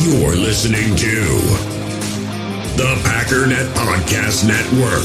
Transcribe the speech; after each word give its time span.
You're 0.00 0.36
listening 0.36 0.94
to 0.94 1.24
the 2.76 2.94
Packernet 3.02 3.66
Podcast 3.74 4.46
Network. 4.46 5.02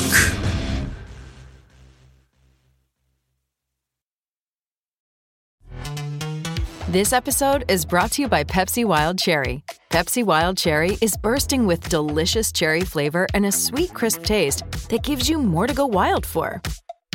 This 6.89 7.11
episode 7.11 7.66
is 7.68 7.86
brought 7.86 8.11
to 8.11 8.21
you 8.21 8.28
by 8.28 8.43
Pepsi 8.43 8.86
Wild 8.86 9.18
Cherry. 9.18 9.64
Pepsi 9.89 10.24
Wild 10.24 10.57
Cherry 10.57 10.96
is 11.02 11.18
bursting 11.18 11.66
with 11.66 11.89
delicious 11.89 12.52
cherry 12.52 12.82
flavor 12.82 13.25
and 13.34 13.48
a 13.48 13.52
sweet, 13.52 13.96
crisp 13.96 14.23
taste 14.23 14.64
that 14.89 15.02
gives 15.02 15.28
you 15.28 15.39
more 15.39 15.66
to 15.66 15.73
go 15.73 15.88
wild 15.88 16.23
for. 16.23 16.62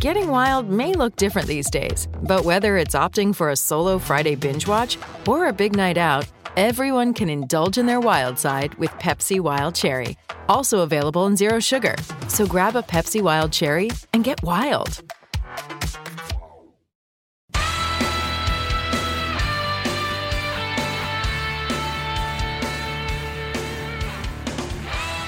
Getting 0.01 0.29
wild 0.29 0.69
may 0.69 0.95
look 0.95 1.15
different 1.17 1.47
these 1.47 1.71
days, 1.71 2.09
but 2.23 2.45
whether 2.45 2.77
it's 2.77 2.95
opting 2.97 3.35
for 3.35 3.51
a 3.51 3.57
solo 3.57 3.99
Friday 3.99 4.35
binge 4.35 4.67
watch 4.67 4.99
or 5.27 5.47
a 5.47 5.53
big 5.53 5.75
night 5.77 5.97
out, 5.97 6.25
everyone 6.57 7.15
can 7.15 7.29
indulge 7.29 7.79
in 7.79 7.87
their 7.87 8.01
wild 8.01 8.39
side 8.39 8.75
with 8.75 8.91
Pepsi 8.93 9.41
Wild 9.41 9.75
Cherry. 9.75 10.17
Also 10.49 10.81
available 10.81 11.27
in 11.27 11.37
Zero 11.37 11.61
Sugar. 11.61 11.97
So 12.29 12.47
grab 12.47 12.77
a 12.77 12.83
Pepsi 12.83 13.23
Wild 13.23 13.53
Cherry 13.53 13.91
and 14.13 14.25
get 14.25 14.43
wild. 14.43 15.03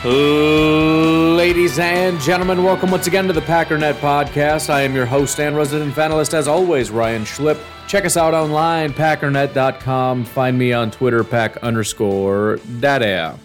Ladies 0.02 1.78
and 1.78 2.18
gentlemen, 2.20 2.64
welcome 2.64 2.90
once 2.90 3.06
again 3.06 3.26
to 3.26 3.34
the 3.34 3.42
Packernet 3.42 3.94
Podcast. 3.94 4.70
I 4.70 4.80
am 4.80 4.94
your 4.94 5.04
host 5.04 5.38
and 5.40 5.54
resident 5.54 5.94
fanalist, 5.94 6.32
as 6.32 6.48
always, 6.48 6.90
Ryan 6.90 7.24
Schlip. 7.24 7.58
Check 7.90 8.04
us 8.04 8.16
out 8.16 8.34
online, 8.34 8.92
packernet.com. 8.92 10.24
Find 10.24 10.56
me 10.56 10.72
on 10.72 10.92
Twitter, 10.92 11.24
pack 11.24 11.56
underscore 11.56 12.60
data. 12.78 13.36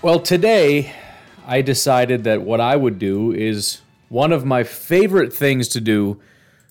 Well, 0.00 0.20
today 0.20 0.94
I 1.46 1.60
decided 1.60 2.24
that 2.24 2.40
what 2.40 2.62
I 2.62 2.76
would 2.76 2.98
do 2.98 3.32
is 3.32 3.82
one 4.08 4.32
of 4.32 4.46
my 4.46 4.64
favorite 4.64 5.34
things 5.34 5.68
to 5.68 5.82
do, 5.82 6.18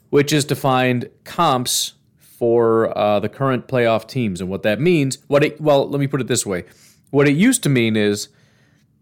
which 0.10 0.34
is 0.34 0.44
to 0.46 0.56
find 0.56 1.08
comps 1.24 1.94
for 2.18 2.98
uh, 2.98 3.20
the 3.20 3.30
current 3.30 3.68
playoff 3.68 4.08
teams 4.08 4.42
and 4.42 4.50
what 4.50 4.64
that 4.64 4.82
means. 4.82 5.20
What 5.28 5.44
it, 5.44 5.62
well, 5.62 5.88
let 5.88 6.00
me 6.00 6.08
put 6.08 6.20
it 6.20 6.26
this 6.26 6.48
way: 6.48 6.64
what 7.12 7.28
it 7.28 7.36
used 7.36 7.62
to 7.62 7.70
mean 7.70 7.96
is 7.96 8.30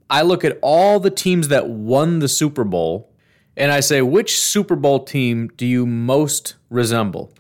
I 0.10 0.22
look 0.22 0.44
at 0.44 0.60
all 0.62 1.00
the 1.00 1.10
teams 1.10 1.48
that 1.48 1.70
won 1.70 2.20
the 2.20 2.28
Super 2.28 2.66
Bowl 2.66 3.10
and 3.56 3.72
I 3.72 3.80
say, 3.80 4.02
which 4.02 4.38
Super 4.38 4.76
Bowl 4.76 5.04
team 5.04 5.50
do 5.56 5.66
you 5.66 5.86
most 5.86 6.56
resemble? 6.70 7.32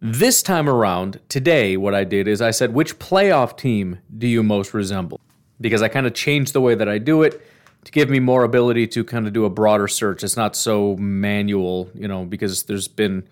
This 0.00 0.42
time 0.42 0.68
around, 0.68 1.20
today, 1.28 1.76
what 1.76 1.94
I 1.94 2.04
did 2.04 2.28
is 2.28 2.42
I 2.42 2.50
said, 2.50 2.74
which 2.74 2.98
playoff 2.98 3.56
team 3.56 3.98
do 4.16 4.26
you 4.26 4.42
most 4.42 4.74
resemble? 4.74 5.20
Because 5.60 5.82
I 5.82 5.88
kind 5.88 6.06
of 6.06 6.14
changed 6.14 6.52
the 6.52 6.60
way 6.60 6.74
that 6.74 6.88
I 6.88 6.98
do 6.98 7.22
it 7.22 7.40
to 7.84 7.92
give 7.92 8.10
me 8.10 8.20
more 8.20 8.44
ability 8.44 8.86
to 8.88 9.04
kind 9.04 9.26
of 9.26 9.32
do 9.32 9.44
a 9.44 9.50
broader 9.50 9.88
search. 9.88 10.22
It's 10.22 10.36
not 10.36 10.54
so 10.54 10.96
manual, 10.96 11.90
you 11.94 12.08
know, 12.08 12.24
because 12.24 12.64
there's 12.64 12.88
been 12.88 13.26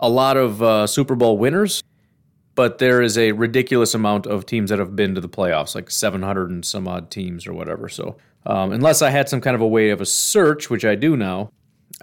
a 0.00 0.08
lot 0.08 0.36
of 0.36 0.62
uh, 0.62 0.86
Super 0.86 1.14
Bowl 1.14 1.36
winners 1.36 1.82
but 2.58 2.78
there 2.78 3.00
is 3.00 3.16
a 3.16 3.30
ridiculous 3.30 3.94
amount 3.94 4.26
of 4.26 4.44
teams 4.44 4.70
that 4.70 4.80
have 4.80 4.96
been 4.96 5.14
to 5.14 5.20
the 5.20 5.28
playoffs, 5.28 5.76
like 5.76 5.88
700 5.88 6.50
and 6.50 6.64
some 6.64 6.88
odd 6.88 7.08
teams 7.08 7.46
or 7.46 7.52
whatever. 7.52 7.88
So, 7.88 8.16
um, 8.46 8.72
unless 8.72 9.00
I 9.00 9.10
had 9.10 9.28
some 9.28 9.40
kind 9.40 9.54
of 9.54 9.60
a 9.60 9.66
way 9.68 9.90
of 9.90 10.00
a 10.00 10.04
search, 10.04 10.68
which 10.68 10.84
I 10.84 10.96
do 10.96 11.16
now, 11.16 11.52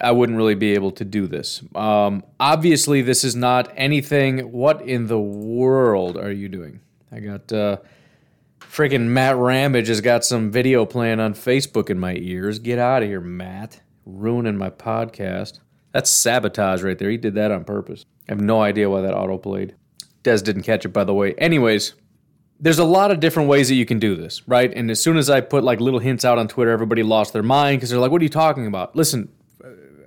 I 0.01 0.11
wouldn't 0.11 0.37
really 0.37 0.55
be 0.55 0.73
able 0.73 0.91
to 0.91 1.05
do 1.05 1.25
this. 1.27 1.63
Um, 1.73 2.23
obviously, 2.39 3.01
this 3.01 3.23
is 3.23 3.35
not 3.35 3.71
anything. 3.77 4.51
What 4.51 4.81
in 4.81 5.07
the 5.07 5.19
world 5.19 6.17
are 6.17 6.31
you 6.31 6.49
doing? 6.49 6.81
I 7.11 7.19
got 7.19 7.51
uh, 7.53 7.77
freaking 8.59 9.07
Matt 9.07 9.37
Ramage 9.37 9.87
has 9.87 10.01
got 10.01 10.25
some 10.25 10.51
video 10.51 10.85
playing 10.85 11.19
on 11.19 11.33
Facebook 11.33 11.89
in 11.89 11.97
my 11.99 12.15
ears. 12.15 12.59
Get 12.59 12.77
out 12.77 13.03
of 13.03 13.09
here, 13.09 13.21
Matt. 13.21 13.81
Ruining 14.05 14.57
my 14.57 14.69
podcast. 14.69 15.59
That's 15.93 16.09
sabotage 16.09 16.83
right 16.83 16.97
there. 16.97 17.09
He 17.09 17.17
did 17.17 17.35
that 17.35 17.51
on 17.51 17.63
purpose. 17.63 18.05
I 18.27 18.33
have 18.33 18.41
no 18.41 18.61
idea 18.61 18.89
why 18.89 19.01
that 19.01 19.15
auto 19.15 19.37
played. 19.37 19.75
Des 20.23 20.39
didn't 20.39 20.63
catch 20.63 20.83
it, 20.83 20.89
by 20.89 21.05
the 21.05 21.13
way. 21.13 21.35
Anyways, 21.35 21.93
there's 22.59 22.79
a 22.79 22.85
lot 22.85 23.11
of 23.11 23.19
different 23.19 23.47
ways 23.47 23.69
that 23.69 23.75
you 23.75 23.85
can 23.85 23.99
do 23.99 24.15
this, 24.15 24.45
right? 24.47 24.73
And 24.73 24.91
as 24.91 25.01
soon 25.01 25.17
as 25.17 25.29
I 25.29 25.41
put 25.41 25.63
like 25.63 25.79
little 25.79 25.99
hints 25.99 26.25
out 26.25 26.37
on 26.37 26.47
Twitter, 26.47 26.71
everybody 26.71 27.03
lost 27.03 27.31
their 27.31 27.43
mind 27.43 27.77
because 27.77 27.89
they're 27.89 27.99
like, 27.99 28.11
what 28.11 28.21
are 28.21 28.25
you 28.25 28.29
talking 28.29 28.67
about? 28.67 28.95
Listen, 28.95 29.29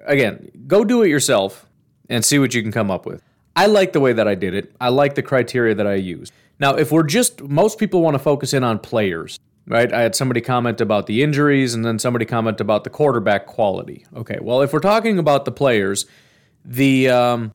again, 0.08 0.50
go 0.66 0.84
do 0.84 1.02
it 1.02 1.08
yourself 1.08 1.66
and 2.08 2.24
see 2.24 2.38
what 2.38 2.54
you 2.54 2.62
can 2.62 2.72
come 2.72 2.90
up 2.90 3.06
with. 3.06 3.22
I 3.54 3.66
like 3.66 3.92
the 3.92 4.00
way 4.00 4.12
that 4.12 4.26
I 4.26 4.34
did 4.34 4.54
it. 4.54 4.74
I 4.80 4.88
like 4.88 5.14
the 5.14 5.22
criteria 5.22 5.74
that 5.74 5.86
I 5.86 5.94
used. 5.94 6.32
Now, 6.58 6.74
if 6.74 6.90
we're 6.90 7.04
just, 7.04 7.42
most 7.42 7.78
people 7.78 8.02
want 8.02 8.14
to 8.14 8.18
focus 8.18 8.52
in 8.52 8.64
on 8.64 8.78
players, 8.78 9.38
right? 9.66 9.92
I 9.92 10.00
had 10.00 10.14
somebody 10.14 10.40
comment 10.40 10.80
about 10.80 11.06
the 11.06 11.22
injuries 11.22 11.74
and 11.74 11.84
then 11.84 11.98
somebody 11.98 12.24
comment 12.24 12.60
about 12.60 12.84
the 12.84 12.90
quarterback 12.90 13.46
quality. 13.46 14.06
Okay, 14.16 14.38
well, 14.40 14.62
if 14.62 14.72
we're 14.72 14.80
talking 14.80 15.18
about 15.18 15.44
the 15.44 15.52
players, 15.52 16.06
the, 16.64 17.08
um, 17.10 17.52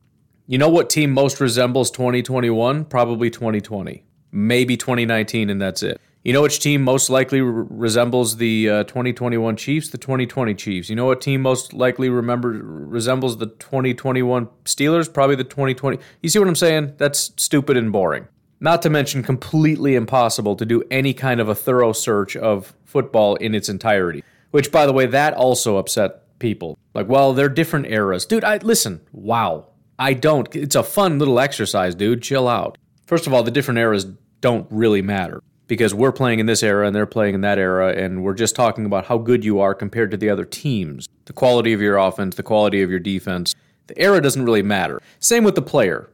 you 0.48 0.58
know 0.58 0.70
what 0.70 0.90
team 0.90 1.12
most 1.12 1.40
resembles 1.40 1.90
2021? 1.92 2.86
Probably 2.86 3.30
2020. 3.30 4.04
Maybe 4.32 4.78
2019, 4.78 5.50
and 5.50 5.62
that's 5.62 5.84
it. 5.84 6.02
You 6.24 6.32
know 6.32 6.42
which 6.42 6.62
team 6.62 6.84
most 6.84 7.10
likely 7.10 7.42
re- 7.42 7.66
resembles 7.70 8.38
the 8.38 8.70
uh, 8.70 8.84
2021 8.86 9.58
Chiefs? 9.58 9.90
The 9.90 9.98
2020 9.98 10.56
Chiefs. 10.56 10.90
You 10.90 10.96
know 10.96 11.06
what 11.06 11.20
team 11.20 11.42
most 11.42 11.74
likely 11.74 12.08
remember 12.08 12.48
resembles 12.48 13.40
the 13.40 13.48
2021 13.48 14.48
Steelers? 14.64 15.14
Probably 15.14 15.36
the 15.36 15.44
2020. 15.44 16.00
You 16.22 16.30
see 16.30 16.40
what 16.40 16.48
I'm 16.48 16.56
saying? 16.56 16.94
That's 16.96 17.34
stupid 17.36 17.76
and 17.76 17.92
boring. 17.92 18.30
Not 18.62 18.82
to 18.84 18.90
mention 18.90 19.22
completely 19.22 19.96
impossible 19.96 20.56
to 20.56 20.66
do 20.66 20.82
any 20.90 21.14
kind 21.14 21.42
of 21.42 21.50
a 21.50 21.56
thorough 21.56 21.92
search 21.92 22.38
of 22.38 22.74
football 22.86 23.36
in 23.36 23.54
its 23.54 23.68
entirety. 23.68 24.24
Which, 24.52 24.72
by 24.72 24.86
the 24.86 24.94
way, 24.94 25.08
that 25.08 25.34
also 25.34 25.76
upset 25.76 26.40
people. 26.40 26.78
Like, 26.94 27.10
well, 27.10 27.34
they're 27.34 27.50
different 27.50 27.88
eras, 27.88 28.26
dude. 28.26 28.46
I 28.46 28.58
listen. 28.60 29.02
Wow, 29.12 29.72
I 30.00 30.14
don't. 30.14 30.56
It's 30.56 30.76
a 30.76 30.84
fun 30.84 31.20
little 31.20 31.42
exercise, 31.42 31.96
dude. 31.96 32.22
Chill 32.22 32.48
out. 32.48 32.78
First 33.08 33.28
of 33.28 33.34
all, 33.34 33.44
the 33.44 33.52
different 33.52 33.80
eras 33.80 34.06
don't 34.40 34.68
really 34.72 35.02
matter 35.02 35.42
because 35.74 35.92
we're 35.92 36.12
playing 36.12 36.38
in 36.38 36.46
this 36.46 36.62
era 36.62 36.86
and 36.86 36.96
they're 36.96 37.08
playing 37.08 37.34
in 37.34 37.42
that 37.42 37.58
era, 37.58 37.94
and 37.94 38.24
we're 38.24 38.36
just 38.36 38.56
talking 38.56 38.86
about 38.86 39.06
how 39.06 39.18
good 39.18 39.44
you 39.44 39.60
are 39.60 39.74
compared 39.74 40.12
to 40.12 40.18
the 40.18 40.30
other 40.30 40.46
teams, 40.46 41.10
the 41.26 41.34
quality 41.34 41.74
of 41.74 41.82
your 41.82 41.98
offense, 41.98 42.36
the 42.36 42.44
quality 42.44 42.84
of 42.84 42.92
your 42.92 43.00
defense. 43.00 43.56
The 43.88 44.00
era 44.00 44.22
doesn't 44.22 44.46
really 44.46 44.62
matter. 44.62 45.02
Same 45.18 45.44
with 45.44 45.56
the 45.56 45.64
player. 45.64 46.12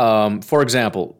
Um, 0.00 0.42
for 0.42 0.60
example, 0.60 1.16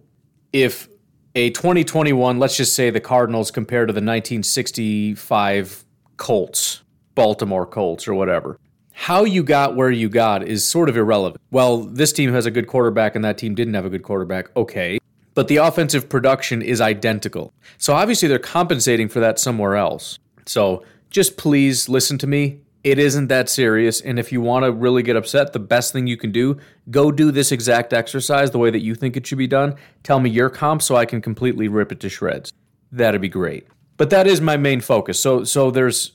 if 0.53 0.89
a 1.37 1.51
2021, 1.51 2.41
let's 2.41 2.57
just 2.57 2.75
say 2.75 2.91
the 2.91 2.99
Cardinals 2.99 3.53
compared 3.53 3.87
to 3.87 3.93
the 3.93 3.99
1965 3.99 5.85
Colts, 6.17 6.83
Baltimore 7.15 7.67
Colts, 7.67 8.09
or 8.09 8.15
whatever, 8.15 8.59
how 8.93 9.23
you 9.23 9.45
got 9.45 9.77
where 9.77 9.93
you 9.93 10.09
got 10.09 10.43
is 10.43 10.67
sort 10.67 10.89
of 10.89 10.97
irrelevant. 10.97 11.41
Well, 11.53 11.83
this 11.83 12.13
team 12.13 12.33
has 12.33 12.47
a 12.47 12.51
good 12.51 12.67
quarterback 12.67 13.15
and 13.15 13.25
that 13.25 13.39
team 13.39 13.55
didn't 13.55 13.75
have 13.75 13.85
a 13.85 13.91
good 13.91 14.03
quarterback. 14.03 14.55
Okay. 14.57 14.99
But 15.35 15.49
the 15.49 15.57
offensive 15.57 16.09
production 16.09 16.63
is 16.63 16.81
identical. 16.81 17.53
So 17.79 17.95
obviously 17.95 18.29
they're 18.29 18.39
compensating 18.39 19.09
for 19.09 19.21
that 19.21 19.39
somewhere 19.39 19.77
else. 19.77 20.19
So 20.47 20.85
just 21.11 21.37
please 21.37 21.89
listen 21.89 22.19
to 22.19 22.27
me. 22.27 22.61
It 22.85 22.99
isn't 22.99 23.29
that 23.29 23.49
serious. 23.49 24.01
And 24.01 24.19
if 24.19 24.31
you 24.31 24.41
want 24.41 24.65
to 24.65 24.73
really 24.73 25.03
get 25.03 25.17
upset, 25.17 25.53
the 25.53 25.59
best 25.59 25.93
thing 25.93 26.07
you 26.07 26.19
can 26.19 26.31
do, 26.31 26.59
go 26.91 27.11
do 27.11 27.31
this 27.31 27.51
exact 27.51 27.93
exercise 27.93 28.51
the 28.51 28.59
way 28.59 28.71
that 28.71 28.81
you 28.81 28.95
think 28.95 29.17
it 29.17 29.27
should 29.27 29.39
be 29.39 29.47
done. 29.47 29.75
Tell 30.03 30.21
me 30.21 30.29
your 30.29 30.51
comp 30.51 30.83
so 30.83 30.95
I 30.95 31.07
can 31.07 31.23
completely 31.23 31.67
rip 31.67 31.91
it 31.91 32.01
to 32.01 32.09
shreds. 32.09 32.53
That'd 32.93 33.23
be 33.23 33.29
great. 33.29 33.67
But 33.97 34.11
that 34.11 34.27
is 34.27 34.41
my 34.41 34.57
main 34.57 34.81
focus. 34.81 35.19
So 35.19 35.45
so 35.45 35.71
there's 35.71 36.13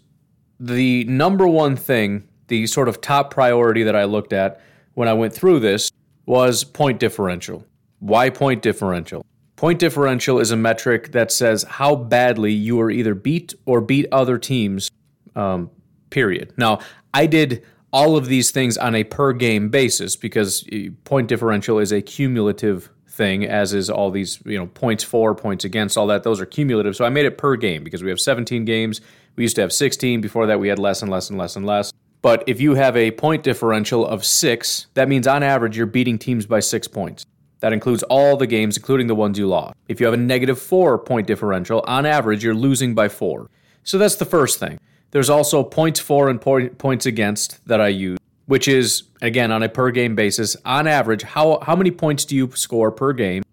the 0.60 1.06
number 1.06 1.48
one 1.48 1.76
thing 1.76 2.28
the 2.48 2.68
sort 2.68 2.88
of 2.88 3.02
top 3.02 3.32
priority 3.32 3.84
that 3.84 3.96
I 3.96 4.04
looked 4.04 4.34
at 4.34 4.62
when 4.94 5.08
I 5.08 5.14
went 5.14 5.34
through 5.34 5.60
this 5.62 5.92
was 6.26 6.64
point 6.64 7.00
differential. 7.00 7.66
Why 8.00 8.30
point 8.30 8.62
differential? 8.62 9.26
Point 9.56 9.80
differential 9.80 10.40
is 10.40 10.52
a 10.52 10.56
metric 10.56 11.12
that 11.12 11.32
says 11.32 11.64
how 11.64 11.96
badly 11.96 12.54
you 12.54 12.80
are 12.80 12.90
either 12.90 13.14
beat 13.14 13.54
or 13.66 13.82
beat 13.82 14.06
other 14.12 14.38
teams, 14.38 14.90
um, 15.36 15.70
period. 16.10 16.54
Now, 16.58 16.80
I 17.14 17.26
did 17.26 17.66
all 17.92 18.16
of 18.16 18.28
these 18.28 18.52
things 18.52 18.78
on 18.78 18.96
a 18.96 19.04
per 19.04 19.34
game 19.34 19.70
basis 19.70 20.16
because 20.16 20.66
uh, 20.72 20.92
point 21.04 21.28
differential 21.28 21.80
is 21.80 21.92
a 21.92 22.02
cumulative 22.02 22.90
thing, 23.08 23.46
as 23.46 23.74
is 23.74 23.90
all 23.90 24.12
these, 24.12 24.42
you 24.46 24.58
know, 24.58 24.68
points 24.68 25.04
for, 25.04 25.36
points 25.36 25.66
against, 25.66 25.98
all 25.98 26.08
that. 26.08 26.24
Those 26.24 26.40
are 26.40 26.46
cumulative. 26.46 26.96
So 26.96 27.04
I 27.04 27.10
made 27.10 27.26
it 27.26 27.38
per 27.38 27.58
game 27.58 27.84
because 27.84 28.02
we 28.02 28.10
have 28.10 28.20
17 28.20 28.64
games. 28.64 29.02
We 29.36 29.44
used 29.44 29.56
to 29.56 29.62
have 29.62 29.74
16. 29.74 30.22
Before 30.22 30.48
that, 30.48 30.60
we 30.60 30.70
had 30.70 30.80
less 30.80 31.02
and 31.02 31.12
less 31.12 31.30
and 31.30 31.38
less 31.38 31.56
and 31.56 31.66
less. 31.66 31.92
But 32.22 32.44
if 32.48 32.62
you 32.62 32.76
have 32.76 32.96
a 32.96 33.12
point 33.12 33.44
differential 33.44 34.06
of 34.06 34.26
six, 34.26 34.88
that 34.94 35.10
means 35.10 35.28
on 35.28 35.44
average 35.44 35.78
you're 35.78 35.86
beating 35.86 36.18
teams 36.18 36.46
by 36.46 36.60
six 36.60 36.88
points. 36.88 37.26
That 37.62 37.74
includes 37.74 38.04
all 38.04 38.38
the 38.38 38.48
games, 38.48 38.78
including 38.78 39.08
the 39.08 39.16
ones 39.16 39.38
you 39.38 39.48
lost. 39.48 39.76
If 39.88 40.00
you 40.00 40.06
have 40.06 40.14
a 40.14 40.18
negative 40.18 40.60
four 40.60 40.98
point 40.98 41.28
differential, 41.28 41.84
on 41.88 42.06
average 42.06 42.44
you're 42.44 42.56
losing 42.56 42.96
by 42.96 43.10
four. 43.10 43.50
So 43.84 43.98
that's 43.98 44.16
the 44.16 44.26
first 44.26 44.60
thing. 44.60 44.80
There's 45.12 45.30
also 45.30 45.64
points 45.64 46.00
for 46.00 46.30
and 46.30 46.40
point, 46.40 46.78
points 46.78 47.06
against 47.06 47.66
that 47.68 47.82
I 47.82 47.88
use, 47.88 48.20
which 48.46 48.68
is, 48.68 49.04
again, 49.22 49.52
on 49.52 49.64
a 49.64 49.70
per 49.70 49.92
game 49.92 50.16
basis, 50.16 50.56
on 50.66 50.88
average, 50.88 51.24
how, 51.24 51.60
how 51.64 51.76
many 51.76 51.92
points 51.92 52.26
do 52.26 52.36
you 52.36 52.52
score 52.54 52.92
per 52.92 53.14
game 53.14 53.44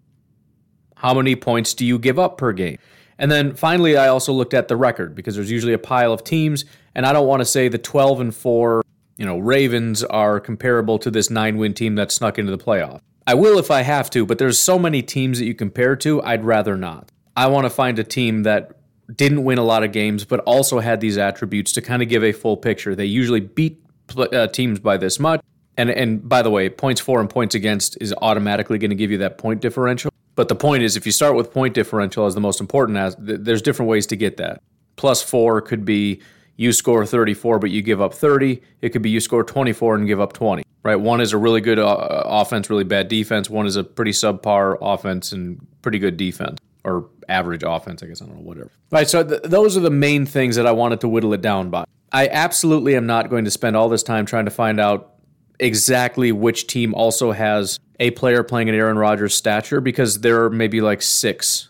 How 0.95 1.13
many 1.13 1.35
points 1.35 1.73
do 1.73 1.85
you 1.85 1.97
give 1.97 2.19
up 2.19 2.37
per 2.37 2.53
game? 2.53 2.77
And 3.17 3.31
then 3.31 3.55
finally, 3.55 3.97
I 3.97 4.07
also 4.09 4.31
looked 4.31 4.53
at 4.53 4.67
the 4.67 4.75
record 4.75 5.15
because 5.15 5.35
there's 5.35 5.49
usually 5.49 5.73
a 5.73 5.79
pile 5.79 6.13
of 6.13 6.23
teams, 6.23 6.65
and 6.93 7.05
I 7.05 7.13
don't 7.13 7.27
want 7.27 7.41
to 7.41 7.45
say 7.45 7.67
the 7.67 7.79
12 7.79 8.21
and 8.21 8.35
4, 8.35 8.83
you 9.17 9.25
know, 9.25 9.39
Ravens 9.39 10.03
are 10.03 10.39
comparable 10.39 10.99
to 10.99 11.09
this 11.09 11.31
nine 11.31 11.57
win 11.57 11.73
team 11.73 11.95
that 11.95 12.11
snuck 12.11 12.37
into 12.37 12.55
the 12.55 12.63
playoff. 12.63 13.01
I 13.27 13.33
will 13.33 13.59
if 13.59 13.69
I 13.69 13.81
have 13.81 14.09
to, 14.11 14.25
but 14.25 14.37
there's 14.37 14.57
so 14.57 14.79
many 14.79 15.01
teams 15.01 15.39
that 15.39 15.45
you 15.45 15.53
compare 15.53 15.97
to, 15.97 16.23
I'd 16.23 16.45
rather 16.45 16.77
not. 16.77 17.11
I 17.35 17.47
want 17.47 17.65
to 17.65 17.69
find 17.69 17.99
a 17.99 18.03
team 18.05 18.43
that 18.43 18.71
didn't 19.13 19.43
win 19.43 19.57
a 19.57 19.63
lot 19.63 19.83
of 19.83 19.91
games, 19.91 20.23
but 20.23 20.39
also 20.41 20.79
had 20.79 21.01
these 21.01 21.17
attributes 21.17 21.73
to 21.73 21.81
kind 21.81 22.01
of 22.01 22.07
give 22.07 22.23
a 22.23 22.31
full 22.31 22.55
picture. 22.55 22.95
They 22.95 23.05
usually 23.05 23.41
beat 23.41 23.81
uh, 24.17 24.47
teams 24.47 24.79
by 24.79 24.95
this 24.95 25.19
much. 25.19 25.41
And, 25.75 25.89
and 25.89 26.27
by 26.27 26.41
the 26.41 26.49
way, 26.49 26.69
points 26.69 27.01
for 27.01 27.19
and 27.19 27.29
points 27.29 27.53
against 27.53 27.97
is 28.01 28.13
automatically 28.21 28.77
going 28.77 28.89
to 28.89 28.95
give 28.95 29.11
you 29.11 29.17
that 29.19 29.37
point 29.37 29.61
differential. 29.61 30.11
But 30.35 30.47
the 30.47 30.55
point 30.55 30.83
is, 30.83 30.95
if 30.95 31.05
you 31.05 31.11
start 31.11 31.35
with 31.35 31.51
point 31.51 31.73
differential 31.73 32.25
as 32.25 32.33
the 32.33 32.41
most 32.41 32.61
important, 32.61 32.97
as 32.97 33.15
there's 33.19 33.61
different 33.61 33.89
ways 33.89 34.07
to 34.07 34.15
get 34.15 34.37
that. 34.37 34.61
Plus 34.95 35.21
four 35.21 35.61
could 35.61 35.83
be 35.83 36.21
you 36.57 36.73
score 36.73 37.05
34, 37.05 37.59
but 37.59 37.69
you 37.69 37.81
give 37.81 38.01
up 38.01 38.13
30. 38.13 38.61
It 38.81 38.89
could 38.89 39.01
be 39.01 39.09
you 39.09 39.19
score 39.19 39.43
24 39.43 39.95
and 39.95 40.07
give 40.07 40.19
up 40.19 40.33
20. 40.33 40.63
Right? 40.83 40.95
One 40.95 41.21
is 41.21 41.33
a 41.33 41.37
really 41.37 41.61
good 41.61 41.79
uh, 41.79 42.23
offense, 42.25 42.69
really 42.69 42.83
bad 42.83 43.07
defense. 43.07 43.49
One 43.49 43.67
is 43.67 43.75
a 43.75 43.83
pretty 43.83 44.11
subpar 44.11 44.77
offense 44.81 45.31
and 45.31 45.65
pretty 45.81 45.99
good 45.99 46.17
defense 46.17 46.59
or 46.83 47.09
average 47.29 47.63
offense, 47.65 48.01
I 48.01 48.07
guess. 48.07 48.21
I 48.21 48.25
don't 48.25 48.35
know, 48.35 48.41
whatever. 48.41 48.71
Right. 48.91 49.07
So 49.07 49.23
th- 49.23 49.41
those 49.43 49.77
are 49.77 49.81
the 49.81 49.89
main 49.89 50.25
things 50.25 50.55
that 50.55 50.65
I 50.65 50.71
wanted 50.71 51.01
to 51.01 51.09
whittle 51.09 51.33
it 51.33 51.41
down 51.41 51.69
by. 51.69 51.85
I 52.11 52.29
absolutely 52.29 52.95
am 52.95 53.05
not 53.05 53.29
going 53.29 53.45
to 53.45 53.51
spend 53.51 53.75
all 53.75 53.89
this 53.89 54.03
time 54.03 54.25
trying 54.25 54.45
to 54.45 54.51
find 54.51 54.79
out 54.79 55.15
exactly 55.59 56.31
which 56.31 56.67
team 56.67 56.93
also 56.93 57.33
has 57.33 57.79
a 57.99 58.11
player 58.11 58.43
playing 58.43 58.69
at 58.69 58.75
Aaron 58.75 58.97
Rodgers' 58.97 59.35
stature 59.35 59.81
because 59.81 60.21
there 60.21 60.45
are 60.45 60.49
maybe 60.49 60.81
like 60.81 61.01
six 61.01 61.69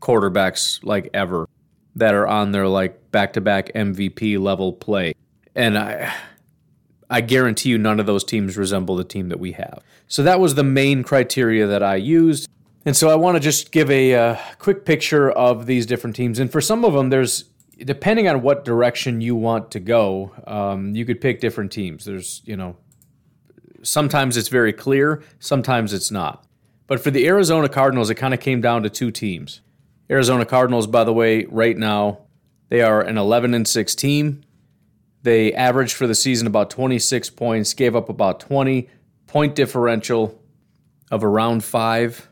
quarterbacks 0.00 0.84
like 0.84 1.08
ever 1.14 1.47
that 1.98 2.14
are 2.14 2.26
on 2.26 2.52
their 2.52 2.66
like 2.66 3.10
back-to-back 3.10 3.72
MVP 3.74 4.38
level 4.38 4.72
play. 4.72 5.14
And 5.54 5.76
I 5.76 6.12
I 7.10 7.20
guarantee 7.20 7.70
you 7.70 7.78
none 7.78 8.00
of 8.00 8.06
those 8.06 8.24
teams 8.24 8.56
resemble 8.56 8.96
the 8.96 9.04
team 9.04 9.28
that 9.30 9.40
we 9.40 9.52
have. 9.52 9.82
So 10.08 10.22
that 10.22 10.40
was 10.40 10.54
the 10.54 10.64
main 10.64 11.02
criteria 11.02 11.66
that 11.66 11.82
I 11.82 11.96
used. 11.96 12.48
And 12.84 12.96
so 12.96 13.08
I 13.08 13.14
want 13.14 13.36
to 13.36 13.40
just 13.40 13.72
give 13.72 13.90
a 13.90 14.14
uh, 14.14 14.36
quick 14.58 14.84
picture 14.84 15.30
of 15.30 15.66
these 15.66 15.86
different 15.86 16.16
teams. 16.16 16.38
And 16.38 16.50
for 16.50 16.60
some 16.60 16.84
of 16.84 16.92
them, 16.92 17.10
there's 17.10 17.44
depending 17.78 18.28
on 18.28 18.42
what 18.42 18.64
direction 18.64 19.20
you 19.20 19.36
want 19.36 19.70
to 19.70 19.80
go, 19.80 20.32
um, 20.46 20.94
you 20.94 21.04
could 21.04 21.20
pick 21.20 21.40
different 21.40 21.70
teams. 21.70 22.04
There's, 22.04 22.42
you 22.44 22.56
know, 22.56 22.76
sometimes 23.82 24.36
it's 24.36 24.48
very 24.48 24.72
clear, 24.72 25.22
sometimes 25.38 25.92
it's 25.92 26.10
not. 26.10 26.44
But 26.86 27.00
for 27.00 27.10
the 27.10 27.26
Arizona 27.26 27.68
Cardinals, 27.68 28.10
it 28.10 28.16
kind 28.16 28.34
of 28.34 28.40
came 28.40 28.60
down 28.60 28.82
to 28.82 28.90
two 28.90 29.10
teams. 29.10 29.60
Arizona 30.10 30.46
Cardinals, 30.46 30.86
by 30.86 31.04
the 31.04 31.12
way, 31.12 31.44
right 31.46 31.76
now, 31.76 32.20
they 32.70 32.80
are 32.80 33.00
an 33.02 33.18
11 33.18 33.54
and 33.54 33.68
6 33.68 33.94
team. 33.94 34.42
They 35.22 35.52
averaged 35.52 35.94
for 35.94 36.06
the 36.06 36.14
season 36.14 36.46
about 36.46 36.70
26 36.70 37.30
points, 37.30 37.74
gave 37.74 37.94
up 37.94 38.08
about 38.08 38.40
20, 38.40 38.88
point 39.26 39.54
differential 39.54 40.40
of 41.10 41.22
around 41.22 41.64
five. 41.64 42.28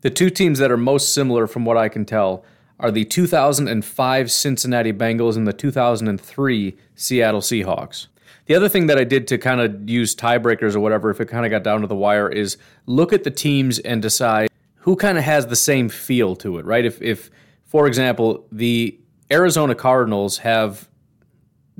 The 0.00 0.10
two 0.10 0.30
teams 0.30 0.58
that 0.58 0.70
are 0.70 0.76
most 0.76 1.12
similar, 1.12 1.46
from 1.46 1.64
what 1.64 1.76
I 1.76 1.88
can 1.88 2.04
tell, 2.04 2.44
are 2.78 2.90
the 2.90 3.04
2005 3.04 4.32
Cincinnati 4.32 4.92
Bengals 4.92 5.36
and 5.36 5.46
the 5.46 5.52
2003 5.52 6.76
Seattle 6.94 7.40
Seahawks. 7.40 8.06
The 8.46 8.54
other 8.54 8.68
thing 8.68 8.86
that 8.86 8.98
I 8.98 9.04
did 9.04 9.28
to 9.28 9.38
kind 9.38 9.60
of 9.60 9.88
use 9.88 10.16
tiebreakers 10.16 10.74
or 10.74 10.80
whatever, 10.80 11.10
if 11.10 11.20
it 11.20 11.26
kind 11.26 11.44
of 11.44 11.50
got 11.50 11.62
down 11.62 11.82
to 11.82 11.86
the 11.86 11.94
wire, 11.94 12.28
is 12.28 12.56
look 12.86 13.12
at 13.12 13.22
the 13.22 13.30
teams 13.30 13.78
and 13.78 14.02
decide 14.02 14.49
who 14.80 14.96
kind 14.96 15.18
of 15.18 15.24
has 15.24 15.46
the 15.46 15.56
same 15.56 15.88
feel 15.88 16.36
to 16.36 16.58
it, 16.58 16.64
right? 16.64 16.84
If, 16.84 17.00
if, 17.02 17.30
for 17.64 17.86
example, 17.86 18.46
the 18.50 18.98
Arizona 19.30 19.74
Cardinals 19.74 20.38
have 20.38 20.88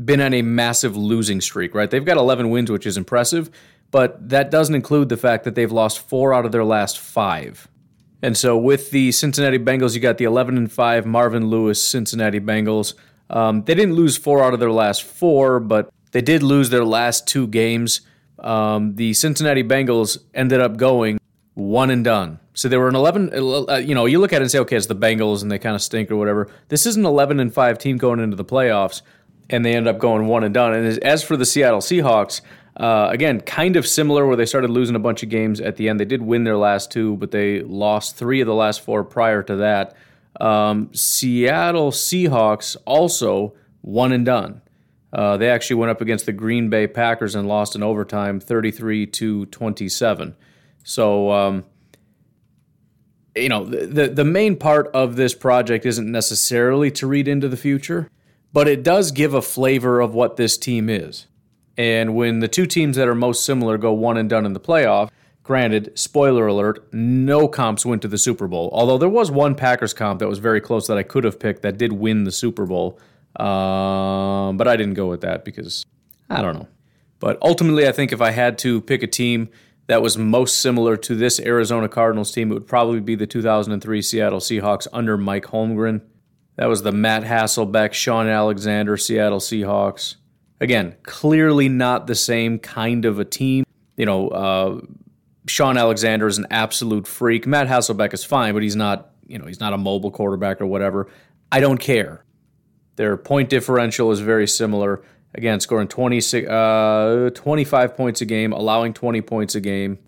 been 0.03 0.21
on 0.21 0.33
a 0.35 0.43
massive 0.43 0.97
losing 0.97 1.41
streak, 1.41 1.75
right? 1.75 1.91
They've 1.91 2.05
got 2.05 2.17
11 2.17 2.51
wins, 2.51 2.71
which 2.71 2.87
is 2.87 2.97
impressive, 2.97 3.51
but 3.91 4.29
that 4.29 4.51
doesn't 4.51 4.75
include 4.75 5.09
the 5.09 5.17
fact 5.17 5.45
that 5.45 5.55
they've 5.55 5.73
lost 5.73 6.01
four 6.09 6.33
out 6.33 6.47
of 6.47 6.53
their 6.53 6.65
last 6.65 6.99
five. 6.99 7.69
And 8.23 8.37
so 8.37 8.57
with 8.57 8.91
the 8.91 9.13
Cincinnati 9.13 9.59
Bengals, 9.59 9.95
you 9.95 10.01
got 10.01 10.19
the 10.19 10.25
11 10.25 10.57
and 10.57 10.71
5 10.71 11.07
Marvin 11.07 11.49
Lewis 11.49 11.83
Cincinnati 11.83 12.41
Bengals. 12.41 12.95
Um, 13.31 13.63
they 13.65 13.75
didn't 13.75 13.95
lose 13.95 14.17
four 14.17 14.43
out 14.43 14.53
of 14.53 14.61
their 14.61 14.73
last 14.73 15.03
four, 15.05 15.59
but 15.61 15.91
they 16.13 16.21
did 16.21 16.43
lose 16.43 16.71
their 16.71 16.85
last 16.85 17.27
two 17.27 17.47
games. 17.47 18.03
Um, 18.39 18.97
the 18.97 19.15
Cincinnati 19.15 19.63
Bengals 19.63 20.19
ended 20.35 20.61
up 20.61 20.77
going 20.77 21.19
one 21.55 21.91
and 21.91 22.05
done. 22.05 22.40
So 22.55 22.69
they 22.69 22.77
were 22.77 22.89
an 22.89 22.97
11, 22.97 23.33
uh, 23.33 23.77
you 23.77 23.95
know, 23.95 24.07
you 24.07 24.19
look 24.19 24.33
at 24.33 24.41
it 24.41 24.43
and 24.43 24.51
say, 24.51 24.59
okay, 24.61 24.77
it's 24.77 24.87
the 24.87 24.97
Bengals 24.97 25.43
and 25.43 25.51
they 25.51 25.59
kind 25.59 25.77
of 25.77 25.83
stink 25.83 26.11
or 26.11 26.17
whatever. 26.17 26.51
This 26.69 26.85
is 26.85 26.97
an 26.97 27.07
11 27.07 27.39
and 27.39 27.53
5 27.55 27.79
team 27.79 27.97
going 27.97 28.19
into 28.19 28.37
the 28.37 28.45
playoffs, 28.45 29.03
and 29.49 29.65
they 29.65 29.75
end 29.75 29.87
up 29.87 29.99
going 29.99 30.27
one 30.27 30.43
and 30.43 30.53
done. 30.53 30.75
And 30.75 31.03
as 31.05 31.23
for 31.23 31.37
the 31.37 31.47
Seattle 31.47 31.81
Seahawks, 31.81 32.41
uh, 32.77 33.09
again, 33.11 33.41
kind 33.41 33.77
of 33.77 33.87
similar 33.87 34.27
where 34.27 34.37
they 34.37 34.47
started 34.47 34.71
losing 34.71 34.97
a 34.97 35.01
bunch 35.01 35.23
of 35.23 35.29
games 35.29 35.61
at 35.61 35.77
the 35.77 35.89
end. 35.89 36.01
They 36.01 36.05
did 36.05 36.23
win 36.23 36.45
their 36.45 36.57
last 36.57 36.91
two, 36.91 37.17
but 37.17 37.31
they 37.31 37.63
lost 37.63 38.17
three 38.17 38.41
of 38.41 38.47
the 38.47 38.55
last 38.55 38.81
four 38.81 39.05
prior 39.05 39.43
to 39.45 39.57
that. 39.57 39.97
Um, 40.41 40.91
Seattle 40.95 41.91
Seahawks 41.91 42.77
also 42.87 43.55
one 43.83 44.13
and 44.13 44.25
done. 44.25 44.63
Uh, 45.13 45.37
they 45.37 45.51
actually 45.51 45.77
went 45.77 45.91
up 45.91 46.01
against 46.01 46.27
the 46.27 46.33
Green 46.33 46.71
Bay 46.71 46.87
Packers 46.87 47.35
and 47.35 47.49
lost 47.49 47.75
in 47.75 47.83
overtime, 47.83 48.39
33 48.39 49.07
to 49.07 49.47
27. 49.47 50.37
So, 50.85 51.33
um, 51.33 51.65
you 53.35 53.49
know, 53.49 53.65
the 53.65 54.09
the 54.09 54.25
main 54.25 54.57
part 54.57 54.89
of 54.89 55.17
this 55.17 55.35
project 55.35 55.87
isn't 55.87 56.11
necessarily 56.11 56.91
to 56.93 57.07
read 57.07 57.29
into 57.29 57.49
the 57.49 57.57
future, 57.57 58.11
but 58.53 58.69
it 58.69 58.83
does 58.83 59.13
give 59.13 59.35
a 59.35 59.43
flavor 59.43 60.01
of 60.01 60.15
what 60.15 60.37
this 60.37 60.59
team 60.59 60.89
is. 60.89 61.27
And 61.77 62.15
when 62.15 62.41
the 62.41 62.49
two 62.49 62.67
teams 62.67 62.97
that 62.97 63.09
are 63.09 63.15
most 63.15 63.45
similar 63.45 63.79
go 63.79 63.93
one 63.93 64.17
and 64.17 64.29
done 64.29 64.45
in 64.45 64.53
the 64.53 64.61
playoff, 64.61 65.11
granted, 65.43 65.99
spoiler 65.99 66.47
alert, 66.47 66.93
no 66.93 67.49
comps 67.49 67.87
went 67.87 68.03
to 68.03 68.09
the 68.09 68.19
Super 68.19 68.49
Bowl. 68.49 68.69
Although 68.73 68.99
there 68.99 69.09
was 69.09 69.31
one 69.31 69.55
Packers 69.55 69.95
comp 69.95 70.21
that 70.21 70.29
was 70.29 70.39
very 70.39 70.61
close 70.61 70.87
that 70.89 70.99
I 70.99 71.03
could 71.03 71.25
have 71.25 71.39
picked 71.39 71.63
that 71.63 71.79
did 71.79 71.93
win 71.93 72.25
the 72.25 72.33
Super 72.33 72.67
Bowl. 72.67 72.99
Um, 73.37 74.57
but 74.57 74.67
I 74.67 74.77
didn't 74.77 74.95
go 74.95 75.07
with 75.07 75.21
that 75.23 75.45
because 75.45 75.87
I 76.29 76.43
don't 76.43 76.55
know. 76.55 76.69
But 77.21 77.39
ultimately, 77.43 77.87
I 77.87 77.93
think 77.93 78.13
if 78.13 78.21
I 78.21 78.31
had 78.31 78.59
to 78.59 78.81
pick 78.81 79.03
a 79.03 79.07
team 79.07 79.51
that 79.91 80.03
was 80.03 80.17
most 80.17 80.61
similar 80.61 80.97
to 80.97 81.17
this 81.17 81.41
Arizona 81.41 81.89
Cardinals 81.89 82.31
team, 82.31 82.53
it 82.53 82.55
would 82.55 82.69
probably 82.69 83.01
be 83.01 83.17
the 83.17 83.27
2003 83.27 84.01
Seattle 84.03 84.39
Seahawks 84.39 84.87
under 84.93 85.19
Mike 85.19 85.47
Holmgren. 85.47 86.01
That 86.55 86.67
was 86.67 86.85
the 86.85 86.93
Matt 86.93 87.25
Hasselbeck, 87.25 87.93
Shaun 87.93 88.29
Alexander 88.29 88.97
Seattle 88.97 89.41
Seahawks. 89.41 90.15
Again, 90.61 90.95
clearly 91.03 91.69
not 91.69 92.07
the 92.07 92.15
same 92.15 92.61
kind 92.61 93.05
of 93.05 93.19
a 93.19 93.25
team. 93.25 93.65
You 93.97 94.07
know, 94.07 94.29
uh, 94.29 94.81
Shaun 95.49 95.77
Alexander 95.77 96.29
is 96.29 96.39
an 96.39 96.47
absolute 96.53 97.09
freak. 97.09 97.45
Matt 97.45 97.67
Hasselbeck 97.67 98.15
is 98.15 98.23
fine, 98.23 98.55
but 98.55 98.63
he's 98.63 98.77
not, 98.77 99.11
you 99.27 99.41
know, 99.41 99.47
he's 99.47 99.59
not 99.59 99.73
a 99.73 99.79
mobile 99.79 100.13
quarterback 100.13 100.61
or 100.61 100.67
whatever. 100.67 101.09
I 101.51 101.59
don't 101.59 101.79
care. 101.79 102.25
Their 102.95 103.17
point 103.17 103.49
differential 103.49 104.13
is 104.13 104.21
very 104.21 104.47
similar. 104.47 105.03
Again, 105.35 105.61
scoring 105.61 105.89
26, 105.89 106.49
uh, 106.49 107.31
25 107.35 107.97
points 107.97 108.21
a 108.21 108.25
game, 108.25 108.53
allowing 108.53 108.93
20 108.93 109.21
points 109.23 109.55
a 109.55 109.61
game. 109.61 109.99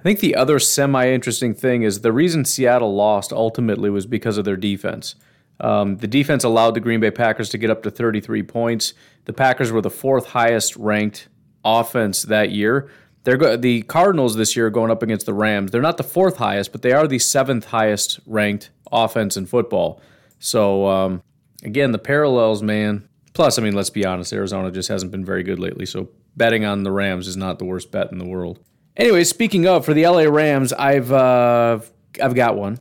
I 0.00 0.02
think 0.02 0.20
the 0.20 0.34
other 0.34 0.58
semi 0.58 1.08
interesting 1.08 1.54
thing 1.54 1.82
is 1.82 2.00
the 2.00 2.12
reason 2.12 2.44
Seattle 2.44 2.94
lost 2.94 3.32
ultimately 3.32 3.88
was 3.88 4.06
because 4.06 4.36
of 4.36 4.44
their 4.44 4.56
defense. 4.56 5.14
Um, 5.60 5.98
the 5.98 6.06
defense 6.06 6.44
allowed 6.44 6.72
the 6.74 6.80
Green 6.80 7.00
Bay 7.00 7.10
Packers 7.10 7.48
to 7.50 7.58
get 7.58 7.70
up 7.70 7.82
to 7.84 7.90
33 7.90 8.42
points. 8.42 8.92
The 9.24 9.32
Packers 9.32 9.70
were 9.72 9.80
the 9.80 9.90
fourth 9.90 10.26
highest 10.26 10.76
ranked 10.76 11.28
offense 11.64 12.22
that 12.24 12.50
year. 12.50 12.90
They're 13.22 13.36
go- 13.36 13.56
the 13.56 13.82
Cardinals 13.82 14.36
this 14.36 14.56
year 14.56 14.68
going 14.68 14.90
up 14.90 15.02
against 15.02 15.26
the 15.26 15.32
Rams. 15.32 15.70
They're 15.70 15.80
not 15.80 15.96
the 15.96 16.02
fourth 16.02 16.36
highest, 16.36 16.72
but 16.72 16.82
they 16.82 16.92
are 16.92 17.06
the 17.06 17.18
seventh 17.18 17.66
highest 17.66 18.20
ranked 18.26 18.70
offense 18.92 19.36
in 19.36 19.46
football. 19.46 20.00
So 20.38 20.86
um, 20.88 21.22
again, 21.62 21.92
the 21.92 21.98
parallels, 21.98 22.62
man. 22.62 23.08
Plus, 23.34 23.58
I 23.58 23.62
mean, 23.62 23.74
let's 23.74 23.90
be 23.90 24.06
honest, 24.06 24.32
Arizona 24.32 24.70
just 24.70 24.88
hasn't 24.88 25.12
been 25.12 25.24
very 25.24 25.42
good 25.42 25.58
lately. 25.58 25.86
So 25.86 26.08
betting 26.36 26.64
on 26.64 26.84
the 26.84 26.92
Rams 26.92 27.26
is 27.26 27.36
not 27.36 27.58
the 27.58 27.64
worst 27.64 27.90
bet 27.90 28.10
in 28.12 28.18
the 28.18 28.26
world. 28.26 28.60
Anyway, 28.96 29.24
speaking 29.24 29.66
of 29.66 29.84
for 29.84 29.92
the 29.92 30.06
LA 30.06 30.22
Rams, 30.22 30.72
I've 30.72 31.10
uh, 31.10 31.80
I've 32.22 32.34
got 32.34 32.56
one. 32.56 32.78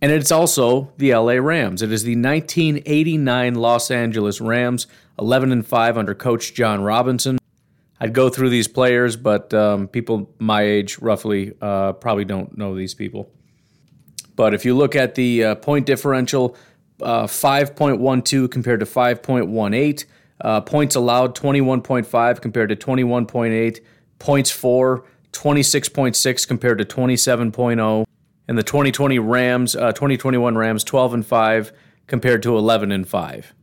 And 0.00 0.12
it's 0.12 0.30
also 0.30 0.92
the 0.98 1.14
LA 1.14 1.34
Rams. 1.34 1.82
It 1.82 1.90
is 1.90 2.04
the 2.04 2.14
1989 2.14 3.54
Los 3.54 3.90
Angeles 3.90 4.40
Rams, 4.40 4.86
11 5.18 5.52
and 5.52 5.66
5 5.66 5.98
under 5.98 6.14
coach 6.14 6.54
John 6.54 6.82
Robinson. 6.82 7.38
I'd 7.98 8.12
go 8.12 8.28
through 8.28 8.50
these 8.50 8.68
players, 8.68 9.16
but 9.16 9.54
um, 9.54 9.88
people 9.88 10.30
my 10.38 10.62
age 10.62 10.98
roughly 10.98 11.54
uh, 11.60 11.94
probably 11.94 12.26
don't 12.26 12.56
know 12.56 12.76
these 12.76 12.94
people. 12.94 13.30
But 14.36 14.52
if 14.52 14.66
you 14.66 14.76
look 14.76 14.94
at 14.94 15.14
the 15.14 15.44
uh, 15.44 15.54
point 15.56 15.86
differential, 15.86 16.56
uh, 17.02 17.26
5.12 17.26 18.50
compared 18.50 18.80
to 18.80 18.86
5.18, 18.86 20.04
uh, 20.40 20.60
points 20.62 20.94
allowed 20.94 21.34
21.5 21.34 22.40
compared 22.40 22.68
to 22.68 22.76
21.8, 22.76 23.80
points 24.18 24.50
for 24.50 25.04
26.6 25.32 26.48
compared 26.48 26.78
to 26.78 26.84
27.0 26.84 28.06
And 28.48 28.58
the 28.58 28.62
2020 28.62 29.18
Rams, 29.18 29.76
uh, 29.76 29.92
2021 29.92 30.56
Rams, 30.56 30.84
12 30.84 31.14
and 31.14 31.26
5 31.26 31.72
compared 32.06 32.42
to 32.44 32.56
11 32.56 32.92
and 32.92 33.06
5. 33.06 33.54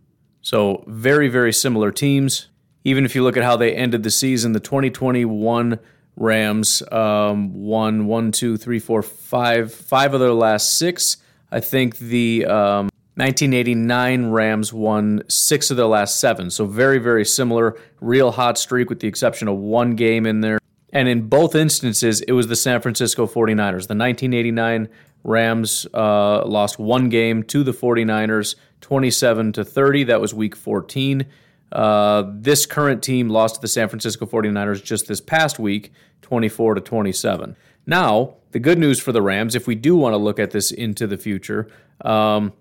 So 0.42 0.84
very, 0.88 1.30
very 1.30 1.54
similar 1.54 1.92
teams. 1.92 2.50
Even 2.84 3.06
if 3.06 3.16
you 3.16 3.24
look 3.24 3.38
at 3.38 3.44
how 3.44 3.56
they 3.56 3.74
ended 3.74 4.04
the 4.04 4.12
season, 4.12 4.52
the 4.52 4.60
2021 4.60 5.80
Rams 6.16 6.84
um, 6.92 7.54
won 7.54 8.06
one, 8.06 8.32
two, 8.32 8.58
three, 8.58 8.80
four, 8.80 9.02
five, 9.02 9.74
five 9.74 10.13
of 10.13 10.20
their 10.20 10.34
last 10.34 10.78
six. 10.78 11.18
I 11.50 11.60
think 11.60 11.98
the 11.98 12.46
um, 12.46 12.90
1989 13.15 14.32
Rams 14.32 14.74
won 14.74 15.22
six 15.27 15.70
of 15.70 15.77
their 15.77 15.86
last 15.86 16.20
seven. 16.20 16.50
So 16.50 16.65
very, 16.65 16.98
very 16.98 17.25
similar. 17.25 17.77
Real 18.01 18.32
hot 18.32 18.58
streak 18.58 18.89
with 18.89 19.01
the 19.01 19.08
exception 19.08 19.48
of 19.48 19.58
one 19.58 19.96
game 19.96 20.25
in 20.25 20.41
there. 20.41 20.60
And 20.91 21.08
in 21.08 21.27
both 21.27 21.55
instances, 21.55 22.22
it 22.22 22.32
was 22.32 22.48
the 22.48 22.55
San 22.55 22.82
Francisco 22.82 23.27
49ers. 23.27 23.88
The 23.88 23.96
1989 23.96 24.89
Rams 25.24 25.88
uh, 25.93 26.46
lost 26.46 26.79
one 26.79 27.10
game 27.10 27.43
to 27.43 27.63
the 27.63 27.72
49ers, 27.72 28.55
27 28.82 29.53
to 29.53 29.63
30. 29.63 30.03
That 30.05 30.20
was 30.20 30.34
week 30.34 30.55
14. 30.55 31.25
Uh, 31.72 32.24
this 32.36 32.65
current 32.65 33.01
team 33.01 33.29
lost 33.29 33.55
to 33.55 33.62
the 33.62 33.67
San 33.67 33.89
Francisco 33.89 34.25
49ers 34.25 34.84
just 34.84 35.08
this 35.08 35.22
past 35.22 35.60
week, 35.60 35.91
24 36.22 36.75
to 36.75 36.82
27. 36.82 37.55
Now, 37.86 38.36
the 38.51 38.60
good 38.60 38.77
news 38.77 39.00
for 39.00 39.12
the 39.12 39.22
Rams, 39.22 39.55
if 39.55 39.65
we 39.67 39.75
do 39.75 39.96
want 39.96 40.13
to 40.13 40.17
look 40.17 40.39
at 40.39 40.51
this 40.51 40.72
into 40.72 41.08
the 41.08 41.17
future, 41.17 41.67
um, 42.01 42.53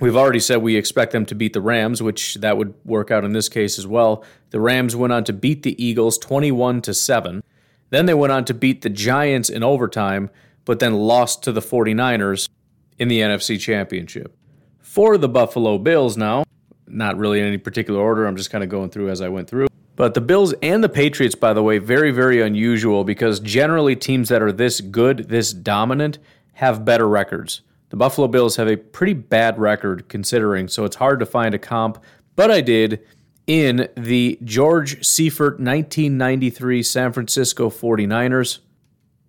we've 0.00 0.16
already 0.16 0.40
said 0.40 0.58
we 0.58 0.76
expect 0.76 1.12
them 1.12 1.26
to 1.26 1.34
beat 1.34 1.52
the 1.52 1.60
Rams, 1.60 2.02
which 2.02 2.34
that 2.36 2.56
would 2.56 2.74
work 2.84 3.10
out 3.10 3.24
in 3.24 3.32
this 3.32 3.48
case 3.48 3.78
as 3.78 3.86
well. 3.86 4.24
The 4.50 4.60
Rams 4.60 4.94
went 4.94 5.12
on 5.12 5.24
to 5.24 5.32
beat 5.32 5.62
the 5.62 5.82
Eagles 5.82 6.18
21 6.18 6.82
to 6.82 6.94
7. 6.94 7.42
Then 7.90 8.06
they 8.06 8.14
went 8.14 8.32
on 8.32 8.44
to 8.46 8.54
beat 8.54 8.82
the 8.82 8.90
Giants 8.90 9.48
in 9.48 9.62
overtime, 9.62 10.30
but 10.64 10.80
then 10.80 10.94
lost 10.94 11.42
to 11.44 11.52
the 11.52 11.60
49ers 11.60 12.48
in 12.98 13.08
the 13.08 13.20
NFC 13.20 13.58
Championship. 13.58 14.36
For 14.80 15.18
the 15.18 15.28
Buffalo 15.28 15.78
Bills 15.78 16.16
now, 16.16 16.44
not 16.86 17.16
really 17.16 17.40
in 17.40 17.46
any 17.46 17.58
particular 17.58 18.00
order, 18.00 18.26
I'm 18.26 18.36
just 18.36 18.50
kind 18.50 18.64
of 18.64 18.70
going 18.70 18.90
through 18.90 19.10
as 19.10 19.20
I 19.20 19.28
went 19.28 19.48
through. 19.48 19.66
But 19.96 20.14
the 20.14 20.20
Bills 20.20 20.54
and 20.62 20.84
the 20.84 20.88
Patriots, 20.88 21.34
by 21.34 21.54
the 21.54 21.62
way, 21.62 21.78
very, 21.78 22.10
very 22.10 22.42
unusual 22.42 23.02
because 23.02 23.40
generally 23.40 23.96
teams 23.96 24.28
that 24.28 24.42
are 24.42 24.52
this 24.52 24.80
good, 24.80 25.28
this 25.28 25.52
dominant, 25.52 26.18
have 26.54 26.84
better 26.84 27.08
records. 27.08 27.62
The 27.90 27.96
Buffalo 27.96 28.28
Bills 28.28 28.56
have 28.56 28.68
a 28.68 28.76
pretty 28.76 29.14
bad 29.14 29.58
record 29.58 30.08
considering, 30.08 30.68
so 30.68 30.84
it's 30.84 30.96
hard 30.96 31.20
to 31.20 31.26
find 31.26 31.54
a 31.54 31.58
comp. 31.58 32.02
But 32.34 32.50
I 32.50 32.60
did 32.60 33.00
in 33.46 33.88
the 33.96 34.38
George 34.42 35.04
Seifert 35.06 35.60
1993 35.60 36.82
San 36.82 37.12
Francisco 37.12 37.70
49ers. 37.70 38.58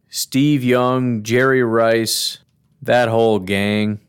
Steve 0.09 0.63
Young, 0.63 1.21
Jerry 1.21 1.63
Rice, 1.63 2.39
that 2.81 3.09
whole 3.09 3.39
gang. 3.39 3.99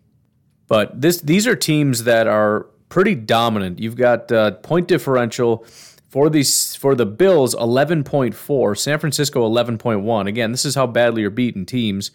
But 0.68 1.00
this 1.00 1.20
these 1.20 1.46
are 1.46 1.56
teams 1.56 2.04
that 2.04 2.26
are 2.26 2.66
pretty 2.88 3.14
dominant. 3.14 3.78
You've 3.78 3.96
got 3.96 4.30
uh, 4.30 4.52
point 4.52 4.88
differential 4.88 5.64
for 6.08 6.30
these 6.30 6.74
for 6.76 6.94
the 6.94 7.06
Bills 7.06 7.54
11.4, 7.54 8.78
San 8.78 8.98
Francisco 8.98 9.48
11.1. 9.48 10.26
Again, 10.26 10.52
this 10.52 10.64
is 10.64 10.74
how 10.74 10.86
badly 10.86 11.22
you're 11.22 11.30
beating 11.30 11.66
teams. 11.66 12.10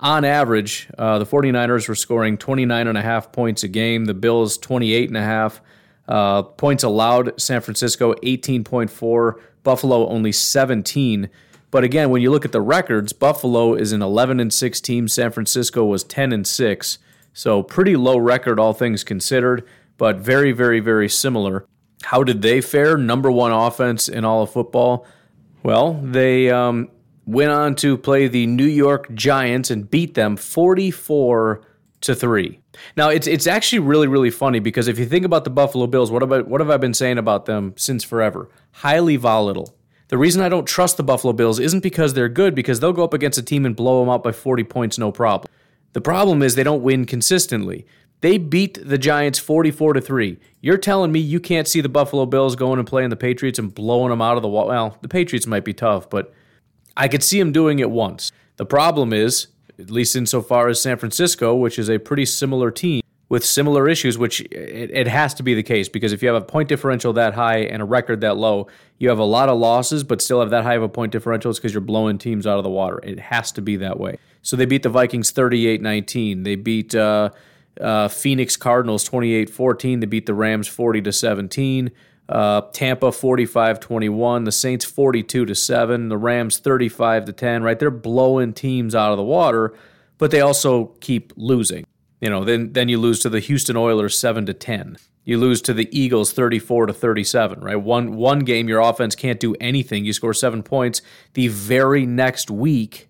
On 0.00 0.24
average, 0.24 0.88
uh, 0.96 1.18
the 1.18 1.26
49ers 1.26 1.88
were 1.88 1.94
scoring 1.94 2.38
29 2.38 2.86
and 2.86 2.96
a 2.96 3.02
half 3.02 3.32
points 3.32 3.64
a 3.64 3.68
game, 3.68 4.04
the 4.04 4.14
Bills 4.14 4.56
28 4.56 5.08
and 5.08 5.16
a 5.16 5.22
half. 5.22 5.60
Uh, 6.06 6.42
points 6.42 6.84
allowed, 6.84 7.38
San 7.40 7.60
Francisco 7.60 8.14
18.4, 8.14 9.40
Buffalo 9.64 10.08
only 10.08 10.32
17. 10.32 11.28
But 11.70 11.84
again, 11.84 12.10
when 12.10 12.22
you 12.22 12.30
look 12.30 12.44
at 12.44 12.52
the 12.52 12.62
records, 12.62 13.12
Buffalo 13.12 13.74
is 13.74 13.92
an 13.92 14.00
11 14.00 14.40
and 14.40 14.54
6 14.54 14.80
team, 14.80 15.08
San 15.08 15.32
Francisco 15.32 15.84
was 15.84 16.04
10 16.04 16.32
and 16.32 16.46
6. 16.46 16.98
So 17.34 17.62
pretty 17.62 17.96
low 17.96 18.18
record 18.18 18.58
all 18.58 18.72
things 18.72 19.04
considered, 19.04 19.64
but 19.96 20.16
very 20.16 20.52
very 20.52 20.80
very 20.80 21.08
similar. 21.08 21.66
How 22.02 22.22
did 22.22 22.42
they 22.42 22.60
fare? 22.60 22.96
Number 22.96 23.30
1 23.30 23.52
offense 23.52 24.08
in 24.08 24.24
all 24.24 24.42
of 24.42 24.50
football. 24.50 25.06
Well, 25.62 25.94
they 26.02 26.50
um, 26.50 26.90
went 27.28 27.50
on 27.50 27.74
to 27.74 27.98
play 27.98 28.26
the 28.26 28.46
New 28.46 28.64
York 28.66 29.12
Giants 29.14 29.70
and 29.70 29.88
beat 29.88 30.14
them 30.14 30.34
44 30.34 31.60
to 32.00 32.14
3. 32.14 32.58
Now 32.96 33.10
it's 33.10 33.26
it's 33.26 33.46
actually 33.46 33.80
really 33.80 34.06
really 34.06 34.30
funny 34.30 34.60
because 34.60 34.88
if 34.88 34.98
you 34.98 35.04
think 35.04 35.26
about 35.26 35.44
the 35.44 35.50
Buffalo 35.50 35.86
Bills, 35.86 36.10
what 36.10 36.22
about 36.22 36.48
what 36.48 36.60
have 36.60 36.70
I 36.70 36.78
been 36.78 36.94
saying 36.94 37.18
about 37.18 37.44
them 37.44 37.74
since 37.76 38.02
forever? 38.02 38.48
Highly 38.72 39.16
volatile. 39.16 39.74
The 40.08 40.16
reason 40.16 40.40
I 40.40 40.48
don't 40.48 40.66
trust 40.66 40.96
the 40.96 41.02
Buffalo 41.02 41.34
Bills 41.34 41.60
isn't 41.60 41.82
because 41.82 42.14
they're 42.14 42.30
good, 42.30 42.54
because 42.54 42.80
they'll 42.80 42.94
go 42.94 43.04
up 43.04 43.12
against 43.12 43.36
a 43.36 43.42
team 43.42 43.66
and 43.66 43.76
blow 43.76 44.00
them 44.00 44.08
out 44.08 44.22
by 44.22 44.32
40 44.32 44.64
points, 44.64 44.96
no 44.96 45.12
problem. 45.12 45.52
The 45.92 46.00
problem 46.00 46.42
is 46.42 46.54
they 46.54 46.62
don't 46.62 46.82
win 46.82 47.04
consistently. 47.04 47.86
They 48.22 48.38
beat 48.38 48.78
the 48.82 48.96
Giants 48.96 49.38
44 49.38 49.92
to 49.92 50.00
3. 50.00 50.38
You're 50.62 50.78
telling 50.78 51.12
me 51.12 51.20
you 51.20 51.40
can't 51.40 51.68
see 51.68 51.82
the 51.82 51.90
Buffalo 51.90 52.24
Bills 52.24 52.56
going 52.56 52.78
and 52.78 52.88
playing 52.88 53.10
the 53.10 53.16
Patriots 53.16 53.58
and 53.58 53.74
blowing 53.74 54.08
them 54.08 54.22
out 54.22 54.36
of 54.36 54.42
the 54.42 54.48
wall. 54.48 54.68
Well, 54.68 54.96
the 55.02 55.08
Patriots 55.08 55.46
might 55.46 55.64
be 55.64 55.74
tough, 55.74 56.08
but 56.08 56.32
I 56.98 57.08
could 57.08 57.22
see 57.22 57.40
him 57.40 57.52
doing 57.52 57.78
it 57.78 57.90
once. 57.90 58.32
The 58.56 58.66
problem 58.66 59.12
is 59.12 59.46
at 59.78 59.90
least 59.90 60.16
insofar 60.16 60.68
as 60.68 60.82
San 60.82 60.98
Francisco, 60.98 61.54
which 61.54 61.78
is 61.78 61.88
a 61.88 61.98
pretty 61.98 62.26
similar 62.26 62.70
team 62.70 63.00
with 63.28 63.44
similar 63.44 63.88
issues, 63.88 64.18
which 64.18 64.40
it, 64.40 64.90
it, 64.90 65.06
has 65.06 65.34
to 65.34 65.42
be 65.42 65.54
the 65.54 65.62
case 65.62 65.88
because 65.88 66.12
if 66.12 66.22
you 66.22 66.28
have 66.28 66.42
a 66.42 66.44
point 66.44 66.68
differential 66.68 67.12
that 67.12 67.34
high 67.34 67.58
and 67.58 67.82
a 67.82 67.84
record 67.84 68.22
that 68.22 68.36
low, 68.36 68.66
you 68.98 69.08
have 69.10 69.18
a 69.18 69.24
lot 69.24 69.48
of 69.48 69.58
losses, 69.58 70.02
but 70.02 70.20
still 70.22 70.40
have 70.40 70.50
that 70.50 70.64
high 70.64 70.74
of 70.74 70.82
a 70.82 70.88
point 70.88 71.12
differential. 71.12 71.52
Because 71.52 71.72
you're 71.72 71.80
blowing 71.80 72.18
teams 72.18 72.46
out 72.46 72.58
of 72.58 72.64
the 72.64 72.70
water. 72.70 73.00
It 73.02 73.18
has 73.18 73.52
to 73.52 73.62
be 73.62 73.76
that 73.76 74.00
way. 74.00 74.18
So 74.42 74.56
they 74.56 74.64
beat 74.64 74.82
the 74.82 74.88
Vikings 74.88 75.30
38 75.30 75.82
19. 75.82 76.42
They 76.42 76.56
beat 76.56 76.94
uh, 76.94 77.30
uh, 77.80 78.08
Phoenix 78.08 78.56
Cardinals 78.56 79.04
28 79.04 79.50
14. 79.50 80.00
They 80.00 80.06
beat 80.06 80.26
the 80.26 80.34
Rams 80.34 80.66
40 80.66 81.02
to 81.02 81.12
17. 81.12 81.90
Uh, 82.28 82.60
Tampa 82.72 83.10
45 83.10 83.80
21, 83.80 84.44
the 84.44 84.52
Saints 84.52 84.84
42 84.84 85.46
to 85.46 85.54
7, 85.54 86.08
the 86.08 86.18
Rams 86.18 86.58
35 86.58 87.24
to 87.24 87.32
10, 87.32 87.62
right? 87.62 87.78
They're 87.78 87.90
blowing 87.90 88.52
teams 88.52 88.94
out 88.94 89.12
of 89.12 89.16
the 89.16 89.24
water, 89.24 89.74
but 90.18 90.30
they 90.30 90.40
also 90.40 90.86
keep 91.00 91.32
losing. 91.36 91.86
You 92.20 92.28
know, 92.28 92.44
then 92.44 92.72
then 92.72 92.88
you 92.88 92.98
lose 92.98 93.20
to 93.20 93.28
the 93.28 93.40
Houston 93.40 93.76
Oilers 93.76 94.18
7 94.18 94.44
to 94.46 94.54
10. 94.54 94.98
You 95.24 95.38
lose 95.38 95.62
to 95.62 95.74
the 95.74 95.88
Eagles 95.96 96.32
34 96.32 96.86
to 96.86 96.92
37, 96.92 97.60
right? 97.60 97.76
One 97.76 98.16
one 98.16 98.40
game 98.40 98.68
your 98.68 98.80
offense 98.80 99.14
can't 99.14 99.38
do 99.38 99.54
anything. 99.60 100.04
You 100.04 100.12
score 100.12 100.34
7 100.34 100.62
points. 100.62 101.00
The 101.34 101.48
very 101.48 102.06
next 102.06 102.50
week, 102.50 103.08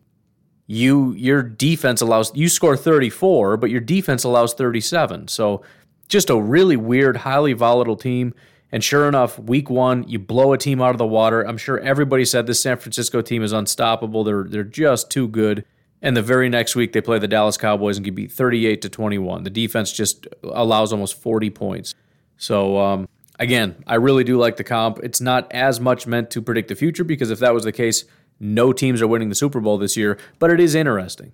you 0.67 1.13
your 1.13 1.43
defense 1.43 2.01
allows 2.01 2.35
you 2.37 2.49
score 2.49 2.77
34, 2.77 3.57
but 3.57 3.71
your 3.71 3.81
defense 3.81 4.25
allows 4.25 4.55
37. 4.55 5.29
So 5.29 5.63
just 6.09 6.31
a 6.31 6.41
really 6.41 6.77
weird, 6.77 7.19
highly 7.19 7.55
volatile 7.55 7.97
team. 7.97 8.35
And 8.71 8.85
sure 8.85 9.09
enough, 9.09 9.39
week 9.39 9.71
one, 9.71 10.07
you 10.09 10.19
blow 10.19 10.53
a 10.53 10.59
team 10.59 10.83
out 10.83 10.91
of 10.91 10.99
the 10.99 11.07
water. 11.07 11.43
I'm 11.43 11.57
sure 11.57 11.79
everybody 11.81 12.25
said 12.25 12.47
this 12.47 12.61
San 12.61 12.77
Francisco 12.77 13.23
team 13.23 13.43
is 13.43 13.53
unstoppable. 13.53 14.25
They're 14.25 14.45
they're 14.45 14.65
just 14.65 15.11
too 15.11 15.27
good. 15.29 15.65
And 16.01 16.17
the 16.17 16.23
very 16.23 16.49
next 16.49 16.77
week, 16.77 16.93
they 16.93 17.01
play 17.01 17.19
the 17.19 17.27
Dallas 17.27 17.57
Cowboys 17.57 17.97
and 17.97 18.05
get 18.05 18.15
beat 18.15 18.31
38 18.31 18.83
to 18.83 18.89
21. 18.89 19.43
The 19.43 19.51
defense 19.51 19.93
just 19.93 20.29
allows 20.45 20.93
almost 20.93 21.21
40 21.21 21.51
points. 21.51 21.95
So 22.37 22.79
um, 22.79 23.09
again, 23.39 23.83
I 23.87 23.97
really 23.97 24.23
do 24.23 24.39
like 24.39 24.57
the 24.57 24.65
comp. 24.65 25.01
It's 25.03 25.21
not 25.21 25.51
as 25.51 25.81
much 25.81 26.07
meant 26.07 26.31
to 26.31 26.43
predict 26.43 26.69
the 26.69 26.77
future 26.77 27.05
because 27.05 27.31
if 27.31 27.41
that 27.41 27.53
was 27.53 27.65
the 27.65 27.73
case, 27.73 28.05
no 28.39 28.73
teams 28.73 29.03
are 29.03 29.09
winning 29.09 29.29
the 29.29 29.35
Super 29.35 29.61
Bowl 29.61 29.79
this 29.79 29.97
year. 29.97 30.19
But 30.39 30.51
it 30.51 30.61
is 30.61 30.75
interesting. 30.75 31.33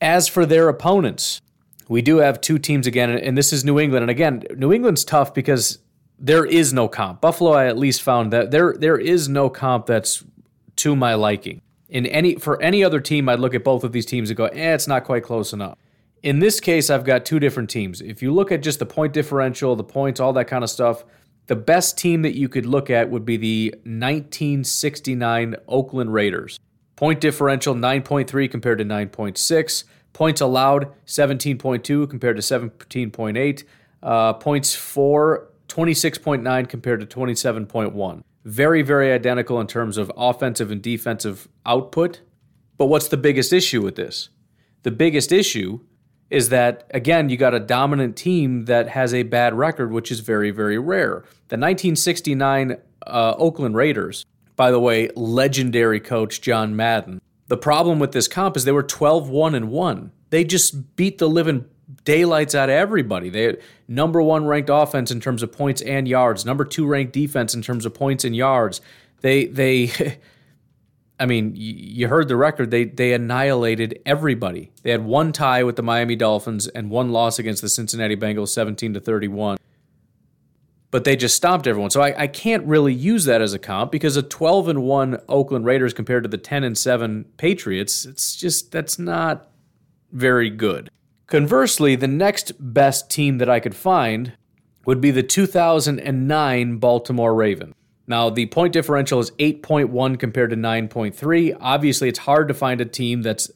As 0.00 0.28
for 0.28 0.46
their 0.46 0.68
opponents, 0.68 1.40
we 1.88 2.02
do 2.02 2.18
have 2.18 2.40
two 2.40 2.58
teams 2.58 2.86
again, 2.86 3.10
and 3.10 3.36
this 3.36 3.52
is 3.52 3.64
New 3.64 3.80
England. 3.80 4.04
And 4.04 4.10
again, 4.10 4.44
New 4.56 4.72
England's 4.72 5.04
tough 5.04 5.34
because 5.34 5.78
there 6.18 6.44
is 6.44 6.72
no 6.72 6.88
comp. 6.88 7.20
Buffalo, 7.20 7.52
I 7.52 7.66
at 7.66 7.78
least 7.78 8.02
found 8.02 8.32
that 8.32 8.50
there 8.50 8.74
there 8.78 8.98
is 8.98 9.28
no 9.28 9.48
comp 9.48 9.86
that's 9.86 10.24
to 10.76 10.96
my 10.96 11.14
liking. 11.14 11.60
In 11.88 12.06
any 12.06 12.36
for 12.36 12.60
any 12.62 12.82
other 12.82 13.00
team, 13.00 13.28
I'd 13.28 13.40
look 13.40 13.54
at 13.54 13.64
both 13.64 13.84
of 13.84 13.92
these 13.92 14.06
teams 14.06 14.30
and 14.30 14.36
go, 14.36 14.46
eh, 14.46 14.74
it's 14.74 14.88
not 14.88 15.04
quite 15.04 15.22
close 15.22 15.52
enough. 15.52 15.78
In 16.22 16.40
this 16.40 16.58
case, 16.58 16.90
I've 16.90 17.04
got 17.04 17.24
two 17.24 17.38
different 17.38 17.70
teams. 17.70 18.00
If 18.00 18.22
you 18.22 18.32
look 18.32 18.50
at 18.50 18.62
just 18.62 18.78
the 18.78 18.86
point 18.86 19.12
differential, 19.12 19.76
the 19.76 19.84
points, 19.84 20.18
all 20.18 20.32
that 20.32 20.46
kind 20.46 20.64
of 20.64 20.70
stuff, 20.70 21.04
the 21.46 21.56
best 21.56 21.96
team 21.96 22.22
that 22.22 22.34
you 22.34 22.48
could 22.48 22.66
look 22.66 22.90
at 22.90 23.10
would 23.10 23.24
be 23.24 23.36
the 23.36 23.70
1969 23.84 25.54
Oakland 25.68 26.12
Raiders. 26.12 26.58
Point 26.96 27.20
differential 27.20 27.74
9.3 27.74 28.50
compared 28.50 28.78
to 28.78 28.84
9.6. 28.84 29.84
Points 30.12 30.40
allowed 30.40 30.92
17.2 31.06 32.10
compared 32.10 32.36
to 32.36 32.42
17.8. 32.42 33.64
Uh, 34.02 34.32
points 34.32 34.74
for 34.74 35.45
26.9 35.68 36.68
compared 36.68 37.00
to 37.00 37.06
27.1. 37.06 38.22
Very, 38.44 38.82
very 38.82 39.12
identical 39.12 39.60
in 39.60 39.66
terms 39.66 39.96
of 39.96 40.10
offensive 40.16 40.70
and 40.70 40.80
defensive 40.80 41.48
output. 41.64 42.20
But 42.76 42.86
what's 42.86 43.08
the 43.08 43.16
biggest 43.16 43.52
issue 43.52 43.82
with 43.82 43.96
this? 43.96 44.28
The 44.82 44.90
biggest 44.90 45.32
issue 45.32 45.80
is 46.30 46.48
that, 46.48 46.88
again, 46.92 47.28
you 47.28 47.36
got 47.36 47.54
a 47.54 47.60
dominant 47.60 48.16
team 48.16 48.64
that 48.66 48.88
has 48.88 49.14
a 49.14 49.22
bad 49.22 49.54
record, 49.54 49.92
which 49.92 50.10
is 50.10 50.20
very, 50.20 50.50
very 50.50 50.78
rare. 50.78 51.24
The 51.48 51.56
1969 51.56 52.76
uh, 53.06 53.34
Oakland 53.38 53.76
Raiders, 53.76 54.24
by 54.56 54.70
the 54.70 54.80
way, 54.80 55.10
legendary 55.14 56.00
coach 56.00 56.40
John 56.40 56.74
Madden. 56.74 57.20
The 57.48 57.56
problem 57.56 57.98
with 57.98 58.12
this 58.12 58.26
comp 58.26 58.56
is 58.56 58.64
they 58.64 58.72
were 58.72 58.82
12 58.82 59.28
1 59.28 59.54
and 59.54 59.70
1. 59.70 60.12
They 60.30 60.38
They 60.38 60.44
just 60.44 60.96
beat 60.96 61.18
the 61.18 61.28
living 61.28 61.66
daylights 62.06 62.54
out 62.54 62.70
of 62.70 62.74
everybody. 62.74 63.28
They 63.28 63.42
had 63.42 63.58
number 63.86 64.22
one 64.22 64.46
ranked 64.46 64.70
offense 64.72 65.10
in 65.10 65.20
terms 65.20 65.42
of 65.42 65.52
points 65.52 65.82
and 65.82 66.08
yards, 66.08 66.46
number 66.46 66.64
two 66.64 66.86
ranked 66.86 67.12
defense 67.12 67.54
in 67.54 67.60
terms 67.60 67.84
of 67.84 67.92
points 67.92 68.24
and 68.24 68.34
yards. 68.34 68.80
They 69.20 69.44
they 69.44 70.18
I 71.18 71.24
mean, 71.24 71.52
you 71.56 72.08
heard 72.08 72.28
the 72.28 72.36
record. 72.36 72.70
They 72.70 72.84
they 72.84 73.12
annihilated 73.12 74.00
everybody. 74.04 74.70
They 74.82 74.90
had 74.90 75.04
one 75.04 75.32
tie 75.32 75.62
with 75.62 75.76
the 75.76 75.82
Miami 75.82 76.16
Dolphins 76.16 76.68
and 76.68 76.90
one 76.90 77.10
loss 77.10 77.38
against 77.38 77.62
the 77.62 77.68
Cincinnati 77.68 78.16
Bengals, 78.16 78.48
seventeen 78.48 78.94
to 78.94 79.00
thirty-one. 79.00 79.58
But 80.90 81.04
they 81.04 81.16
just 81.16 81.34
stomped 81.34 81.66
everyone. 81.66 81.90
So 81.90 82.00
I, 82.00 82.22
I 82.22 82.26
can't 82.26 82.64
really 82.64 82.94
use 82.94 83.24
that 83.24 83.42
as 83.42 83.52
a 83.52 83.58
comp 83.58 83.92
because 83.92 84.16
a 84.16 84.22
twelve 84.22 84.68
and 84.68 84.82
one 84.82 85.18
Oakland 85.28 85.64
Raiders 85.64 85.94
compared 85.94 86.22
to 86.22 86.28
the 86.28 86.38
ten 86.38 86.62
and 86.64 86.76
seven 86.76 87.24
Patriots, 87.38 88.04
it's 88.04 88.36
just 88.36 88.70
that's 88.70 88.98
not 88.98 89.48
very 90.12 90.50
good. 90.50 90.90
Conversely, 91.26 91.96
the 91.96 92.06
next 92.06 92.52
best 92.60 93.10
team 93.10 93.38
that 93.38 93.50
I 93.50 93.58
could 93.58 93.74
find 93.74 94.34
would 94.84 95.00
be 95.00 95.10
the 95.10 95.24
2009 95.24 96.76
Baltimore 96.76 97.34
Ravens. 97.34 97.74
Now, 98.06 98.30
the 98.30 98.46
point 98.46 98.72
differential 98.72 99.18
is 99.18 99.32
8.1 99.32 100.20
compared 100.20 100.50
to 100.50 100.56
9.3. 100.56 101.56
Obviously, 101.60 102.08
it's 102.08 102.20
hard 102.20 102.46
to 102.46 102.54
find 102.54 102.80
a 102.80 102.84
team 102.84 103.22
that's 103.22 103.50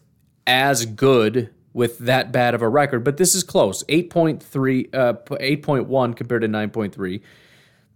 as 0.46 0.84
good 0.84 1.50
with 1.72 1.98
that 1.98 2.32
bad 2.32 2.54
of 2.54 2.62
a 2.62 2.68
record, 2.68 3.04
but 3.04 3.16
this 3.16 3.36
is 3.36 3.44
close 3.44 3.84
8.3, 3.84 4.92
uh, 4.92 5.12
8.1 5.12 6.16
compared 6.16 6.42
to 6.42 6.48
9.3. 6.48 7.20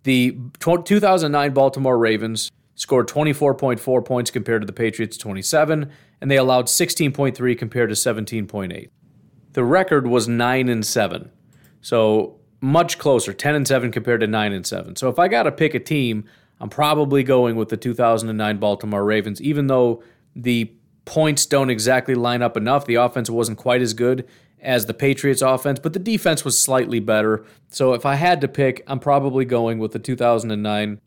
The 0.05 0.39
2009 0.61 1.53
Baltimore 1.53 1.99
Ravens 1.99 2.53
scored 2.77 3.09
24.4 3.09 4.05
points 4.05 4.31
compared 4.31 4.63
to 4.63 4.67
the 4.67 4.73
Patriots 4.73 5.17
27, 5.17 5.91
and 6.21 6.31
they 6.31 6.37
allowed 6.37 6.67
16.3 6.67 7.59
compared 7.59 7.89
to 7.89 7.97
17.8. 7.97 8.91
The 9.55 9.65
record 9.65 10.07
was 10.07 10.29
9 10.29 10.69
and 10.69 10.85
7. 10.85 11.31
So 11.81 12.39
much 12.61 12.99
closer, 12.99 13.33
10 13.33 13.55
and 13.55 13.67
7 13.67 13.91
compared 13.91 14.21
to 14.21 14.27
9 14.27 14.53
and 14.53 14.67
7. 14.67 14.97
So 14.97 15.09
if 15.09 15.19
I 15.19 15.29
got 15.29 15.45
to 15.45 15.53
pick 15.53 15.75
a 15.75 15.81
team, 15.81 16.25
I'm 16.61 16.69
probably 16.69 17.23
going 17.23 17.57
with 17.57 17.69
the 17.69 17.77
2009 17.77 18.59
Baltimore 18.59 19.05
Ravens, 19.05 19.41
even 19.41 19.67
though 19.67 20.03
the 20.35 20.73
points 21.05 21.47
don't 21.47 21.71
exactly 21.71 22.15
line 22.15 22.43
up 22.43 22.57
enough. 22.57 22.87
The 22.87 22.95
offense 22.97 23.31
wasn't 23.31 23.59
quite 23.59 23.83
as 23.83 23.95
good 23.95 24.27
as 24.61 24.87
the 24.87 24.95
Patriots 24.95 25.43
offense, 25.43 25.79
but 25.79 25.93
the 25.93 25.99
defense 25.99 26.45
was 26.45 26.59
slightly 26.59 26.99
better. 26.99 27.45
So 27.69 27.93
if 27.93 28.07
I 28.07 28.15
had 28.15 28.41
to 28.41 28.49
pick, 28.49 28.83
I'm 28.87 28.99
probably 28.99 29.45
going 29.45 29.79
with 29.79 29.93
the 29.93 29.99
2009 29.99 31.01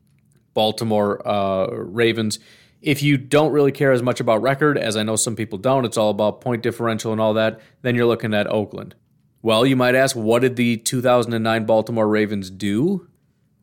Baltimore 0.54 1.28
uh, 1.28 1.68
Ravens. 1.72 2.40
If 2.82 3.02
you 3.02 3.18
don't 3.18 3.52
really 3.52 3.72
care 3.72 3.92
as 3.92 4.04
much 4.04 4.20
about 4.20 4.42
record, 4.42 4.78
as 4.78 4.96
I 4.96 5.04
know 5.04 5.16
some 5.16 5.36
people 5.36 5.58
don't, 5.58 5.86
it's 5.86 5.98
all 5.98 6.10
about 6.10 6.42
point 6.42 6.64
differential 6.64 7.12
and 7.12 7.20
all 7.20 7.34
that, 7.34 7.60
then 7.82 7.96
you're 7.96 8.06
looking 8.06 8.34
at 8.34 8.48
Oakland. 8.48 8.96
Well, 9.42 9.66
you 9.66 9.76
might 9.76 9.96
ask, 9.96 10.16
what 10.16 10.42
did 10.42 10.56
the 10.56 10.78
2009 10.78 11.66
Baltimore 11.66 12.08
Ravens 12.08 12.50
do? 12.50 13.08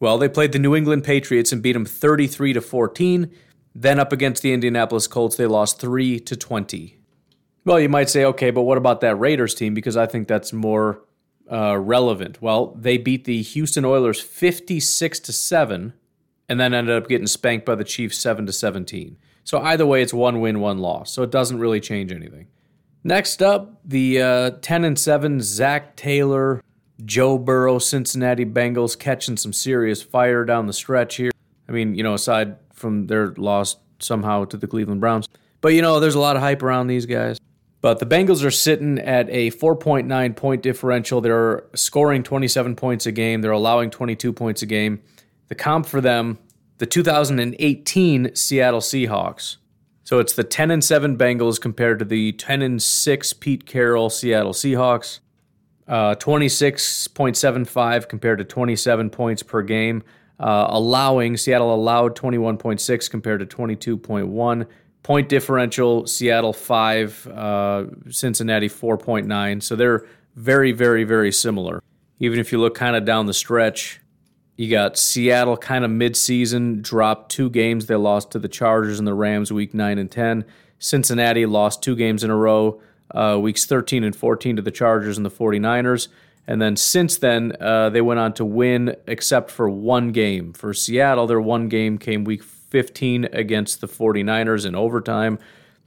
Well, 0.01 0.19
they 0.19 0.29
played 0.29 0.53
the 0.53 0.59
New 0.59 0.75
England 0.75 1.05
Patriots 1.05 1.53
and 1.53 1.63
beat 1.63 1.73
them 1.73 1.85
33 1.85 2.53
to 2.55 2.61
14. 2.61 3.31
Then 3.75 3.99
up 3.99 4.13
against 4.13 4.43
the 4.43 4.53
Indianapolis 4.53 5.07
Colts, 5.07 5.37
they 5.37 5.47
lost 5.47 5.81
3 5.81 6.21
to 6.21 6.37
20. 6.37 6.99
Well, 7.65 7.81
you 7.81 7.89
might 7.89 8.11
say, 8.11 8.25
okay, 8.25 8.51
but 8.51 8.63
what 8.63 8.79
about 8.79 9.01
that 9.01 9.17
Raiders 9.17 9.55
team? 9.55 9.75
Because 9.75 9.97
I 9.97 10.07
think 10.07 10.29
that's 10.29 10.53
more 10.53 11.03
uh, 11.51 11.79
relevant. 11.79 12.43
Well, 12.43 12.75
they 12.79 12.99
beat 12.99 13.25
the 13.25 13.43
Houston 13.43 13.85
Oilers 13.85 14.21
56 14.21 15.21
to 15.21 15.33
7 15.33 15.95
and 16.49 16.61
then 16.61 16.75
ended 16.75 16.97
up 16.97 17.09
getting 17.09 17.27
spanked 17.27 17.67
by 17.67 17.75
the 17.75 17.85
Chiefs 17.85 18.19
7 18.19 18.47
to 18.47 18.53
17. 18.53 19.17
So 19.45 19.61
either 19.61 19.87
way, 19.87 20.03
it's 20.03 20.15
one 20.15 20.41
win, 20.41 20.61
one 20.61 20.79
loss. 20.79 21.13
So 21.13 21.23
it 21.23 21.31
doesn't 21.31 21.59
really 21.59 21.81
change 21.81 22.13
anything. 22.13 22.47
Next 23.03 23.43
up, 23.43 23.81
the 23.85 24.23
uh, 24.23 24.51
10 24.63 24.85
and 24.85 24.99
7 24.99 25.41
Zac 25.41 25.95
Taylor, 25.97 26.63
Joe 27.05 27.37
Burrow, 27.37 27.79
Cincinnati 27.79 28.47
Bengals 28.47 28.99
catching 28.99 29.37
some 29.37 29.53
serious 29.53 30.03
fire 30.03 30.45
down 30.45 30.67
the 30.67 30.73
stretch 30.73 31.17
here. 31.17 31.31
I 31.69 31.73
mean, 31.73 31.95
you 31.95 32.03
know, 32.03 32.15
aside 32.15 32.57
from 32.73 33.07
their 33.07 33.35
loss 33.37 33.77
somehow 33.99 34.45
to 34.47 34.57
the 34.57 34.67
Cleveland 34.67 35.01
Browns. 35.01 35.29
But, 35.61 35.75
you 35.75 35.83
know, 35.83 36.01
there's 36.01 36.15
a 36.15 36.21
lot 36.21 36.37
of 36.37 36.43
hype 36.43 36.63
around 36.63 36.87
these 36.87 37.07
guys. 37.07 37.39
But 37.83 37.99
the 37.99 38.07
Bengals 38.07 38.43
are 38.43 38.51
sitting 38.51 38.99
at 38.99 39.29
a 39.29 39.51
4.9 39.51 40.37
point 40.37 40.63
differential. 40.63 41.21
They're 41.21 41.65
scoring 41.75 42.23
27 42.23 42.77
points 42.77 43.05
a 43.05 43.13
game, 43.13 43.43
they're 43.43 43.51
allowing 43.51 43.91
22 43.91 44.33
points 44.33 44.63
a 44.63 44.67
game. 44.67 45.03
The 45.49 45.55
comp 45.55 45.87
for 45.87 46.01
them, 46.01 46.39
the 46.79 46.87
2018 46.87 48.35
Seattle 48.35 48.81
Seahawks. 48.81 49.57
So 50.05 50.19
it's 50.19 50.35
the 50.35 50.45
10 50.45 50.71
and 50.71 50.85
7 50.85 51.17
Bengals 51.17 51.61
compared 51.61 51.99
to 51.99 52.05
the 52.05 52.33
10 52.33 52.63
and 52.63 52.83
6 52.83 53.33
Pete 53.35 53.65
Carroll 53.67 54.11
Seattle 54.11 54.53
Seahawks. 54.53 55.21
Uh, 55.87 56.15
26.75 56.15 58.09
compared 58.09 58.39
to 58.39 58.45
27 58.45 59.11
points 59.11 59.43
per 59.43 59.63
game. 59.63 60.03
Uh, 60.39 60.67
allowing 60.69 61.37
Seattle 61.37 61.75
allowed 61.75 62.17
21.6 62.17 63.11
compared 63.11 63.41
to 63.41 63.47
22.1. 63.57 64.67
Point 65.03 65.29
differential 65.29 66.07
Seattle 66.07 66.53
5, 66.53 67.27
uh, 67.29 67.85
Cincinnati 68.09 68.69
4.9. 68.69 69.63
So 69.63 69.77
they're 69.77 70.07
very, 70.35 70.73
very, 70.73 71.05
very 71.05 71.31
similar. 71.31 71.83
Even 72.19 72.39
if 72.39 72.53
you 72.53 72.59
look 72.59 72.75
kind 72.75 72.97
of 72.97 73.05
down 73.05 73.27
the 73.27 73.35
stretch, 73.35 74.01
you 74.57 74.71
got 74.71 74.97
Seattle 74.97 75.57
kind 75.57 75.85
of 75.85 75.91
midseason 75.91 76.81
dropped 76.81 77.31
two 77.31 77.51
games. 77.51 77.87
They 77.87 77.97
lost 77.97 78.31
to 78.33 78.39
the 78.39 78.49
Chargers 78.49 78.99
and 78.99 79.07
the 79.07 79.15
Rams 79.15 79.53
week 79.53 79.75
9 79.75 79.99
and 79.99 80.11
10. 80.11 80.45
Cincinnati 80.79 81.47
lost 81.47 81.83
two 81.83 81.97
games 81.97 82.23
in 82.23 82.31
a 82.31 82.37
row, 82.37 82.81
uh, 83.11 83.39
weeks 83.41 83.67
13 83.67 84.05
and 84.05 84.15
14 84.15 84.57
to 84.57 84.63
the 84.63 84.71
Chargers 84.71 85.17
and 85.17 85.27
the 85.27 85.31
49ers. 85.31 86.09
And 86.47 86.61
then 86.61 86.77
since 86.77 87.17
then, 87.17 87.57
uh, 87.59 87.91
they 87.91 88.01
went 88.01 88.21
on 88.21 88.35
to 88.35 88.45
win 88.45 88.95
except 89.07 89.51
for 89.51 89.69
one 89.69 90.13
game. 90.13 90.53
For 90.53 90.75
Seattle, 90.75 91.27
their 91.27 91.41
one 91.41 91.69
game 91.69 91.99
came 91.99 92.23
week 92.25 92.43
15 92.43 93.27
against 93.33 93.81
the 93.81 93.89
49ers 93.89 94.67
in 94.67 94.75
overtime. 94.75 95.39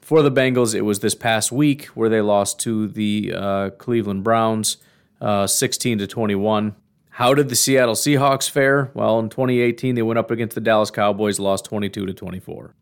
For 0.02 0.22
the 0.22 0.32
Bengals, 0.32 0.74
it 0.74 0.82
was 0.82 1.00
this 1.00 1.16
past 1.16 1.52
week 1.52 1.86
where 1.88 2.10
they 2.10 2.22
lost 2.22 2.60
to 2.62 2.88
the 2.88 3.34
uh, 3.36 3.70
Cleveland 3.72 4.24
Browns 4.24 4.78
uh, 5.22 5.48
16 5.48 6.00
to 6.00 6.08
21. 6.08 6.76
How 7.18 7.34
did 7.34 7.50
the 7.50 7.56
Seattle 7.56 7.96
Seahawks 7.96 8.48
fare? 8.48 8.92
Well, 8.94 9.18
in 9.18 9.30
2018, 9.30 9.96
they 9.96 10.04
went 10.04 10.20
up 10.20 10.30
against 10.30 10.54
the 10.54 10.62
Dallas 10.62 10.92
Cowboys, 10.92 11.40
lost 11.40 11.66
22 11.66 12.06
to 12.06 12.14
24. 12.14 12.76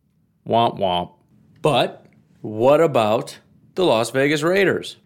Womp 0.46 0.78
womp. 0.78 1.14
But 1.62 2.06
what 2.42 2.82
about 2.82 3.40
the 3.76 3.86
Las 3.86 4.10
Vegas 4.10 4.44
Raiders? 4.44 4.98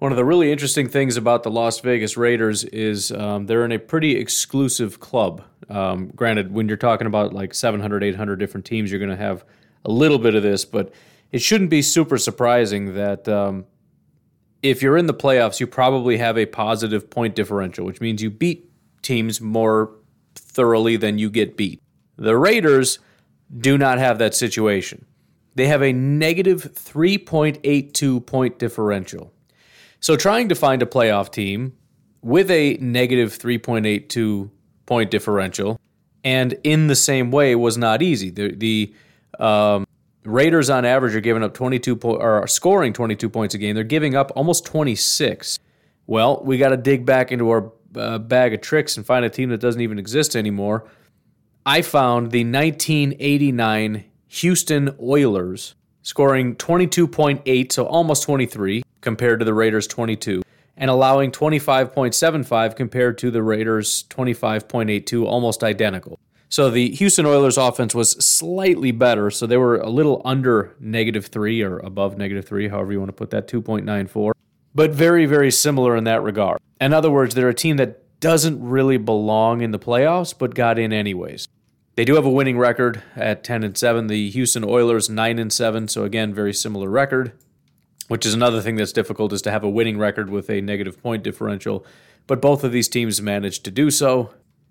One 0.00 0.12
of 0.12 0.16
the 0.16 0.24
really 0.26 0.52
interesting 0.52 0.86
things 0.86 1.16
about 1.16 1.44
the 1.44 1.50
Las 1.50 1.80
Vegas 1.80 2.18
Raiders 2.18 2.64
is 2.64 3.10
um, 3.10 3.46
they're 3.46 3.64
in 3.64 3.72
a 3.72 3.78
pretty 3.78 4.18
exclusive 4.18 5.00
club. 5.00 5.42
Um, 5.70 6.08
granted, 6.08 6.52
when 6.52 6.68
you're 6.68 6.76
talking 6.76 7.06
about 7.06 7.32
like 7.32 7.54
700, 7.54 8.04
800 8.04 8.36
different 8.36 8.66
teams, 8.66 8.90
you're 8.90 9.00
going 9.00 9.08
to 9.08 9.16
have 9.16 9.46
a 9.86 9.90
little 9.90 10.18
bit 10.18 10.34
of 10.34 10.42
this, 10.42 10.66
but 10.66 10.92
it 11.32 11.40
shouldn't 11.40 11.70
be 11.70 11.80
super 11.80 12.18
surprising 12.18 12.92
that 12.96 13.26
um, 13.28 13.64
if 14.62 14.82
you're 14.82 14.96
in 14.96 15.06
the 15.06 15.14
playoffs, 15.14 15.60
you 15.60 15.66
probably 15.66 16.18
have 16.18 16.36
a 16.36 16.46
positive 16.46 17.08
point 17.10 17.34
differential, 17.34 17.84
which 17.84 18.00
means 18.00 18.22
you 18.22 18.30
beat 18.30 18.70
teams 19.02 19.40
more 19.40 19.90
thoroughly 20.34 20.96
than 20.96 21.18
you 21.18 21.30
get 21.30 21.56
beat. 21.56 21.80
The 22.16 22.36
Raiders 22.36 22.98
do 23.56 23.78
not 23.78 23.98
have 23.98 24.18
that 24.18 24.34
situation. 24.34 25.04
They 25.54 25.66
have 25.66 25.82
a 25.82 25.92
negative 25.92 26.72
3.82 26.74 28.26
point 28.26 28.58
differential. 28.58 29.32
So 30.00 30.16
trying 30.16 30.48
to 30.48 30.54
find 30.54 30.82
a 30.82 30.86
playoff 30.86 31.32
team 31.32 31.76
with 32.22 32.50
a 32.50 32.74
negative 32.80 33.36
3.82 33.38 34.50
point 34.86 35.10
differential 35.10 35.80
and 36.24 36.56
in 36.64 36.88
the 36.88 36.96
same 36.96 37.30
way 37.30 37.54
was 37.54 37.78
not 37.78 38.02
easy. 38.02 38.30
The, 38.30 38.54
the 38.54 38.94
um, 39.38 39.86
Raiders 40.24 40.68
on 40.68 40.84
average 40.84 41.14
are 41.14 41.20
giving 41.20 41.42
up 41.42 41.54
22 41.54 41.96
po- 41.96 42.16
or 42.16 42.46
scoring 42.46 42.92
22 42.92 43.28
points 43.28 43.54
a 43.54 43.58
game. 43.58 43.74
They're 43.74 43.84
giving 43.84 44.14
up 44.14 44.32
almost 44.36 44.66
26. 44.66 45.58
Well, 46.06 46.42
we 46.44 46.58
got 46.58 46.70
to 46.70 46.76
dig 46.76 47.06
back 47.06 47.32
into 47.32 47.48
our 47.50 47.72
uh, 47.94 48.18
bag 48.18 48.54
of 48.54 48.60
tricks 48.60 48.96
and 48.96 49.06
find 49.06 49.24
a 49.24 49.30
team 49.30 49.50
that 49.50 49.60
doesn't 49.60 49.80
even 49.80 49.98
exist 49.98 50.36
anymore. 50.36 50.88
I 51.64 51.82
found 51.82 52.30
the 52.30 52.44
1989 52.44 54.04
Houston 54.28 54.94
Oilers 55.02 55.74
scoring 56.02 56.56
22.8, 56.56 57.72
so 57.72 57.86
almost 57.86 58.22
23 58.22 58.82
compared 59.00 59.40
to 59.40 59.44
the 59.44 59.54
Raiders 59.54 59.86
22, 59.86 60.42
and 60.76 60.90
allowing 60.90 61.30
25.75 61.30 62.76
compared 62.76 63.18
to 63.18 63.30
the 63.30 63.42
Raiders 63.42 64.04
25.82, 64.04 65.24
almost 65.24 65.62
identical. 65.62 66.18
So 66.48 66.70
the 66.70 66.90
Houston 66.92 67.26
Oilers 67.26 67.58
offense 67.58 67.94
was 67.94 68.12
slightly 68.24 68.90
better. 68.90 69.30
So 69.30 69.46
they 69.46 69.58
were 69.58 69.76
a 69.76 69.90
little 69.90 70.22
under 70.24 70.74
negative 70.80 71.26
three 71.26 71.62
or 71.62 71.78
above 71.78 72.16
negative 72.16 72.46
three, 72.46 72.68
however 72.68 72.92
you 72.92 72.98
want 72.98 73.10
to 73.10 73.12
put 73.12 73.30
that, 73.30 73.48
2.94. 73.48 74.32
But 74.74 74.92
very, 74.92 75.26
very 75.26 75.50
similar 75.50 75.96
in 75.96 76.04
that 76.04 76.22
regard. 76.22 76.58
In 76.80 76.92
other 76.92 77.10
words, 77.10 77.34
they're 77.34 77.48
a 77.48 77.54
team 77.54 77.76
that 77.76 78.20
doesn't 78.20 78.62
really 78.62 78.96
belong 78.96 79.60
in 79.60 79.72
the 79.72 79.78
playoffs, 79.78 80.34
but 80.36 80.54
got 80.54 80.78
in 80.78 80.92
anyways. 80.92 81.48
They 81.96 82.04
do 82.04 82.14
have 82.14 82.24
a 82.24 82.30
winning 82.30 82.58
record 82.58 83.02
at 83.16 83.42
10 83.44 83.64
and 83.64 83.76
7. 83.76 84.06
The 84.06 84.30
Houston 84.30 84.64
Oilers 84.64 85.10
9 85.10 85.38
and 85.38 85.52
7, 85.52 85.88
so 85.88 86.04
again, 86.04 86.32
very 86.32 86.54
similar 86.54 86.88
record. 86.88 87.32
which 88.08 88.24
is 88.26 88.34
another 88.34 88.60
thing 88.60 88.76
that's 88.76 88.92
difficult 88.92 89.32
is 89.32 89.42
to 89.42 89.50
have 89.50 89.62
a 89.62 89.70
winning 89.70 89.98
record 89.98 90.30
with 90.30 90.50
a 90.50 90.60
negative 90.60 91.00
point 91.00 91.22
differential. 91.22 91.86
But 92.26 92.42
both 92.42 92.64
of 92.64 92.72
these 92.72 92.88
teams 92.88 93.22
managed 93.22 93.64
to 93.64 93.70
do 93.70 93.90
so. 93.90 94.30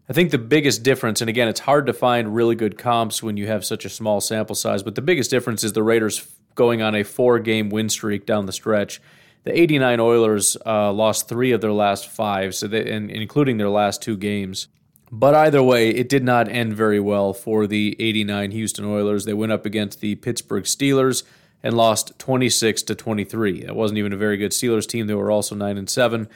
I 0.09 0.13
think 0.13 0.31
the 0.31 0.37
biggest 0.37 0.83
difference, 0.83 1.19
and 1.19 1.29
again, 1.29 1.49
it's 1.49 1.59
hard 1.59 1.85
to 1.87 1.93
find 1.93 2.33
really 2.33 2.55
good 2.55 2.77
comps 2.77 3.21
when 3.21 3.35
you 3.35 3.47
have 3.47 3.65
such 3.65 3.83
a 3.83 3.89
small 3.89 4.21
sample 4.21 4.55
size, 4.55 4.81
but 4.81 4.95
the 4.95 5.01
biggest 5.01 5.29
difference 5.29 5.63
is 5.65 5.73
the 5.73 5.83
Raiders 5.83 6.25
going 6.55 6.81
on 6.81 6.95
a 6.95 7.03
four 7.03 7.39
game 7.39 7.69
win 7.69 7.89
streak 7.89 8.25
down 8.25 8.45
the 8.45 8.53
stretch. 8.53 9.01
The 9.43 9.57
89 9.57 9.99
Oilers 9.99 10.57
uh, 10.65 10.91
lost 10.93 11.27
three 11.27 11.51
of 11.51 11.61
their 11.61 11.73
last 11.73 12.09
five, 12.09 12.55
so 12.55 12.67
they, 12.67 12.89
and, 12.89 13.11
including 13.11 13.57
their 13.57 13.69
last 13.69 14.01
two 14.01 14.17
games. 14.17 14.67
But 15.11 15.35
either 15.35 15.63
way, 15.63 15.89
it 15.89 16.09
did 16.09 16.23
not 16.23 16.49
end 16.49 16.73
very 16.73 16.99
well 16.99 17.33
for 17.33 17.67
the 17.67 17.95
89 17.99 18.51
Houston 18.51 18.85
Oilers. 18.85 19.25
They 19.25 19.33
went 19.33 19.51
up 19.51 19.65
against 19.65 20.01
the 20.01 20.15
Pittsburgh 20.15 20.63
Steelers 20.63 21.23
and 21.63 21.75
lost 21.75 22.17
26 22.19 22.83
to 22.83 22.95
23. 22.95 23.63
That 23.63 23.75
wasn't 23.75 23.99
even 23.99 24.13
a 24.13 24.17
very 24.17 24.37
good 24.37 24.51
Steelers 24.51 24.87
team. 24.87 25.07
They 25.07 25.13
were 25.13 25.31
also 25.31 25.55
9 25.55 25.77
and 25.77 25.89
7, 25.89 26.27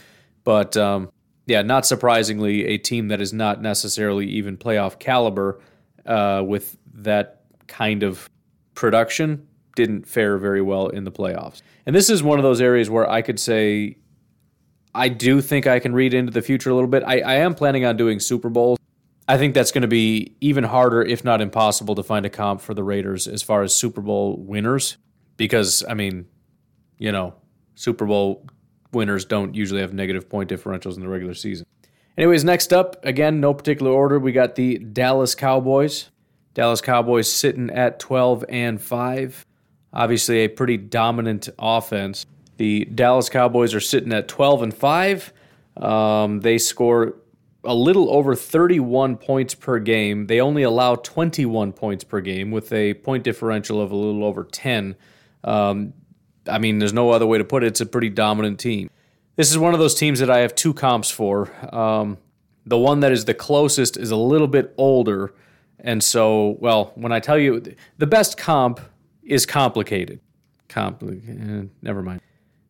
but 0.44 0.76
um, 0.78 1.12
yeah, 1.52 1.62
not 1.62 1.86
surprisingly, 1.86 2.66
a 2.66 2.78
team 2.78 3.10
that 3.10 3.20
is 3.20 3.34
not 3.34 3.62
necessarily 3.62 4.26
even 4.26 4.56
playoff 4.56 5.00
caliber 5.00 5.60
uh, 6.06 6.42
with 6.48 6.78
that 6.94 7.42
kind 7.68 8.04
of 8.04 8.30
production 8.74 9.46
didn't 9.76 10.08
fare 10.08 10.38
very 10.38 10.62
well 10.62 10.88
in 10.88 11.04
the 11.04 11.12
playoffs. 11.12 11.62
And 11.86 11.94
this 11.94 12.10
is 12.10 12.24
one 12.24 12.40
of 12.40 12.44
those 12.44 12.62
areas 12.62 12.90
where 12.90 13.10
I 13.10 13.22
could 13.22 13.38
say 13.38 13.98
I 14.96 15.10
do 15.10 15.42
think 15.42 15.68
I 15.68 15.80
can 15.80 15.94
read 15.94 16.14
into 16.14 16.32
the 16.32 16.42
future 16.42 16.70
a 16.70 16.74
little 16.74 16.90
bit. 16.90 17.04
I, 17.06 17.20
I 17.20 17.34
am 17.36 17.54
planning 17.54 17.84
on 17.84 17.98
doing 17.98 18.22
Super 18.22 18.50
Bowls. 18.50 18.80
I 19.28 19.38
think 19.38 19.54
that's 19.54 19.74
going 19.74 19.82
to 19.82 19.90
be 19.90 20.38
even 20.40 20.64
harder, 20.64 21.02
if 21.02 21.26
not 21.26 21.42
impossible, 21.42 21.96
to 21.96 22.04
find 22.04 22.26
a 22.26 22.30
comp 22.30 22.62
for 22.62 22.74
the 22.74 22.84
Raiders 22.84 23.28
as 23.28 23.44
far 23.44 23.62
as 23.62 23.76
Super 23.76 24.00
Bowl 24.00 24.38
winners. 24.38 24.96
Because, 25.36 25.84
I 25.90 25.96
mean, 25.96 26.28
you 26.98 27.12
know, 27.12 27.34
Super 27.76 28.06
Bowl 28.06 28.48
winners 28.92 29.26
don't 29.26 29.56
usually 29.56 29.82
have 29.82 29.94
negative 29.94 30.30
point 30.30 30.50
differentials 30.50 30.96
in 30.96 31.02
the 31.02 31.10
regular 31.10 31.34
season. 31.34 31.66
Anyways, 32.18 32.44
next 32.44 32.74
up, 32.74 33.04
again, 33.06 33.40
no 33.40 33.54
particular 33.54 33.92
order, 33.92 34.20
we 34.20 34.32
got 34.32 34.56
the 34.56 34.78
Dallas 34.78 35.34
Cowboys. 35.34 36.10
Dallas 36.54 36.82
Cowboys 36.82 37.32
sitting 37.32 37.70
at 37.70 38.00
12 38.00 38.46
and 38.50 38.82
5. 38.82 39.46
Obviously, 39.94 40.40
a 40.40 40.48
pretty 40.48 40.78
dominant 40.78 41.50
offense. 41.58 42.26
The 42.58 42.86
Dallas 42.86 43.30
Cowboys 43.30 43.74
are 43.74 43.80
sitting 43.80 44.12
at 44.12 44.28
12 44.28 44.64
and 44.64 44.74
5. 44.74 45.34
Um, 45.78 46.42
they 46.42 46.58
score 46.58 47.16
a 47.64 47.74
little 47.74 48.10
over 48.10 48.36
31 48.36 49.18
points 49.18 49.54
per 49.54 49.80
game. 49.80 50.28
They 50.28 50.42
only 50.42 50.64
allow 50.64 50.96
21 50.96 51.74
points 51.74 52.04
per 52.04 52.20
game 52.22 52.52
with 52.52 52.74
a 52.74 52.96
point 52.96 53.24
differential 53.24 53.82
of 53.82 53.92
a 53.92 53.96
little 53.96 54.24
over 54.24 54.44
10. 54.44 54.96
Um, 55.44 55.94
I 56.48 56.58
mean, 56.58 56.80
there's 56.80 56.94
no 56.94 57.12
other 57.12 57.26
way 57.26 57.38
to 57.38 57.44
put 57.44 57.64
it. 57.64 57.68
It's 57.68 57.82
a 57.82 57.86
pretty 57.86 58.10
dominant 58.10 58.60
team. 58.60 58.90
This 59.36 59.52
is 59.52 59.58
one 59.58 59.74
of 59.74 59.80
those 59.80 59.96
teams 59.96 60.20
that 60.20 60.30
I 60.30 60.40
have 60.40 60.56
two 60.56 60.74
comps 60.74 61.10
for. 61.10 61.52
Um, 61.74 62.18
the 62.66 62.78
one 62.78 63.00
that 63.02 63.12
is 63.12 63.26
the 63.26 63.34
closest 63.34 63.98
is 63.98 64.12
a 64.12 64.16
little 64.16 64.48
bit 64.48 64.74
older. 64.78 65.34
And 65.80 66.04
so, 66.04 66.58
well, 66.60 66.92
when 66.96 67.12
I 67.12 67.20
tell 67.20 67.38
you 67.38 67.64
the 67.98 68.08
best 68.08 68.38
comp 68.38 68.80
is 69.24 69.46
complicated. 69.46 70.20
Complicated. 70.68 71.70
Never 71.82 72.02
mind. 72.02 72.22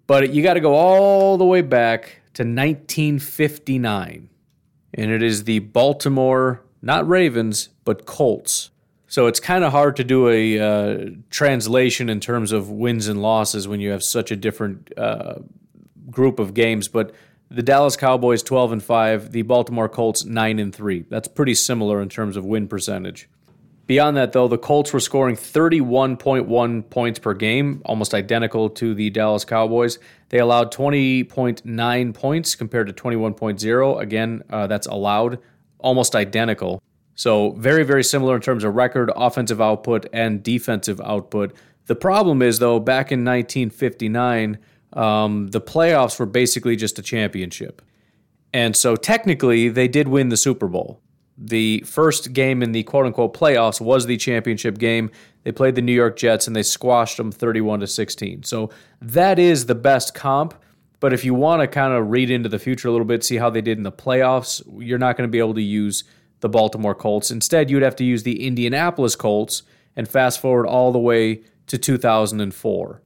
But 0.07 0.34
you 0.34 0.43
got 0.43 0.55
to 0.55 0.60
go 0.60 0.75
all 0.75 1.38
the 1.38 1.45
way 1.45 1.62
back 1.62 2.21
to 2.34 2.43
1959. 2.43 4.29
And 4.93 5.12
it 5.12 5.23
is 5.23 5.45
the 5.45 5.60
Baltimore, 5.60 6.63
not 6.81 7.07
Ravens, 7.07 7.69
but 7.86 8.05
Colts. 8.05 8.71
So 9.12 9.28
it's 9.28 9.41
kind 9.41 9.65
of 9.65 9.74
hard 9.74 9.97
to 9.97 10.06
do 10.06 10.30
a 10.30 10.58
uh, 10.58 11.10
translation 11.30 12.08
in 12.08 12.21
terms 12.21 12.54
of 12.54 12.69
wins 12.69 13.10
and 13.10 13.21
losses 13.21 13.67
when 13.67 13.82
you 13.82 13.91
have 13.91 14.04
such 14.04 14.32
a 14.32 14.38
different 14.38 14.89
uh, 14.97 15.39
group 16.10 16.39
of 16.39 16.54
games. 16.54 16.88
But 16.88 17.13
the 17.50 17.62
Dallas 17.62 17.97
Cowboys 17.97 18.41
12 18.41 18.71
and 18.71 18.82
5, 18.82 19.34
the 19.34 19.41
Baltimore 19.41 19.89
Colts 19.89 20.24
9 20.24 20.60
and 20.60 20.74
3. 20.74 21.08
That's 21.10 21.28
pretty 21.28 21.56
similar 21.56 22.02
in 22.02 22.08
terms 22.08 22.38
of 22.38 22.45
win 22.45 22.69
percentage. 22.69 23.28
Beyond 23.86 24.15
that, 24.15 24.32
though, 24.32 24.47
the 24.47 24.58
Colts 24.58 24.93
were 24.93 25.02
scoring 25.02 25.36
31.1 25.36 26.89
points 26.89 27.19
per 27.19 27.34
game, 27.34 27.82
almost 27.84 28.13
identical 28.13 28.69
to 28.69 28.93
the 28.93 29.10
Dallas 29.10 29.43
Cowboys. 29.43 30.00
They 30.30 30.39
allowed 30.39 30.71
20.9 30.71 32.13
points 32.13 32.56
compared 32.56 32.88
to 32.88 32.93
21.0. 32.93 34.00
Again, 34.00 34.43
uh, 34.50 34.67
that's 34.67 34.88
allowed, 34.88 35.39
almost 35.80 36.15
identical. 36.15 36.82
So, 37.15 37.52
very, 37.52 37.84
very 37.84 38.04
similar 38.04 38.36
in 38.36 38.41
terms 38.41 38.63
of 38.63 38.76
record, 38.76 39.12
offensive 39.15 39.62
output, 39.62 40.08
and 40.13 40.41
defensive 40.41 41.00
output. 41.02 41.54
The 41.88 41.95
problem 41.95 42.41
is, 42.41 42.60
though, 42.60 42.80
back 42.80 43.12
in 43.12 43.26
1959, 43.26 44.58
um, 44.93 45.47
the 45.50 45.62
playoffs 45.62 46.19
were 46.19 46.26
basically 46.26 46.76
just 46.76 46.97
a 47.00 47.02
championship. 47.02 47.82
And 48.54 48.76
so, 48.76 48.95
technically, 48.95 49.69
they 49.69 49.88
did 49.88 50.08
win 50.08 50.30
the 50.30 50.38
Super 50.38 50.67
Bowl. 50.67 51.02
The 51.38 51.82
first 51.82 52.34
game 52.34 52.62
in 52.62 52.71
the 52.71 52.84
quote 52.84 53.06
unquote 53.06 53.36
playoffs 53.36 53.82
was 53.82 54.06
the 54.06 54.17
championship 54.17 54.78
game. 54.78 55.10
They 55.43 55.52
played 55.52 55.76
the 55.76 55.82
New 55.82 55.93
York 55.93 56.17
Jets 56.17 56.45
and 56.45 56.56
they 56.56 56.63
squashed 56.63 57.17
them 57.17 57.32
31 57.32 57.80
to 57.82 57.88
16. 57.88 58.43
So, 58.43 58.69
that 59.02 59.38
is 59.38 59.65
the 59.65 59.76
best 59.76 60.13
comp. 60.13 60.54
But 61.02 61.13
if 61.13 61.26
you 61.26 61.34
want 61.34 61.62
to 61.62 61.67
kind 61.67 61.93
of 61.93 62.12
read 62.12 62.30
into 62.30 62.47
the 62.47 62.60
future 62.60 62.88
a 62.88 62.91
little 62.91 63.06
bit, 63.06 63.24
see 63.24 63.38
how 63.38 63.50
they 63.50 63.62
did 63.62 63.78
in 63.78 63.84
the 63.84 63.91
playoffs, 63.91 64.62
you're 64.78 65.00
not 65.00 65.17
going 65.17 65.28
to 65.28 65.32
be 65.32 65.39
able 65.39 65.56
to 65.56 65.62
use 65.62 66.04
the 66.41 66.49
Baltimore 66.49 66.95
Colts. 66.95 67.32
Instead, 67.32 67.69
you'd 67.69 67.84
have 67.84 67.95
to 67.95 68.04
use 68.04 68.23
the 68.23 68.45
Indianapolis 68.45 69.15
Colts 69.15 69.63
and 69.95 70.08
fast 70.08 70.39
forward 70.39 70.67
all 70.67 70.91
the 70.91 70.99
way 70.99 71.41
to 71.67 71.77
2004. 71.77 73.01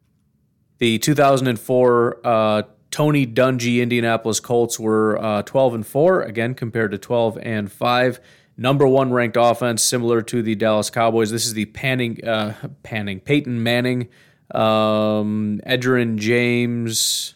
The 0.77 0.97
2004 0.97 2.19
uh, 2.23 2.63
Tony 2.91 3.27
Dungy 3.27 3.81
Indianapolis 3.81 4.39
Colts 4.39 4.79
were 4.79 5.21
uh, 5.21 5.41
12 5.41 5.75
and 5.75 5.87
4, 5.87 6.21
again 6.23 6.53
compared 6.53 6.91
to 6.91 6.97
12 6.97 7.37
and 7.41 7.71
5. 7.71 8.19
Number 8.57 8.87
one 8.87 9.11
ranked 9.11 9.37
offense, 9.37 9.83
similar 9.83 10.21
to 10.21 10.41
the 10.41 10.55
Dallas 10.55 10.89
Cowboys. 10.89 11.29
This 11.29 11.45
is 11.45 11.53
the 11.53 11.65
Panning, 11.65 12.25
uh, 12.25 12.53
Panning, 12.83 13.19
Peyton 13.19 13.61
Manning, 13.61 14.07
um, 14.51 15.59
Edgerrin 15.67 16.15
James, 16.17 17.35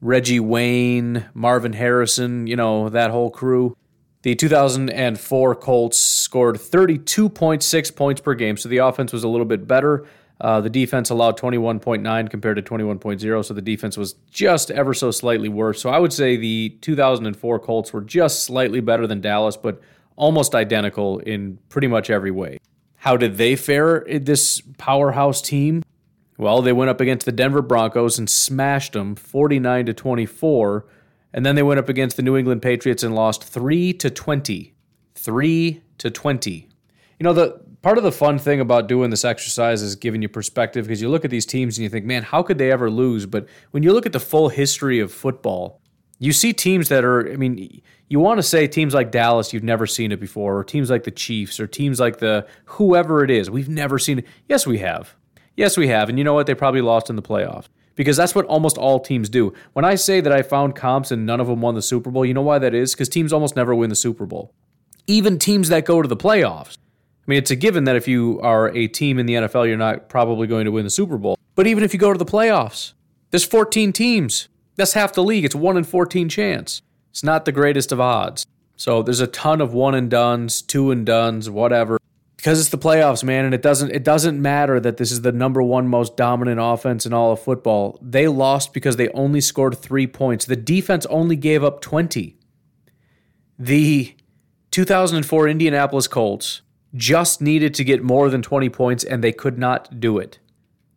Reggie 0.00 0.40
Wayne, 0.40 1.26
Marvin 1.34 1.74
Harrison, 1.74 2.46
you 2.46 2.56
know, 2.56 2.88
that 2.88 3.10
whole 3.10 3.30
crew. 3.30 3.76
The 4.22 4.34
2004 4.34 5.54
Colts 5.54 5.98
scored 5.98 6.56
32.6 6.56 7.96
points 7.96 8.20
per 8.20 8.34
game, 8.34 8.58
so 8.58 8.68
the 8.68 8.78
offense 8.78 9.14
was 9.14 9.24
a 9.24 9.28
little 9.28 9.46
bit 9.46 9.66
better. 9.66 10.06
Uh, 10.38 10.60
the 10.60 10.68
defense 10.68 11.08
allowed 11.08 11.38
21.9 11.38 12.30
compared 12.30 12.56
to 12.56 12.62
21.0, 12.62 13.44
so 13.44 13.54
the 13.54 13.62
defense 13.62 13.96
was 13.96 14.14
just 14.30 14.70
ever 14.70 14.92
so 14.92 15.10
slightly 15.10 15.48
worse. 15.48 15.80
So 15.80 15.88
I 15.88 15.98
would 15.98 16.12
say 16.12 16.36
the 16.36 16.76
2004 16.82 17.58
Colts 17.60 17.92
were 17.92 18.02
just 18.02 18.44
slightly 18.44 18.80
better 18.80 19.06
than 19.06 19.22
Dallas, 19.22 19.56
but 19.56 19.80
almost 20.16 20.54
identical 20.54 21.18
in 21.20 21.58
pretty 21.70 21.86
much 21.86 22.10
every 22.10 22.30
way. 22.30 22.58
How 22.96 23.16
did 23.16 23.38
they 23.38 23.56
fare, 23.56 24.04
this 24.06 24.60
powerhouse 24.76 25.40
team? 25.40 25.82
Well, 26.36 26.60
they 26.60 26.72
went 26.72 26.90
up 26.90 27.00
against 27.00 27.24
the 27.24 27.32
Denver 27.32 27.62
Broncos 27.62 28.18
and 28.18 28.28
smashed 28.28 28.92
them 28.92 29.14
49 29.14 29.86
to 29.86 29.94
24 29.94 30.86
and 31.32 31.46
then 31.46 31.54
they 31.54 31.62
went 31.62 31.78
up 31.78 31.88
against 31.88 32.16
the 32.16 32.22
New 32.22 32.36
England 32.36 32.62
Patriots 32.62 33.02
and 33.02 33.14
lost 33.14 33.44
3 33.44 33.92
to 33.94 34.10
20. 34.10 34.74
3 35.14 35.82
to 35.98 36.10
20. 36.10 36.68
You 37.18 37.24
know, 37.24 37.32
the 37.32 37.60
part 37.82 37.98
of 37.98 38.04
the 38.04 38.12
fun 38.12 38.38
thing 38.38 38.60
about 38.60 38.88
doing 38.88 39.10
this 39.10 39.24
exercise 39.24 39.82
is 39.82 39.94
giving 39.94 40.22
you 40.22 40.28
perspective 40.28 40.86
because 40.86 41.00
you 41.00 41.08
look 41.08 41.24
at 41.24 41.30
these 41.30 41.46
teams 41.46 41.78
and 41.78 41.82
you 41.84 41.90
think, 41.90 42.04
man, 42.04 42.22
how 42.22 42.42
could 42.42 42.58
they 42.58 42.72
ever 42.72 42.90
lose? 42.90 43.26
But 43.26 43.46
when 43.70 43.82
you 43.82 43.92
look 43.92 44.06
at 44.06 44.12
the 44.12 44.20
full 44.20 44.48
history 44.48 45.00
of 45.00 45.12
football, 45.12 45.80
you 46.18 46.32
see 46.32 46.52
teams 46.52 46.88
that 46.88 47.04
are, 47.04 47.30
I 47.30 47.36
mean, 47.36 47.80
you 48.08 48.20
want 48.20 48.38
to 48.38 48.42
say 48.42 48.66
teams 48.66 48.92
like 48.92 49.10
Dallas, 49.10 49.52
you've 49.52 49.62
never 49.62 49.86
seen 49.86 50.12
it 50.12 50.20
before, 50.20 50.58
or 50.58 50.64
teams 50.64 50.90
like 50.90 51.04
the 51.04 51.10
Chiefs, 51.10 51.60
or 51.60 51.66
teams 51.66 52.00
like 52.00 52.18
the 52.18 52.46
whoever 52.64 53.24
it 53.24 53.30
is, 53.30 53.48
we've 53.48 53.68
never 53.68 53.98
seen 53.98 54.20
it. 54.20 54.26
Yes, 54.48 54.66
we 54.66 54.78
have. 54.78 55.14
Yes, 55.56 55.76
we 55.76 55.88
have. 55.88 56.08
And 56.08 56.18
you 56.18 56.24
know 56.24 56.34
what? 56.34 56.46
They 56.46 56.54
probably 56.54 56.82
lost 56.82 57.08
in 57.08 57.16
the 57.16 57.22
playoffs 57.22 57.68
because 58.00 58.16
that's 58.16 58.34
what 58.34 58.46
almost 58.46 58.78
all 58.78 58.98
teams 58.98 59.28
do. 59.28 59.52
When 59.74 59.84
I 59.84 59.94
say 59.94 60.22
that 60.22 60.32
I 60.32 60.40
found 60.40 60.74
comps 60.74 61.10
and 61.10 61.26
none 61.26 61.38
of 61.38 61.48
them 61.48 61.60
won 61.60 61.74
the 61.74 61.82
Super 61.82 62.10
Bowl, 62.10 62.24
you 62.24 62.32
know 62.32 62.40
why 62.40 62.58
that 62.58 62.72
is? 62.72 62.94
Because 62.94 63.10
teams 63.10 63.30
almost 63.30 63.56
never 63.56 63.74
win 63.74 63.90
the 63.90 63.94
Super 63.94 64.24
Bowl. 64.24 64.54
Even 65.06 65.38
teams 65.38 65.68
that 65.68 65.84
go 65.84 66.00
to 66.00 66.08
the 66.08 66.16
playoffs. 66.16 66.78
I 66.78 67.24
mean, 67.26 67.36
it's 67.36 67.50
a 67.50 67.56
given 67.56 67.84
that 67.84 67.96
if 67.96 68.08
you 68.08 68.40
are 68.42 68.74
a 68.74 68.88
team 68.88 69.18
in 69.18 69.26
the 69.26 69.34
NFL, 69.34 69.68
you're 69.68 69.76
not 69.76 70.08
probably 70.08 70.46
going 70.46 70.64
to 70.64 70.70
win 70.70 70.84
the 70.84 70.90
Super 70.90 71.18
Bowl. 71.18 71.36
But 71.54 71.66
even 71.66 71.84
if 71.84 71.92
you 71.92 72.00
go 72.00 72.10
to 72.10 72.18
the 72.18 72.24
playoffs, 72.24 72.94
there's 73.32 73.44
14 73.44 73.92
teams. 73.92 74.48
That's 74.76 74.94
half 74.94 75.12
the 75.12 75.22
league. 75.22 75.44
It's 75.44 75.54
1 75.54 75.76
in 75.76 75.84
14 75.84 76.30
chance. 76.30 76.80
It's 77.10 77.22
not 77.22 77.44
the 77.44 77.52
greatest 77.52 77.92
of 77.92 78.00
odds. 78.00 78.46
So 78.78 79.02
there's 79.02 79.20
a 79.20 79.26
ton 79.26 79.60
of 79.60 79.74
one 79.74 79.94
and 79.94 80.08
duns, 80.08 80.62
two 80.62 80.90
and 80.90 81.04
duns, 81.04 81.50
whatever 81.50 81.99
because 82.40 82.58
it's 82.58 82.70
the 82.70 82.78
playoffs, 82.78 83.22
man, 83.22 83.44
and 83.44 83.52
it 83.52 83.60
doesn't 83.60 83.90
it 83.90 84.02
doesn't 84.02 84.40
matter 84.40 84.80
that 84.80 84.96
this 84.96 85.12
is 85.12 85.20
the 85.20 85.30
number 85.30 85.62
one 85.62 85.86
most 85.88 86.16
dominant 86.16 86.58
offense 86.60 87.04
in 87.04 87.12
all 87.12 87.32
of 87.32 87.40
football. 87.42 87.98
They 88.00 88.28
lost 88.28 88.72
because 88.72 88.96
they 88.96 89.10
only 89.10 89.42
scored 89.42 89.76
three 89.76 90.06
points. 90.06 90.46
The 90.46 90.56
defense 90.56 91.04
only 91.06 91.36
gave 91.36 91.62
up 91.62 91.82
twenty. 91.82 92.38
The 93.58 94.14
2004 94.70 95.48
Indianapolis 95.48 96.08
Colts 96.08 96.62
just 96.94 97.42
needed 97.42 97.74
to 97.74 97.84
get 97.84 98.02
more 98.02 98.30
than 98.30 98.40
20 98.40 98.70
points, 98.70 99.04
and 99.04 99.22
they 99.22 99.32
could 99.32 99.58
not 99.58 100.00
do 100.00 100.16
it. 100.16 100.38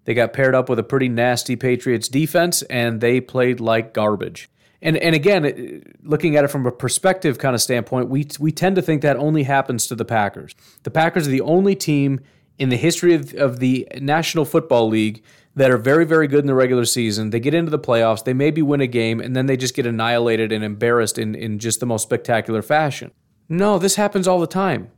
They 0.06 0.14
got 0.14 0.32
paired 0.32 0.56
up 0.56 0.70
with 0.70 0.80
a 0.80 0.84
pretty 0.84 1.10
nasty 1.10 1.58
Patriots 1.58 2.08
defense, 2.08 2.62
and 2.64 3.02
they 3.02 3.20
played 3.20 3.60
like 3.60 3.94
garbage. 3.94 4.50
And 4.84 4.98
and 4.98 5.15
again, 5.15 5.82
looking 6.04 6.36
at 6.36 6.43
it 6.43 6.50
from 6.50 6.67
a 6.67 6.72
perspective 6.72 7.39
kind 7.39 7.56
of 7.56 7.62
standpoint, 7.62 8.10
we 8.10 8.28
we 8.39 8.52
tend 8.52 8.76
to 8.76 8.82
think 8.82 9.02
that 9.02 9.17
only 9.17 9.43
happens 9.43 9.88
to 9.88 9.96
the 9.96 10.06
Packers. 10.06 10.54
The 10.84 10.91
Packers 10.91 11.28
are 11.28 11.32
the 11.32 11.41
only 11.41 11.76
team 11.76 12.19
in 12.60 12.69
the 12.69 12.78
history 12.78 13.13
of, 13.15 13.34
of 13.34 13.60
the 13.60 13.88
National 14.00 14.46
Football 14.46 14.89
League 14.89 15.24
that 15.56 15.72
are 15.72 15.78
very, 15.78 16.06
very 16.06 16.28
good 16.28 16.41
in 16.41 16.48
the 16.48 16.54
regular 16.54 16.86
season. 16.86 17.30
They 17.30 17.39
get 17.39 17.54
into 17.54 17.72
the 17.72 17.80
playoffs, 17.80 18.24
they 18.24 18.34
maybe 18.34 18.62
win 18.62 18.82
a 18.82 18.88
game, 18.88 19.19
and 19.19 19.36
then 19.36 19.46
they 19.46 19.58
just 19.58 19.76
get 19.76 19.86
annihilated 19.86 20.52
and 20.52 20.63
embarrassed 20.63 21.17
in, 21.17 21.34
in 21.34 21.60
just 21.60 21.80
the 21.80 21.86
most 21.86 22.04
spectacular 22.04 22.62
fashion. 22.62 23.12
No, 23.50 23.78
this 23.78 23.96
happens 23.96 24.28
all 24.28 24.39
the 24.39 24.48
time. 24.48 24.91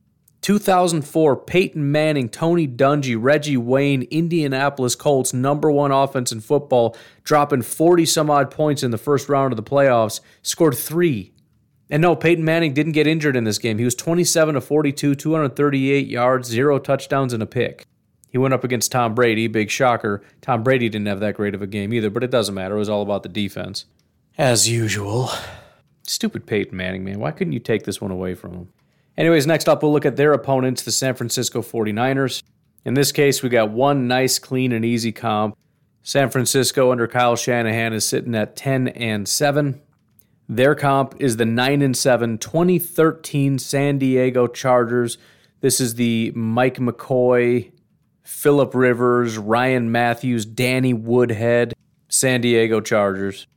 2004, 0.46 1.38
Peyton 1.38 1.92
Manning, 1.92 2.30
Tony 2.30 2.68
Dungy, 2.68 3.18
Reggie 3.20 3.58
Wayne, 3.58 4.04
Indianapolis 4.12 4.94
Colts, 4.94 5.34
number 5.34 5.72
one 5.72 5.92
offense 5.92 6.32
in 6.32 6.40
football, 6.40 6.96
dropping 7.24 7.64
40 7.64 8.06
some 8.06 8.30
odd 8.30 8.52
points 8.52 8.84
in 8.84 8.92
the 8.92 9.00
first 9.00 9.28
round 9.28 9.52
of 9.52 9.58
the 9.58 9.64
playoffs, 9.64 10.20
scored 10.44 10.78
three. 10.78 11.34
And 11.90 12.00
no, 12.00 12.16
Peyton 12.16 12.46
Manning 12.46 12.76
didn't 12.76 12.92
get 12.92 13.08
injured 13.08 13.36
in 13.36 13.44
this 13.44 13.58
game. 13.58 13.80
He 13.80 13.86
was 13.86 13.96
27 13.96 14.54
to 14.54 14.62
42, 14.62 15.16
238 15.16 16.06
yards, 16.06 16.48
zero 16.48 16.78
touchdowns, 16.78 17.34
and 17.34 17.42
a 17.42 17.48
pick. 17.48 17.88
He 18.30 18.38
went 18.38 18.54
up 18.54 18.64
against 18.64 18.92
Tom 18.92 19.16
Brady, 19.16 19.48
big 19.48 19.72
shocker. 19.72 20.22
Tom 20.42 20.62
Brady 20.62 20.90
didn't 20.90 21.08
have 21.08 21.22
that 21.22 21.38
great 21.38 21.56
of 21.56 21.64
a 21.64 21.68
game 21.68 21.92
either, 21.92 22.12
but 22.12 22.24
it 22.24 22.30
doesn't 22.30 22.54
matter. 22.54 22.76
It 22.76 22.80
was 22.80 22.90
all 22.90 23.02
about 23.02 23.24
the 23.24 23.30
defense. 23.30 23.86
As 24.38 24.70
usual. 24.70 25.32
Stupid 26.04 26.46
Peyton 26.46 26.78
Manning, 26.78 27.04
man. 27.04 27.18
Why 27.18 27.32
couldn't 27.32 27.54
you 27.54 27.60
take 27.60 27.86
this 27.86 28.00
one 28.00 28.12
away 28.12 28.36
from 28.36 28.54
him? 28.54 28.68
Anyways, 29.18 29.48
next 29.48 29.70
up, 29.70 29.82
we'll 29.82 29.94
look 29.94 30.06
at 30.06 30.18
their 30.18 30.34
opponents, 30.34 30.84
the 30.84 30.92
San 30.92 31.16
Francisco 31.16 31.62
49ers. 31.62 32.44
In 32.84 32.94
this 32.94 33.12
case, 33.12 33.42
we 33.42 33.50
got 33.50 33.72
one 33.72 34.08
nice, 34.08 34.40
clean, 34.40 34.72
and 34.72 34.84
easy 34.84 35.12
comp. 35.12 35.58
San 36.04 36.30
Francisco 36.30 36.92
under 36.92 37.08
Kyle 37.08 37.36
Shanahan 37.36 37.94
is 37.94 38.06
sitting 38.06 38.36
at 38.36 38.56
10 38.56 38.90
and 38.90 39.28
7. 39.28 39.82
Their 40.48 40.76
comp 40.76 41.16
is 41.20 41.38
the 41.38 41.46
9 41.46 41.82
and 41.82 41.98
7 41.98 42.38
2013 42.38 43.58
San 43.58 43.98
Diego 43.98 44.46
Chargers. 44.46 45.18
This 45.62 45.82
is 45.82 45.96
the 45.96 46.32
Mike 46.36 46.78
McCoy, 46.78 47.72
Philip 48.22 48.76
Rivers, 48.76 49.40
Ryan 49.40 49.92
Mathews, 49.92 50.46
Danny 50.46 50.94
Woodhead, 50.94 51.74
San 52.08 52.42
Diego 52.42 52.82
Chargers. 52.82 53.48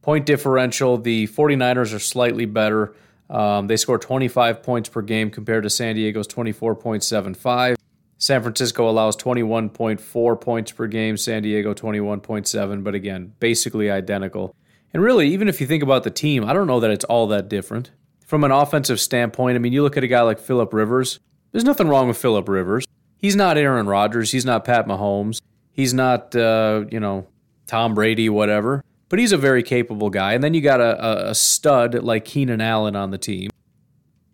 Point 0.00 0.24
differential, 0.24 0.96
the 0.96 1.26
49ers 1.26 1.94
are 1.94 1.98
slightly 1.98 2.46
better. 2.46 2.94
Um, 3.30 3.68
they 3.68 3.76
score 3.76 3.98
25 3.98 4.62
points 4.62 4.88
per 4.88 5.02
game 5.02 5.30
compared 5.30 5.62
to 5.62 5.70
San 5.70 5.94
Diego's 5.94 6.26
24.75. 6.26 7.76
San 8.18 8.42
Francisco 8.42 8.90
allows 8.90 9.16
21.4 9.16 10.40
points 10.40 10.72
per 10.72 10.86
game, 10.86 11.16
San 11.16 11.42
Diego 11.42 11.72
21.7, 11.72 12.84
but 12.84 12.94
again, 12.94 13.32
basically 13.40 13.90
identical. 13.90 14.54
And 14.92 15.02
really, 15.02 15.28
even 15.28 15.48
if 15.48 15.60
you 15.60 15.66
think 15.66 15.82
about 15.82 16.02
the 16.02 16.10
team, 16.10 16.44
I 16.44 16.52
don't 16.52 16.66
know 16.66 16.80
that 16.80 16.90
it's 16.90 17.04
all 17.04 17.28
that 17.28 17.48
different. 17.48 17.92
From 18.26 18.44
an 18.44 18.50
offensive 18.50 19.00
standpoint, 19.00 19.56
I 19.56 19.58
mean, 19.58 19.72
you 19.72 19.82
look 19.82 19.96
at 19.96 20.04
a 20.04 20.08
guy 20.08 20.20
like 20.20 20.38
Philip 20.38 20.74
Rivers, 20.74 21.20
there's 21.52 21.64
nothing 21.64 21.88
wrong 21.88 22.08
with 22.08 22.18
Philip 22.18 22.48
Rivers. 22.48 22.84
He's 23.16 23.36
not 23.36 23.56
Aaron 23.56 23.86
Rodgers, 23.86 24.32
he's 24.32 24.44
not 24.44 24.64
Pat 24.64 24.86
Mahomes, 24.86 25.40
he's 25.72 25.94
not, 25.94 26.34
uh, 26.34 26.84
you 26.90 27.00
know, 27.00 27.26
Tom 27.66 27.94
Brady, 27.94 28.28
whatever 28.28 28.82
but 29.10 29.18
he's 29.18 29.32
a 29.32 29.36
very 29.36 29.62
capable 29.62 30.08
guy. 30.08 30.32
And 30.32 30.42
then 30.42 30.54
you 30.54 30.62
got 30.62 30.80
a, 30.80 31.28
a 31.28 31.34
stud 31.34 32.02
like 32.02 32.24
Keenan 32.24 32.62
Allen 32.62 32.96
on 32.96 33.10
the 33.10 33.18
team. 33.18 33.50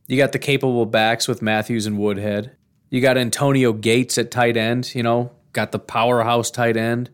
You 0.07 0.17
got 0.17 0.31
the 0.31 0.39
capable 0.39 0.87
backs 0.87 1.27
with 1.27 1.43
Mathews 1.43 1.85
and 1.85 1.99
Woodhead. 1.99 2.53
You 2.91 3.01
got 3.01 3.19
Antonio 3.19 3.73
Gates 3.73 4.17
at 4.17 4.31
tight 4.31 4.57
end, 4.57 4.95
you 4.95 5.03
know, 5.03 5.33
got 5.53 5.73
the 5.73 5.81
powerhouse 5.81 6.53
tight 6.53 6.77
end. 6.77 7.11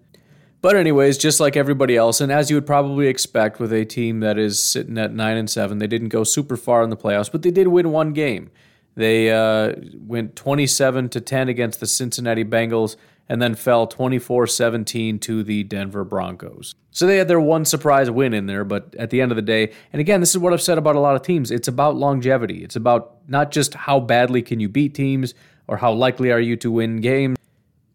But 0.61 0.77
anyways, 0.77 1.19
just 1.19 1.41
like 1.41 1.57
everybody 1.57 1.97
else, 1.97 2.21
and 2.21 2.31
as 2.31 2.51
you 2.51 2.57
would 2.57 2.67
probably 2.67 3.09
expect 3.09 3.59
with 3.59 3.73
a 3.73 3.85
team 3.85 4.21
that 4.21 4.39
is 4.39 4.63
sitting 4.63 4.99
at 4.99 5.13
nine 5.13 5.37
and 5.37 5.49
seven, 5.49 5.79
they 5.79 5.87
didn't 5.87 6.11
go 6.11 6.23
super 6.23 6.57
far 6.57 6.85
in 6.85 6.91
the 6.91 6.97
playoffs, 6.97 7.33
but 7.33 7.43
they 7.43 7.51
did 7.51 7.69
win 7.69 7.91
one 7.91 8.13
game. 8.13 8.51
They 8.95 9.33
uh, 9.33 9.73
went 10.07 10.37
twenty-seven 10.37 11.09
to 11.09 11.21
ten 11.21 11.49
against 11.49 11.81
the 11.81 11.87
Cincinnati 11.87 12.45
Bengals 12.45 12.97
and 13.33 13.41
then 13.41 13.55
fell 13.55 13.87
24 13.87 14.47
17 14.47 15.19
to 15.21 15.43
the 15.43 15.65
Denver 15.65 16.05
Broncos. 16.05 16.75
So 16.91 17.07
they 17.07 17.17
had 17.17 17.29
their 17.29 17.41
one 17.41 17.65
surprise 17.65 18.11
win 18.11 18.35
in 18.35 18.45
there, 18.45 18.63
but 18.63 18.95
at 18.99 19.09
the 19.09 19.23
end 19.23 19.33
of 19.33 19.37
the 19.37 19.43
day, 19.43 19.73
and 19.91 20.01
again, 20.01 20.21
this 20.21 20.33
is 20.33 20.39
what 20.39 20.53
I've 20.53 20.61
said 20.61 20.77
about 20.77 20.97
a 20.97 21.01
lot 21.01 21.17
of 21.17 21.23
teams 21.23 21.51
it's 21.51 21.67
about 21.67 21.97
longevity. 21.97 22.63
It's 22.63 22.77
about 22.77 23.17
not 23.29 23.51
just 23.51 23.73
how 23.73 24.01
badly 24.01 24.43
can 24.43 24.61
you 24.61 24.69
beat 24.69 24.95
teams 24.95 25.33
or 25.67 25.79
how 25.79 25.95
likely 25.95 26.31
are 26.31 26.41
you 26.41 26.57
to 26.57 26.71
win 26.71 27.01
games, 27.01 27.39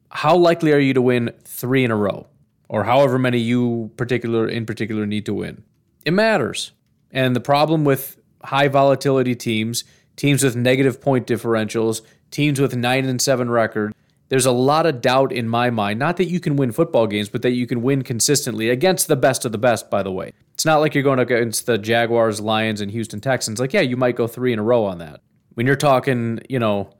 how 0.09 0.35
likely 0.35 0.73
are 0.73 0.79
you 0.79 0.95
to 0.95 1.03
win 1.03 1.31
three 1.43 1.83
in 1.83 1.91
a 1.91 1.95
row 1.95 2.25
or 2.67 2.85
however 2.85 3.19
many 3.19 3.37
you 3.37 3.91
particular 3.95 4.47
in 4.47 4.65
particular 4.65 5.05
need 5.05 5.27
to 5.27 5.35
win. 5.35 5.63
It 6.03 6.13
matters. 6.13 6.71
And 7.11 7.35
the 7.35 7.41
problem 7.41 7.85
with 7.85 8.17
high 8.43 8.69
volatility 8.69 9.35
teams, 9.35 9.83
teams 10.15 10.41
with 10.41 10.55
negative 10.55 10.99
point 10.99 11.27
differentials, 11.27 12.01
teams 12.31 12.59
with 12.59 12.75
9 12.75 13.05
and 13.05 13.21
7 13.21 13.51
records 13.51 13.93
there's 14.29 14.45
a 14.45 14.51
lot 14.51 14.85
of 14.85 15.01
doubt 15.01 15.31
in 15.31 15.47
my 15.47 15.69
mind. 15.69 15.99
Not 15.99 16.17
that 16.17 16.25
you 16.25 16.39
can 16.39 16.55
win 16.55 16.71
football 16.71 17.07
games, 17.07 17.29
but 17.29 17.41
that 17.43 17.51
you 17.51 17.65
can 17.65 17.81
win 17.81 18.03
consistently 18.03 18.69
against 18.69 19.07
the 19.07 19.15
best 19.15 19.45
of 19.45 19.51
the 19.51 19.57
best, 19.57 19.89
by 19.89 20.03
the 20.03 20.11
way. 20.11 20.33
It's 20.53 20.65
not 20.65 20.77
like 20.77 20.93
you're 20.93 21.03
going 21.03 21.19
against 21.19 21.65
the 21.65 21.77
Jaguars, 21.77 22.41
Lions, 22.41 22.81
and 22.81 22.91
Houston 22.91 23.21
Texans. 23.21 23.59
Like, 23.59 23.73
yeah, 23.73 23.81
you 23.81 23.95
might 23.95 24.15
go 24.15 24.27
three 24.27 24.51
in 24.51 24.59
a 24.59 24.63
row 24.63 24.85
on 24.85 24.97
that. 24.97 25.21
When 25.53 25.65
you're 25.65 25.75
talking, 25.75 26.39
you 26.49 26.59
know, 26.59 26.91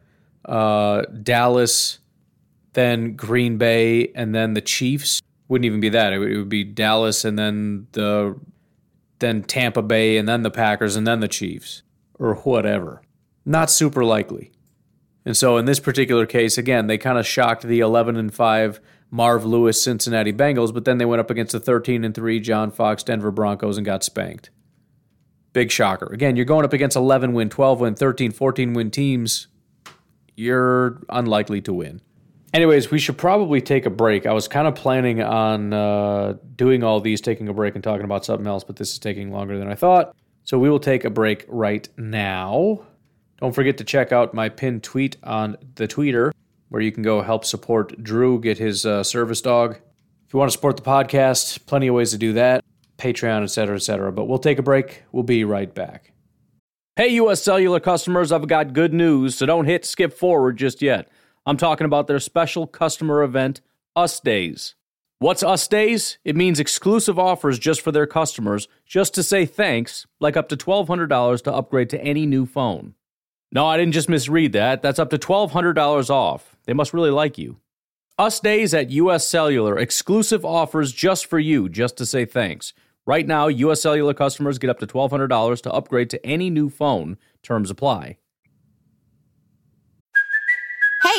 uh, 0.46 1.02
Dallas, 1.24 2.00
then 2.74 3.16
Green 3.16 3.58
Bay, 3.58 4.12
and 4.16 4.34
then 4.34 4.54
the 4.54 4.62
Chiefs, 4.62 5.22
wouldn't 5.48 5.66
even 5.66 5.80
be 5.80 5.90
that. 5.90 6.14
It 6.14 6.20
would, 6.20 6.32
it 6.32 6.38
would 6.38 6.50
be 6.50 6.64
Dallas, 6.64 7.26
and 7.26 7.38
then 7.38 7.88
the 7.94 8.40
then 9.20 9.42
Tampa 9.42 9.82
Bay, 9.82 10.18
and 10.18 10.28
then 10.28 10.44
the 10.44 10.52
Packers, 10.52 10.96
and 10.96 11.08
then 11.08 11.20
the 11.20 11.28
Chiefs, 11.28 11.82
or 12.20 12.36
whatever. 12.36 13.02
Not 13.46 13.72
super 13.72 14.06
likely. 14.06 14.52
And 15.28 15.36
so 15.36 15.58
in 15.58 15.66
this 15.66 15.82
particular 15.82 16.26
case, 16.26 16.58
again, 16.58 16.88
they 16.88 16.98
kind 16.98 17.18
of 17.18 17.28
shocked 17.28 17.64
the 17.64 17.82
11 17.82 18.16
and 18.16 18.34
5 18.34 18.80
Marv 19.12 19.44
Lewis 19.44 19.84
Cincinnati 19.84 20.32
Bengals, 20.32 20.74
but 20.74 20.86
then 20.86 21.00
they 21.00 21.06
went 21.06 21.20
up 21.20 21.30
against 21.30 21.52
the 21.52 21.60
13 21.60 22.06
and 22.06 22.16
3 22.16 22.40
John 22.40 22.72
Fox 22.72 23.04
Denver 23.04 23.30
Broncos 23.30 23.76
and 23.76 23.86
got 23.86 24.06
spanked. 24.06 24.52
Big 25.52 25.70
shocker. 25.70 26.06
Again, 26.14 26.38
you're 26.38 26.46
going 26.46 26.64
up 26.64 26.72
against 26.72 26.96
11 26.96 27.34
win, 27.34 27.50
12 27.50 27.82
win, 27.82 27.94
13, 27.94 28.32
14 28.32 28.72
win 28.72 28.90
teams. 28.90 29.48
You're 30.38 31.02
unlikely 31.10 31.60
to 31.64 31.74
win. 31.74 32.00
Anyways, 32.54 32.90
we 32.90 32.98
should 32.98 33.18
probably 33.18 33.60
take 33.60 33.86
a 33.86 33.90
break. 33.90 34.26
I 34.26 34.32
was 34.32 34.48
kind 34.48 34.66
of 34.66 34.76
planning 34.76 35.22
on 35.22 35.74
uh, 35.74 36.36
doing 36.56 36.86
all 36.86 37.02
these, 37.02 37.20
taking 37.20 37.50
a 37.50 37.54
break 37.54 37.76
and 37.76 37.84
talking 37.84 38.06
about 38.06 38.24
something 38.24 38.48
else, 38.48 38.64
but 38.64 38.78
this 38.78 38.94
is 38.94 39.00
taking 39.00 39.34
longer 39.34 39.60
than 39.60 39.68
I 39.70 39.76
thought. 39.76 40.16
So 40.46 40.58
we 40.58 40.70
will 40.70 40.80
take 40.80 41.04
a 41.04 41.10
break 41.10 41.44
right 41.50 41.90
now. 41.98 42.88
Don't 43.40 43.54
forget 43.54 43.78
to 43.78 43.84
check 43.84 44.12
out 44.12 44.34
my 44.34 44.50
pinned 44.50 44.84
tweet 44.84 45.18
on 45.24 45.58
the 45.76 45.88
Twitter, 45.88 46.34
where 46.70 46.82
you 46.82 46.92
can 46.92 47.04
go 47.04 47.22
help 47.22 47.46
support 47.46 48.02
Drew 48.04 48.40
get 48.40 48.58
his 48.58 48.86
uh, 48.86 49.04
service 49.04 49.42
dog. 49.42 49.78
If 50.26 50.34
you 50.34 50.40
want 50.40 50.52
to 50.52 50.54
support 50.54 50.76
the 50.76 50.84
podcast, 50.84 51.66
plenty 51.68 51.88
of 51.88 51.96
ways 51.96 52.12
to 52.12 52.18
do 52.18 52.34
that 52.34 52.64
Patreon, 52.98 53.44
etc., 53.44 53.76
etc. 53.76 54.12
But 54.12 54.26
we'll 54.26 54.40
take 54.40 54.60
a 54.60 54.64
break. 54.64 55.04
We'll 55.12 55.24
be 55.24 55.44
right 55.44 55.74
back. 55.74 56.14
Hey, 56.96 57.10
US 57.10 57.44
Cellular 57.44 57.80
customers, 57.80 58.32
I've 58.32 58.48
got 58.48 58.74
good 58.74 58.94
news, 58.94 59.36
so 59.36 59.46
don't 59.46 59.66
hit 59.66 59.86
skip 59.86 60.18
forward 60.18 60.58
just 60.58 60.82
yet. 60.82 61.08
I'm 61.46 61.58
talking 61.58 61.86
about 61.86 62.08
their 62.08 62.20
special 62.20 62.66
customer 62.66 63.22
event, 63.22 63.62
Us 63.96 64.20
Days. 64.20 64.74
What's 65.20 65.44
Us 65.44 65.68
Days? 65.68 66.18
It 66.26 66.36
means 66.36 66.60
exclusive 66.60 67.20
offers 67.20 67.60
just 67.60 67.82
for 67.82 67.92
their 67.92 68.08
customers, 68.08 68.68
just 68.86 69.14
to 69.14 69.24
say 69.24 69.46
thanks, 69.46 70.08
like 70.20 70.36
up 70.36 70.50
to 70.50 70.58
$1,200 70.58 71.44
to 71.44 71.54
upgrade 71.54 71.90
to 71.92 72.02
any 72.02 72.26
new 72.26 72.48
phone. 72.48 72.96
No, 73.52 73.66
I 73.66 73.78
didn't 73.78 73.94
just 73.94 74.10
misread 74.10 74.52
that. 74.54 74.82
That's 74.82 75.00
up 75.00 75.10
to 75.12 75.18
$1,200 75.18 76.10
off. 76.10 76.56
They 76.66 76.74
must 76.74 76.94
really 76.94 77.12
like 77.12 77.38
you. 77.38 77.58
Us 78.18 78.40
Days 78.40 78.74
at 78.74 78.90
US 78.90 79.28
Cellular, 79.28 79.78
exclusive 79.78 80.44
offers 80.44 80.92
just 80.92 81.28
for 81.28 81.40
you, 81.40 81.70
just 81.70 81.98
to 81.98 82.06
say 82.06 82.26
thanks. 82.26 82.74
Right 83.06 83.26
now, 83.26 83.48
US 83.48 83.82
Cellular 83.82 84.14
customers 84.14 84.58
get 84.58 84.70
up 84.70 84.80
to 84.80 84.88
$1,200 84.88 85.62
to 85.62 85.72
upgrade 85.72 86.10
to 86.10 86.26
any 86.26 86.50
new 86.50 86.70
phone. 86.70 87.18
Terms 87.42 87.72
apply. 87.72 88.18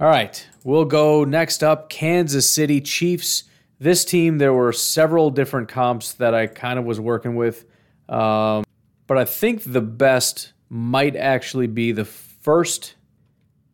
All 0.00 0.08
right, 0.08 0.44
we'll 0.64 0.86
go 0.86 1.22
next 1.22 1.62
up 1.62 1.88
Kansas 1.88 2.50
City 2.50 2.80
Chiefs. 2.80 3.44
This 3.78 4.04
team, 4.04 4.38
there 4.38 4.52
were 4.52 4.72
several 4.72 5.30
different 5.30 5.68
comps 5.68 6.14
that 6.14 6.34
I 6.34 6.48
kind 6.48 6.80
of 6.80 6.84
was 6.84 6.98
working 6.98 7.36
with. 7.36 7.64
Um, 8.08 8.64
but 9.06 9.18
I 9.18 9.24
think 9.24 9.62
the 9.64 9.80
best 9.80 10.52
might 10.68 11.14
actually 11.14 11.68
be 11.68 11.92
the 11.92 12.04
first 12.04 12.96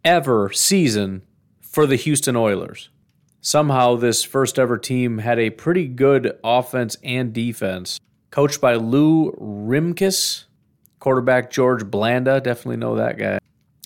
ever 0.05 0.53
season 0.53 1.23
for 1.61 1.87
the 1.87 1.97
Houston 1.97 2.37
Oilers. 2.37 2.91
Somehow, 3.41 3.97
this 3.97 4.23
first 4.23 4.59
ever 4.59 4.77
team 4.77 5.19
had 5.19 5.39
a 5.39 5.49
pretty 5.49 5.87
good 5.87 6.39
offense 6.45 6.99
and 7.03 7.33
defense, 7.33 7.99
coached 8.31 8.61
by 8.61 8.75
Lou 8.75 9.33
Rymkus, 9.41 10.45
quarterback 10.99 11.51
George 11.51 11.87
Blanda. 11.87 12.43
Definitely 12.43 12.77
know 12.77 12.97
that 12.97 13.17
guy. 13.17 13.40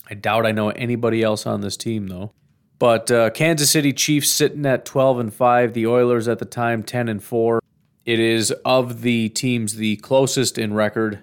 I 0.09 0.14
doubt 0.14 0.47
I 0.47 0.53
know 0.53 0.71
anybody 0.71 1.23
else 1.23 1.47
on 1.47 1.61
this 1.61 1.77
team 1.77 2.09
though. 2.09 2.33
But 2.79 3.11
uh, 3.11 3.31
Kansas 3.31 3.71
City 3.71 3.93
Chiefs 3.93 4.29
sitting 4.29 4.67
at 4.67 4.85
12 4.85 5.19
and 5.19 5.35
5, 5.35 5.73
the 5.73 5.87
Oilers 5.87 6.29
at 6.29 6.38
the 6.38 6.45
time 6.45 6.83
10 6.83 7.09
and 7.09 7.23
4. 7.23 7.61
It 8.05 8.21
is 8.21 8.51
of 8.64 9.03
the 9.03 9.31
teams 9.31 9.77
the 9.77 9.97
closest 9.97 10.59
in 10.59 10.75
record. 10.75 11.23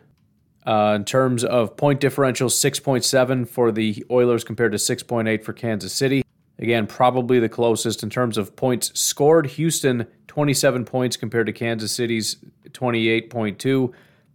Uh, 0.65 0.93
in 0.95 1.05
terms 1.05 1.43
of 1.43 1.75
point 1.75 1.99
differential, 1.99 2.47
6.7 2.47 3.47
for 3.47 3.71
the 3.71 4.05
Oilers 4.09 4.43
compared 4.43 4.71
to 4.71 4.77
6.8 4.77 5.43
for 5.43 5.53
Kansas 5.53 5.91
City. 5.93 6.23
Again, 6.59 6.85
probably 6.85 7.39
the 7.39 7.49
closest 7.49 8.03
in 8.03 8.09
terms 8.09 8.37
of 8.37 8.55
points 8.55 8.97
scored. 8.99 9.47
Houston, 9.47 10.05
27 10.27 10.85
points 10.85 11.17
compared 11.17 11.47
to 11.47 11.53
Kansas 11.53 11.91
City's 11.91 12.37
28.2. 12.69 13.91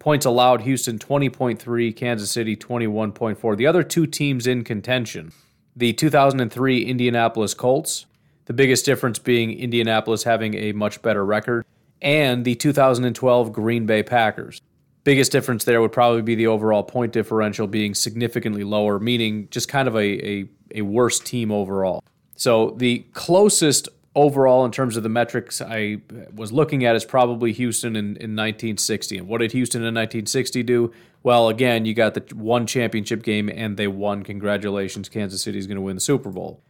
Points 0.06 0.24
allowed, 0.24 0.60
Houston 0.60 1.00
20.3, 1.00 1.96
Kansas 1.96 2.30
City 2.30 2.54
21.4. 2.54 3.56
The 3.56 3.66
other 3.66 3.82
two 3.82 4.06
teams 4.06 4.46
in 4.46 4.62
contention 4.62 5.32
the 5.74 5.92
2003 5.94 6.84
Indianapolis 6.84 7.54
Colts, 7.54 8.06
the 8.44 8.52
biggest 8.52 8.84
difference 8.84 9.18
being 9.18 9.58
Indianapolis 9.58 10.22
having 10.22 10.54
a 10.54 10.70
much 10.70 11.02
better 11.02 11.24
record, 11.24 11.64
and 12.00 12.44
the 12.44 12.54
2012 12.54 13.52
Green 13.52 13.84
Bay 13.84 14.04
Packers. 14.04 14.62
Biggest 15.02 15.32
difference 15.32 15.64
there 15.64 15.80
would 15.80 15.90
probably 15.90 16.22
be 16.22 16.36
the 16.36 16.46
overall 16.46 16.84
point 16.84 17.12
differential 17.12 17.66
being 17.66 17.92
significantly 17.92 18.62
lower, 18.62 19.00
meaning 19.00 19.48
just 19.50 19.68
kind 19.68 19.88
of 19.88 19.96
a, 19.96 20.24
a, 20.24 20.48
a 20.76 20.82
worse 20.82 21.18
team 21.18 21.50
overall. 21.50 22.04
So 22.36 22.76
the 22.76 23.04
closest 23.12 23.88
overall 24.16 24.64
in 24.64 24.72
terms 24.72 24.96
of 24.96 25.02
the 25.02 25.09
metrics 25.11 25.61
I 25.61 25.98
was 26.35 26.50
looking 26.50 26.85
at 26.87 26.96
is 26.96 27.05
probably 27.05 27.52
Houston 27.52 27.94
in, 27.94 28.05
in 28.16 28.35
1960. 28.35 29.18
And 29.18 29.29
what 29.29 29.38
did 29.38 29.52
Houston 29.52 29.83
in 29.83 29.94
1960 29.94 30.62
do? 30.62 30.92
Well, 31.22 31.48
again, 31.48 31.85
you 31.85 31.92
got 31.92 32.14
the 32.14 32.35
one 32.35 32.66
championship 32.66 33.22
game 33.22 33.50
and 33.50 33.76
they 33.76 33.87
won. 33.87 34.24
Congratulations, 34.24 35.11
Kansas 35.11 35.42
City 35.42 35.59
is 35.59 35.66
going 35.66 35.76
to 35.76 35.83
win 35.83 35.96
the 35.96 36.00
Super 36.00 36.31
Bowl. 36.31 36.62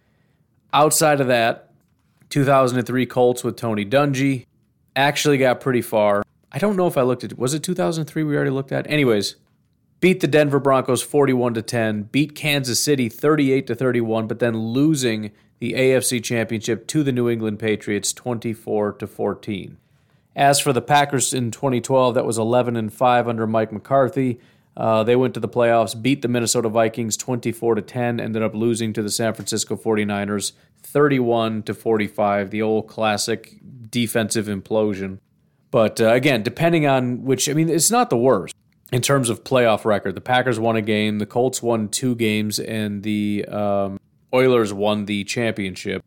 Outside 0.72 1.20
of 1.20 1.28
that, 1.28 1.70
2003 2.30 3.06
Colts 3.06 3.44
with 3.44 3.56
Tony 3.56 3.86
Dungy 3.86 4.46
actually 4.96 5.38
got 5.38 5.60
pretty 5.60 5.82
far. 5.82 6.24
I 6.50 6.58
don't 6.58 6.76
know 6.76 6.88
if 6.88 6.98
I 6.98 7.02
looked 7.02 7.22
at 7.22 7.38
was 7.38 7.54
it 7.54 7.62
2003 7.62 8.24
we 8.24 8.34
already 8.34 8.50
looked 8.50 8.72
at. 8.72 8.90
Anyways, 8.90 9.36
beat 10.00 10.18
the 10.18 10.26
Denver 10.26 10.58
Broncos 10.58 11.02
41 11.02 11.54
to 11.54 11.62
10, 11.62 12.04
beat 12.04 12.34
Kansas 12.34 12.80
City 12.80 13.08
38 13.08 13.68
to 13.68 13.74
31, 13.76 14.26
but 14.26 14.40
then 14.40 14.58
losing 14.58 15.30
the 15.58 15.72
AFC 15.72 16.22
Championship 16.22 16.86
to 16.88 17.02
the 17.02 17.12
New 17.12 17.28
England 17.28 17.58
Patriots 17.58 18.12
24 18.12 18.92
to 18.94 19.06
14. 19.06 19.78
As 20.34 20.60
for 20.60 20.72
the 20.72 20.82
Packers 20.82 21.32
in 21.32 21.50
2012, 21.50 22.14
that 22.14 22.26
was 22.26 22.36
11 22.36 22.76
and 22.76 22.92
5 22.92 23.28
under 23.28 23.46
Mike 23.46 23.72
McCarthy. 23.72 24.38
Uh, 24.76 25.02
they 25.02 25.16
went 25.16 25.32
to 25.32 25.40
the 25.40 25.48
playoffs, 25.48 26.00
beat 26.00 26.20
the 26.20 26.28
Minnesota 26.28 26.68
Vikings 26.68 27.16
24 27.16 27.76
to 27.76 27.82
10, 27.82 28.20
ended 28.20 28.42
up 28.42 28.54
losing 28.54 28.92
to 28.92 29.02
the 29.02 29.10
San 29.10 29.32
Francisco 29.32 29.74
49ers 29.76 30.52
31 30.82 31.62
to 31.62 31.72
45, 31.72 32.50
the 32.50 32.60
old 32.60 32.86
classic 32.86 33.56
defensive 33.88 34.46
implosion. 34.46 35.18
But 35.70 36.00
uh, 36.00 36.12
again, 36.12 36.42
depending 36.42 36.86
on 36.86 37.24
which, 37.24 37.48
I 37.48 37.54
mean, 37.54 37.70
it's 37.70 37.90
not 37.90 38.10
the 38.10 38.18
worst 38.18 38.54
in 38.92 39.00
terms 39.00 39.30
of 39.30 39.44
playoff 39.44 39.86
record. 39.86 40.14
The 40.14 40.20
Packers 40.20 40.60
won 40.60 40.76
a 40.76 40.82
game, 40.82 41.18
the 41.18 41.26
Colts 41.26 41.62
won 41.62 41.88
two 41.88 42.14
games, 42.14 42.58
and 42.58 43.02
the 43.02 43.46
um, 43.46 43.98
Oilers 44.32 44.72
won 44.72 45.06
the 45.06 45.24
championship. 45.24 46.02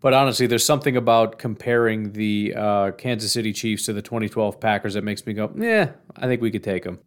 But 0.00 0.14
honestly, 0.14 0.46
there's 0.46 0.64
something 0.64 0.96
about 0.96 1.38
comparing 1.38 2.12
the 2.12 2.54
uh, 2.56 2.90
Kansas 2.92 3.32
City 3.32 3.52
Chiefs 3.52 3.84
to 3.86 3.92
the 3.92 4.00
2012 4.00 4.58
Packers 4.58 4.94
that 4.94 5.04
makes 5.04 5.26
me 5.26 5.34
go, 5.34 5.52
yeah, 5.56 5.92
I 6.16 6.26
think 6.26 6.40
we 6.40 6.50
could 6.50 6.64
take 6.64 6.84
them. 6.84 6.98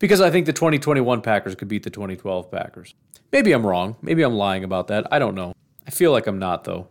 Because 0.00 0.20
I 0.20 0.30
think 0.30 0.46
the 0.46 0.52
2021 0.52 1.20
Packers 1.20 1.54
could 1.54 1.68
beat 1.68 1.84
the 1.84 1.90
2012 1.90 2.50
Packers. 2.50 2.94
Maybe 3.30 3.52
I'm 3.52 3.64
wrong. 3.64 3.96
Maybe 4.02 4.22
I'm 4.22 4.34
lying 4.34 4.64
about 4.64 4.88
that. 4.88 5.06
I 5.12 5.18
don't 5.18 5.34
know. 5.34 5.52
I 5.86 5.90
feel 5.90 6.10
like 6.10 6.26
I'm 6.26 6.38
not, 6.38 6.64
though. 6.64 6.88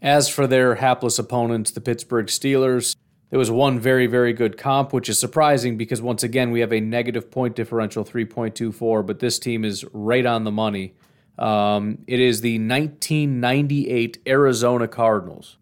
As 0.00 0.28
for 0.28 0.46
their 0.46 0.76
hapless 0.76 1.18
opponents, 1.18 1.70
the 1.70 1.80
Pittsburgh 1.80 2.26
Steelers, 2.26 2.94
there 3.30 3.38
was 3.38 3.50
one 3.50 3.80
very, 3.80 4.06
very 4.06 4.32
good 4.32 4.56
comp, 4.56 4.92
which 4.92 5.08
is 5.08 5.18
surprising 5.18 5.76
because 5.76 6.00
once 6.00 6.22
again, 6.22 6.52
we 6.52 6.60
have 6.60 6.72
a 6.72 6.80
negative 6.80 7.30
point 7.30 7.56
differential, 7.56 8.04
3.24, 8.04 9.04
but 9.04 9.18
this 9.18 9.38
team 9.38 9.64
is 9.64 9.84
right 9.92 10.26
on 10.26 10.44
the 10.44 10.52
money. 10.52 10.94
Um, 11.38 11.98
it 12.06 12.20
is 12.20 12.40
the 12.40 12.58
1998 12.58 14.18
Arizona 14.26 14.88
Cardinals. 14.88 15.56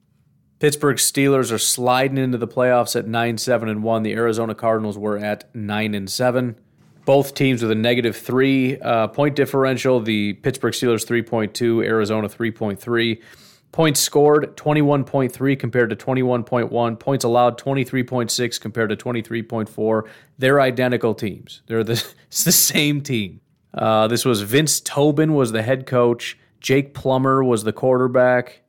Pittsburgh 0.59 0.97
Steelers 0.97 1.51
are 1.51 1.59
sliding 1.59 2.19
into 2.19 2.39
the 2.39 2.47
playoffs 2.47 2.95
at 2.95 3.07
9 3.09 3.39
7 3.39 3.69
and 3.69 3.83
1. 3.83 4.03
The 4.05 4.13
Arizona 4.13 4.55
Cardinals 4.55 4.97
were 4.97 5.19
at 5.19 5.53
9 5.55 5.95
and 5.95 6.09
7. 6.09 6.57
Both 7.05 7.35
teams 7.35 7.63
with 7.63 7.73
a 7.73 7.75
negative 7.75 8.17
three 8.17 8.79
uh, 8.79 9.09
point 9.09 9.35
differential. 9.35 9.99
The 9.99 10.35
Pittsburgh 10.35 10.73
Steelers 10.73 11.05
3.2, 11.05 11.85
Arizona 11.85 12.29
3.3. 12.29 13.21
Points 13.73 13.99
scored 13.99 14.57
21.3 14.57 15.59
compared 15.59 15.91
to 15.91 15.97
21.1. 15.97 17.01
Points 17.01 17.25
allowed 17.25 17.59
23.6 17.59 18.61
compared 18.61 18.91
to 18.91 18.97
23.4. 18.97 20.09
They're 20.39 20.61
identical 20.61 21.15
teams. 21.15 21.63
They're 21.67 21.83
the, 21.83 21.93
it's 22.29 22.45
the 22.45 22.53
same 22.53 23.01
team. 23.01 23.41
Uh, 23.75 24.07
this 24.09 24.25
was 24.25 24.43
Vince 24.43 24.81
Tobin 24.81 25.35
was 25.35 25.53
the 25.53 25.63
head 25.63 25.87
coach. 25.87 26.39
Jake 26.61 26.95
Plummer 26.95 27.43
was 27.43 27.65
the 27.65 27.73
quarterback. 27.73 28.63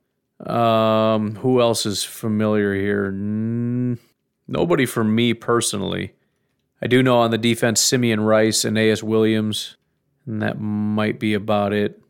Um, 0.44 1.36
who 1.36 1.60
else 1.60 1.86
is 1.86 2.04
familiar 2.04 2.74
here? 2.74 3.10
Nobody 4.46 4.86
for 4.86 5.04
me 5.04 5.34
personally. 5.34 6.14
I 6.82 6.86
do 6.86 7.02
know 7.02 7.18
on 7.18 7.30
the 7.30 7.38
defense 7.38 7.80
Simeon 7.80 8.20
Rice 8.20 8.64
and 8.64 8.76
Aeneas 8.76 9.02
Williams, 9.02 9.76
and 10.26 10.42
that 10.42 10.60
might 10.60 11.18
be 11.18 11.34
about 11.34 11.72
it. 11.72 12.00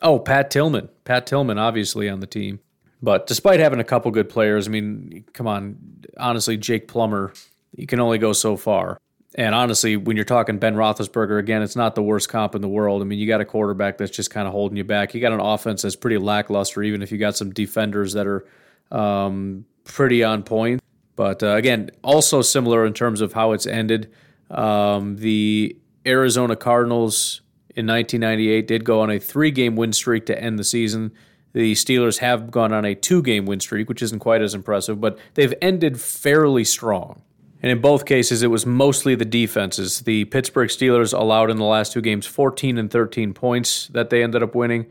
Oh, 0.00 0.18
Pat 0.18 0.50
Tillman. 0.50 0.88
Pat 1.04 1.26
Tillman, 1.26 1.58
obviously, 1.58 2.08
on 2.08 2.20
the 2.20 2.26
team. 2.26 2.60
But 3.00 3.26
despite 3.26 3.58
having 3.58 3.80
a 3.80 3.84
couple 3.84 4.10
good 4.12 4.28
players, 4.28 4.68
I 4.68 4.70
mean, 4.70 5.24
come 5.32 5.48
on, 5.48 5.76
honestly, 6.18 6.56
Jake 6.56 6.86
Plummer, 6.86 7.32
you 7.74 7.86
can 7.86 7.98
only 7.98 8.18
go 8.18 8.32
so 8.32 8.56
far. 8.56 8.98
And 9.34 9.54
honestly, 9.54 9.96
when 9.96 10.16
you're 10.16 10.24
talking 10.24 10.58
Ben 10.58 10.74
Roethlisberger 10.74 11.38
again, 11.38 11.62
it's 11.62 11.76
not 11.76 11.94
the 11.94 12.02
worst 12.02 12.28
comp 12.28 12.54
in 12.54 12.60
the 12.60 12.68
world. 12.68 13.00
I 13.00 13.06
mean, 13.06 13.18
you 13.18 13.26
got 13.26 13.40
a 13.40 13.46
quarterback 13.46 13.96
that's 13.96 14.10
just 14.14 14.30
kind 14.30 14.46
of 14.46 14.52
holding 14.52 14.76
you 14.76 14.84
back. 14.84 15.14
You 15.14 15.20
got 15.20 15.32
an 15.32 15.40
offense 15.40 15.82
that's 15.82 15.96
pretty 15.96 16.18
lackluster, 16.18 16.82
even 16.82 17.02
if 17.02 17.10
you 17.10 17.18
got 17.18 17.36
some 17.36 17.50
defenders 17.50 18.12
that 18.12 18.26
are 18.26 18.46
um, 18.90 19.64
pretty 19.84 20.22
on 20.22 20.42
point. 20.42 20.82
But 21.16 21.42
uh, 21.42 21.54
again, 21.54 21.90
also 22.02 22.42
similar 22.42 22.84
in 22.84 22.92
terms 22.92 23.20
of 23.20 23.32
how 23.32 23.52
it's 23.52 23.66
ended. 23.66 24.12
Um, 24.50 25.16
the 25.16 25.76
Arizona 26.06 26.56
Cardinals 26.56 27.40
in 27.74 27.86
1998 27.86 28.66
did 28.66 28.84
go 28.84 29.00
on 29.00 29.10
a 29.10 29.18
three-game 29.18 29.76
win 29.76 29.94
streak 29.94 30.26
to 30.26 30.38
end 30.38 30.58
the 30.58 30.64
season. 30.64 31.12
The 31.54 31.72
Steelers 31.72 32.18
have 32.18 32.50
gone 32.50 32.72
on 32.72 32.84
a 32.84 32.94
two-game 32.94 33.46
win 33.46 33.60
streak, 33.60 33.88
which 33.88 34.02
isn't 34.02 34.20
quite 34.20 34.42
as 34.42 34.54
impressive, 34.54 35.00
but 35.00 35.18
they've 35.34 35.54
ended 35.62 36.00
fairly 36.00 36.64
strong. 36.64 37.22
And 37.62 37.70
in 37.70 37.80
both 37.80 38.04
cases, 38.04 38.42
it 38.42 38.48
was 38.48 38.66
mostly 38.66 39.14
the 39.14 39.24
defenses. 39.24 40.00
The 40.00 40.24
Pittsburgh 40.26 40.68
Steelers 40.68 41.16
allowed 41.16 41.50
in 41.50 41.56
the 41.58 41.64
last 41.64 41.92
two 41.92 42.00
games 42.00 42.26
14 42.26 42.76
and 42.76 42.90
13 42.90 43.32
points 43.32 43.86
that 43.88 44.10
they 44.10 44.22
ended 44.22 44.42
up 44.42 44.54
winning. 44.54 44.86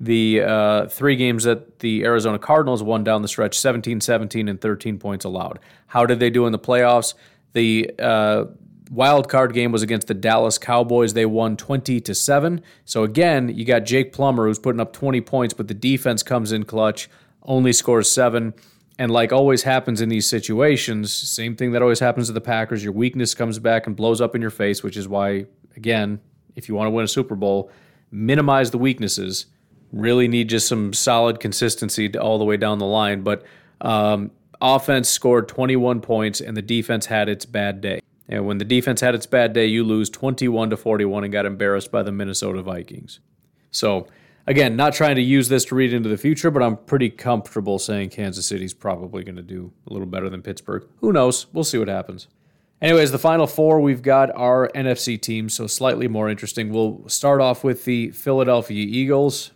The 0.00 0.42
uh, 0.42 0.86
three 0.88 1.16
games 1.16 1.44
that 1.44 1.78
the 1.78 2.04
Arizona 2.04 2.38
Cardinals 2.38 2.82
won 2.82 3.04
down 3.04 3.22
the 3.22 3.28
stretch 3.28 3.58
17, 3.58 4.00
17, 4.00 4.48
and 4.48 4.60
13 4.60 4.98
points 4.98 5.24
allowed. 5.24 5.60
How 5.86 6.04
did 6.04 6.18
they 6.18 6.28
do 6.28 6.46
in 6.46 6.52
the 6.52 6.58
playoffs? 6.58 7.14
The 7.52 7.90
uh, 7.98 8.46
wild 8.90 9.28
card 9.28 9.54
game 9.54 9.72
was 9.72 9.82
against 9.82 10.08
the 10.08 10.14
Dallas 10.14 10.58
Cowboys. 10.58 11.14
They 11.14 11.24
won 11.24 11.56
20 11.56 12.00
to 12.00 12.14
7. 12.14 12.60
So 12.84 13.04
again, 13.04 13.48
you 13.48 13.64
got 13.64 13.84
Jake 13.84 14.12
Plummer 14.12 14.46
who's 14.46 14.58
putting 14.58 14.80
up 14.80 14.92
20 14.92 15.20
points, 15.22 15.54
but 15.54 15.68
the 15.68 15.74
defense 15.74 16.22
comes 16.22 16.52
in 16.52 16.64
clutch 16.64 17.08
only 17.46 17.72
scores 17.72 18.10
seven. 18.10 18.54
And 18.98 19.10
like 19.10 19.32
always 19.32 19.62
happens 19.62 20.00
in 20.00 20.08
these 20.08 20.26
situations, 20.26 21.12
same 21.12 21.54
thing 21.54 21.72
that 21.72 21.82
always 21.82 22.00
happens 22.00 22.28
to 22.28 22.32
the 22.32 22.40
Packers, 22.40 22.82
your 22.82 22.94
weakness 22.94 23.34
comes 23.34 23.58
back 23.58 23.86
and 23.86 23.94
blows 23.94 24.20
up 24.20 24.34
in 24.34 24.40
your 24.40 24.50
face, 24.50 24.82
which 24.82 24.96
is 24.96 25.06
why, 25.06 25.46
again, 25.76 26.20
if 26.54 26.68
you 26.68 26.74
want 26.74 26.86
to 26.86 26.90
win 26.90 27.04
a 27.04 27.08
Super 27.08 27.34
Bowl, 27.34 27.70
minimize 28.10 28.70
the 28.70 28.78
weaknesses. 28.78 29.46
Really 29.92 30.28
need 30.28 30.48
just 30.48 30.66
some 30.66 30.92
solid 30.92 31.40
consistency 31.40 32.16
all 32.16 32.38
the 32.38 32.44
way 32.44 32.56
down 32.56 32.78
the 32.78 32.86
line. 32.86 33.22
But 33.22 33.44
um, 33.82 34.30
offense 34.60 35.08
scored 35.08 35.48
21 35.48 36.00
points 36.00 36.40
and 36.40 36.56
the 36.56 36.62
defense 36.62 37.06
had 37.06 37.28
its 37.28 37.44
bad 37.44 37.80
day. 37.82 38.00
And 38.28 38.46
when 38.46 38.58
the 38.58 38.64
defense 38.64 39.00
had 39.00 39.14
its 39.14 39.26
bad 39.26 39.52
day, 39.52 39.66
you 39.66 39.84
lose 39.84 40.10
21 40.10 40.70
to 40.70 40.76
41 40.76 41.24
and 41.24 41.32
got 41.32 41.46
embarrassed 41.46 41.92
by 41.92 42.02
the 42.02 42.10
Minnesota 42.10 42.62
Vikings. 42.62 43.20
So, 43.70 44.08
again, 44.46 44.76
not 44.76 44.92
trying 44.92 45.16
to 45.16 45.22
use 45.22 45.48
this 45.48 45.64
to 45.66 45.74
read 45.74 45.92
into 45.92 46.08
the 46.08 46.16
future, 46.16 46.50
but 46.50 46.62
I'm 46.62 46.76
pretty 46.76 47.10
comfortable 47.10 47.78
saying 47.78 48.10
Kansas 48.10 48.46
City's 48.46 48.74
probably 48.74 49.24
going 49.24 49.36
to 49.36 49.42
do 49.42 49.72
a 49.88 49.92
little 49.92 50.06
better 50.06 50.30
than 50.30 50.42
Pittsburgh. 50.42 50.86
Who 51.00 51.12
knows? 51.12 51.46
We'll 51.52 51.64
see 51.64 51.78
what 51.78 51.88
happens. 51.88 52.28
Anyways, 52.80 53.10
the 53.10 53.18
final 53.18 53.46
four, 53.46 53.80
we've 53.80 54.02
got 54.02 54.30
our 54.36 54.70
NFC 54.74 55.20
teams, 55.20 55.54
so 55.54 55.66
slightly 55.66 56.08
more 56.08 56.28
interesting. 56.28 56.70
We'll 56.70 57.08
start 57.08 57.40
off 57.40 57.64
with 57.64 57.84
the 57.84 58.10
Philadelphia 58.10 58.84
Eagles. 58.86 59.52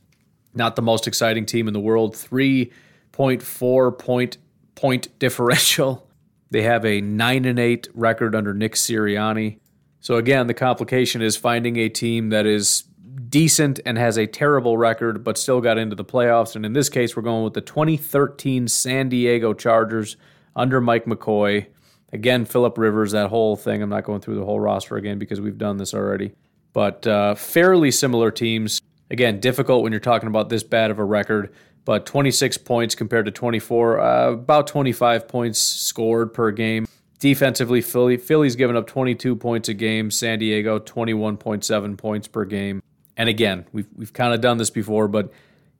Not 0.55 0.74
the 0.74 0.82
most 0.82 1.07
exciting 1.07 1.47
team 1.47 1.68
in 1.68 1.74
the 1.74 1.80
world. 1.80 2.14
3.4 2.14 3.99
point 3.99 4.38
point 4.74 5.09
differential. 5.18 6.07
They 6.51 6.62
have 6.62 6.84
a 6.84 7.01
9 7.01 7.45
and 7.45 7.59
8 7.59 7.88
record 7.95 8.34
under 8.34 8.55
Nick 8.55 8.74
Sirianni. 8.74 9.59
So 10.01 10.16
again, 10.16 10.47
the 10.47 10.55
complication 10.55 11.20
is 11.20 11.36
finding 11.36 11.76
a 11.76 11.88
team 11.88 12.30
that 12.30 12.47
is 12.47 12.84
decent 13.31 13.81
and 13.87 13.97
has 13.97 14.18
a 14.18 14.26
terrible 14.26 14.76
record 14.76 15.24
but 15.24 15.39
still 15.39 15.61
got 15.61 15.78
into 15.78 15.97
the 15.97 16.05
playoffs 16.05 16.57
and 16.57 16.66
in 16.66 16.72
this 16.72 16.89
case 16.89 17.16
we're 17.16 17.22
going 17.22 17.45
with 17.45 17.55
the 17.55 17.61
2013 17.61 18.68
San 18.68 19.09
Diego 19.09 19.55
Chargers 19.55 20.16
under 20.57 20.81
Mike 20.81 21.07
McCoy. 21.07 21.66
Again, 22.12 22.45
Philip 22.45 22.76
Rivers, 22.76 23.12
that 23.12 23.31
whole 23.31 23.57
thing. 23.57 23.83
I'm 23.83 23.89
not 23.89 24.05
going 24.05 24.20
through 24.20 24.35
the 24.35 24.45
whole 24.45 24.59
roster 24.59 24.97
again 24.97 25.18
because 25.18 25.41
we've 25.41 25.59
done 25.59 25.76
this 25.76 25.95
already. 25.95 26.33
But 26.72 27.07
uh, 27.07 27.37
fairly 27.37 27.93
similar 27.93 28.31
teams. 28.33 28.83
Again, 29.11 29.41
difficult 29.41 29.85
when 29.85 29.93
you're 29.93 30.01
talking 30.01 30.28
about 30.28 30.49
this 30.49 30.62
bad 30.62 30.91
of 30.91 30.99
a 30.99 31.05
record 31.05 31.53
but 31.85 32.07
26 32.07 32.59
points 32.59 32.95
compared 32.95 33.24
to 33.24 33.33
24, 33.33 34.01
uh, 34.01 34.31
about 34.33 34.66
25 34.66 35.26
points 35.26 35.59
scored 35.59 36.33
per 36.33 36.51
game. 36.51 36.87
Defensively, 37.18 37.81
Philly, 37.81 38.16
Philly's 38.16 38.57
given 38.57 38.76
up 38.76 38.87
22 38.87 39.37
points 39.37 39.68
a 39.68 39.74
game. 39.74 40.11
San 40.11 40.39
Diego 40.39 40.78
21.7 40.78 41.99
points 41.99 42.28
per 42.28 42.45
game. 42.45 42.83
And 43.21 43.29
again, 43.29 43.66
we've 43.71 43.87
we've 43.95 44.14
kind 44.14 44.33
of 44.33 44.41
done 44.41 44.57
this 44.57 44.71
before, 44.71 45.07
but 45.07 45.31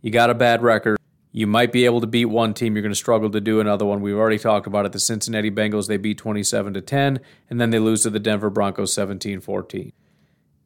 you 0.03 0.11
got 0.11 0.29
a 0.29 0.35
bad 0.35 0.63
record. 0.63 0.99
You 1.33 1.47
might 1.47 1.73
be 1.73 1.87
able 1.87 2.03
to 2.03 2.07
beat 2.07 2.27
one 2.27 2.53
team. 2.53 2.75
You're 2.75 2.83
going 2.83 2.93
to 2.93 2.95
struggle 2.95 3.31
to 3.31 3.41
do 3.41 3.61
another 3.61 3.87
one. 3.87 4.03
We've 4.03 4.15
already 4.15 4.39
talked 4.39 4.67
about 4.67 4.85
it. 4.85 4.93
The 4.93 5.01
Cincinnati 5.01 5.51
Bengals, 5.51 5.87
they 5.89 5.97
beat 5.97 6.19
27 6.19 6.75
to 6.75 6.83
10, 6.83 7.19
and 7.49 7.59
then 7.59 7.71
they 7.71 7.79
lose 7.79 8.03
to 8.03 8.11
the 8.11 8.21
Denver 8.21 8.51
Broncos 8.51 8.93
17 8.93 9.41
14. 9.41 9.91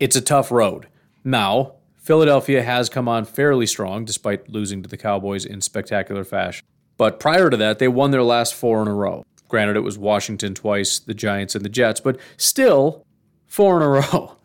It's 0.00 0.16
a 0.16 0.20
tough 0.20 0.50
road. 0.50 0.88
Now, 1.22 1.74
Philadelphia 1.96 2.64
has 2.64 2.88
come 2.88 3.06
on 3.06 3.24
fairly 3.24 3.66
strong 3.66 4.04
despite 4.04 4.50
losing 4.50 4.82
to 4.82 4.88
the 4.88 4.96
Cowboys 4.96 5.44
in 5.44 5.60
spectacular 5.60 6.24
fashion. 6.24 6.66
But 6.96 7.20
prior 7.20 7.50
to 7.50 7.56
that, 7.56 7.78
they 7.78 7.86
won 7.86 8.10
their 8.10 8.24
last 8.24 8.52
four 8.52 8.82
in 8.82 8.88
a 8.88 8.94
row. 8.94 9.24
Granted, 9.46 9.76
it 9.76 9.84
was 9.84 9.96
Washington 9.96 10.56
twice, 10.56 10.98
the 10.98 11.14
Giants, 11.14 11.54
and 11.54 11.64
the 11.64 11.68
Jets, 11.68 12.00
but 12.00 12.18
still 12.36 13.06
four 13.46 13.76
in 13.76 13.82
a 13.84 13.88
row. 13.88 14.38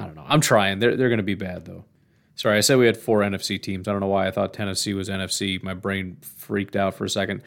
I 0.00 0.06
don't 0.06 0.16
know. 0.16 0.24
I'm 0.26 0.40
trying. 0.40 0.78
They're, 0.78 0.96
they're 0.96 1.08
going 1.08 1.18
to 1.18 1.22
be 1.22 1.34
bad, 1.34 1.64
though. 1.66 1.84
Sorry, 2.34 2.56
I 2.56 2.60
said 2.60 2.78
we 2.78 2.86
had 2.86 2.96
four 2.96 3.20
NFC 3.20 3.60
teams. 3.60 3.86
I 3.86 3.92
don't 3.92 4.00
know 4.00 4.06
why 4.06 4.26
I 4.26 4.30
thought 4.30 4.54
Tennessee 4.54 4.94
was 4.94 5.08
NFC. 5.08 5.62
My 5.62 5.74
brain 5.74 6.16
freaked 6.22 6.74
out 6.74 6.94
for 6.94 7.04
a 7.04 7.10
second. 7.10 7.42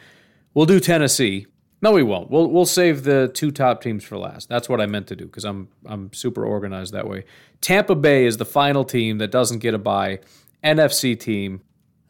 We'll 0.54 0.66
do 0.66 0.78
Tennessee. 0.78 1.46
No, 1.82 1.90
we 1.90 2.02
won't. 2.02 2.30
We'll 2.30 2.48
we'll 2.48 2.64
save 2.64 3.02
the 3.02 3.28
two 3.34 3.50
top 3.50 3.82
teams 3.82 4.04
for 4.04 4.16
last. 4.16 4.48
That's 4.48 4.68
what 4.68 4.80
I 4.80 4.86
meant 4.86 5.08
to 5.08 5.16
do 5.16 5.26
because 5.26 5.44
I'm 5.44 5.68
I'm 5.84 6.12
super 6.12 6.46
organized 6.46 6.94
that 6.94 7.08
way. 7.08 7.24
Tampa 7.60 7.94
Bay 7.94 8.24
is 8.24 8.36
the 8.36 8.44
final 8.44 8.84
team 8.84 9.18
that 9.18 9.30
doesn't 9.30 9.58
get 9.58 9.74
a 9.74 9.78
bye. 9.78 10.20
NFC 10.62 11.18
team. 11.18 11.60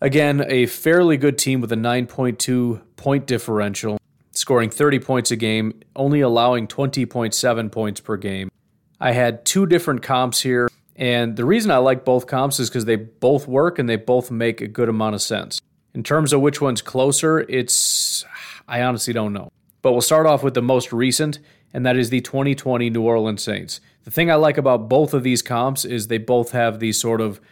Again, 0.01 0.45
a 0.47 0.67
fairly 0.67 1.17
good 1.17 1.39
team 1.39 1.61
with 1.61 1.73
a 1.73 1.77
9.2 1.77 2.83
point 2.97 3.27
differential, 3.27 3.99
scoring 4.33 4.69
30 4.71 4.99
points 5.01 5.31
a 5.31 5.37
game, 5.37 5.81
only 5.97 6.21
allowing 6.21 6.69
20.7 6.69 7.73
points 7.73 8.01
per 8.01 8.17
game. 8.17 8.51
I 9.05 9.13
had 9.13 9.45
two 9.45 9.67
different 9.67 10.03
comps 10.03 10.41
here, 10.41 10.71
and 10.97 11.37
the 11.37 11.45
reason 11.45 11.71
I 11.71 11.77
like 11.77 12.07
both 12.07 12.27
comps 12.27 12.59
is 12.59 12.71
because 12.71 12.87
they 12.87 12.97
both 12.97 13.47
work 13.47 13.79
and 13.79 13.87
they 13.87 13.97
both 13.97 14.31
make 14.31 14.63
a 14.63 14.67
good 14.67 14.89
amount 14.89 15.15
of 15.15 15.21
sense. 15.21 15.61
In 15.93 16.03
terms 16.03 16.33
of 16.33 16.41
which 16.41 16.63
one's 16.63 16.81
closer, 16.81 17.41
it's 17.41 18.25
I 18.67 18.81
honestly 18.81 19.13
don't 19.13 19.35
know. 19.35 19.53
But 19.83 19.93
we'll 19.93 20.01
start 20.01 20.25
off 20.25 20.43
with 20.43 20.55
the 20.55 20.63
most 20.63 20.91
recent, 20.91 21.39
and 21.75 21.85
that 21.85 21.99
is 21.99 22.09
the 22.09 22.23
2020 22.23 22.89
New 22.89 23.03
Orleans 23.03 23.43
Saints. 23.43 23.83
The 24.05 24.11
thing 24.11 24.31
I 24.31 24.37
like 24.37 24.57
about 24.57 24.89
both 24.89 25.13
of 25.13 25.23
these 25.23 25.43
comps 25.43 25.85
is 25.85 26.07
they 26.07 26.17
both 26.17 26.53
have 26.53 26.81
these 26.81 26.99
sort 26.99 27.21
of 27.21 27.43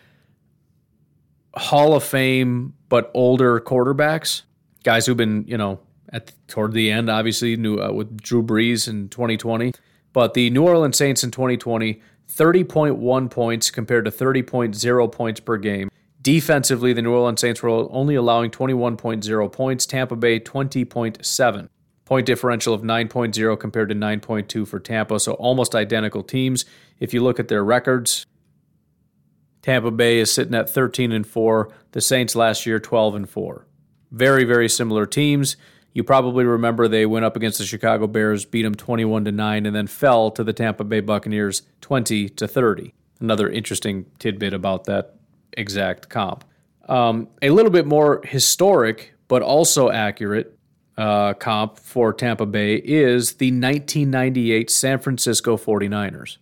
Hall 1.55 1.95
of 1.95 2.03
Fame 2.03 2.73
but 2.89 3.11
older 3.13 3.61
quarterbacks, 3.61 4.41
guys 4.85 5.05
who've 5.05 5.19
been, 5.19 5.45
you 5.47 5.59
know, 5.59 5.81
at 6.09 6.33
toward 6.49 6.73
the 6.73 6.91
end, 6.91 7.11
obviously, 7.11 7.59
new 7.59 7.77
uh, 7.77 7.93
with 7.93 8.23
Drew 8.23 8.43
Brees 8.43 8.89
in 8.89 9.11
2020. 9.11 9.73
But 10.13 10.35
the 10.35 10.51
New 10.51 10.65
Orleans 10.65 10.97
Saints 10.97 11.25
in 11.25 11.31
2020, 11.31 12.01
30.1 12.29 13.31
points 13.31 13.71
compared 13.71 14.05
to 14.05 14.11
30.0 14.11 15.13
points 15.13 15.41
per 15.41 15.57
game. 15.57 15.91
Defensively, 16.21 16.93
the 16.93 17.03
New 17.03 17.13
Orleans 17.13 17.41
Saints 17.41 17.63
were 17.63 17.71
only 17.71 18.15
allowing 18.15 18.51
21.0 18.51 19.53
points, 19.53 19.87
Tampa 19.87 20.17
Bay 20.17 20.39
20.7. 20.39 21.69
Point 22.05 22.27
differential 22.27 22.75
of 22.75 22.83
9.0 22.83 23.59
compared 23.59 23.89
to 23.89 23.95
9.2 23.95 24.67
for 24.67 24.79
Tampa, 24.79 25.19
so 25.19 25.33
almost 25.35 25.75
identical 25.75 26.23
teams. 26.23 26.65
If 27.01 27.13
you 27.15 27.23
look 27.23 27.41
at 27.41 27.49
their 27.49 27.65
records, 27.65 28.27
Tampa 29.63 29.91
Bay 29.91 30.19
is 30.19 30.31
sitting 30.31 30.55
at 30.55 30.69
13 30.69 31.13
and 31.13 31.27
4, 31.27 31.73
the 31.93 32.01
Saints 32.01 32.37
last 32.37 32.67
year 32.67 32.79
12 32.79 33.15
and 33.15 33.29
4. 33.29 33.67
Very 34.11 34.45
very 34.45 34.69
similar 34.69 35.07
teams. 35.07 35.57
You 35.93 36.05
probably 36.05 36.45
remember 36.45 36.89
they 36.89 37.07
went 37.07 37.25
up 37.25 37.37
against 37.37 37.59
the 37.59 37.67
Chicago 37.67 38.07
Bears, 38.07 38.45
beat 38.45 38.63
them 38.63 38.75
21 38.75 39.27
to 39.27 39.33
9 39.33 39.67
and 39.67 39.77
then 39.77 39.87
fell 39.87 40.31
to 40.31 40.43
the 40.43 40.53
Tampa 40.53 40.85
Bay 40.85 41.01
Buccaneers 41.01 41.63
20 41.83 42.29
to 42.31 42.49
30. 42.49 42.95
Another 43.21 43.49
interesting 43.51 44.07
tidbit 44.19 44.55
about 44.55 44.85
that 44.85 45.17
exact 45.53 46.09
comp. 46.09 46.45
Um, 46.89 47.29
a 47.41 47.51
little 47.51 47.71
bit 47.71 47.87
more 47.87 48.23
historic, 48.25 49.15
but 49.29 49.43
also 49.43 49.91
accurate 49.91 50.59
uh, 50.97 51.35
comp 51.35 51.79
for 51.79 52.13
Tampa 52.13 52.47
Bay 52.47 52.77
is 52.77 53.35
the 53.35 53.47
1998 53.47 54.71
San 54.71 54.99
Francisco 54.99 55.57
49ers. 55.57 56.39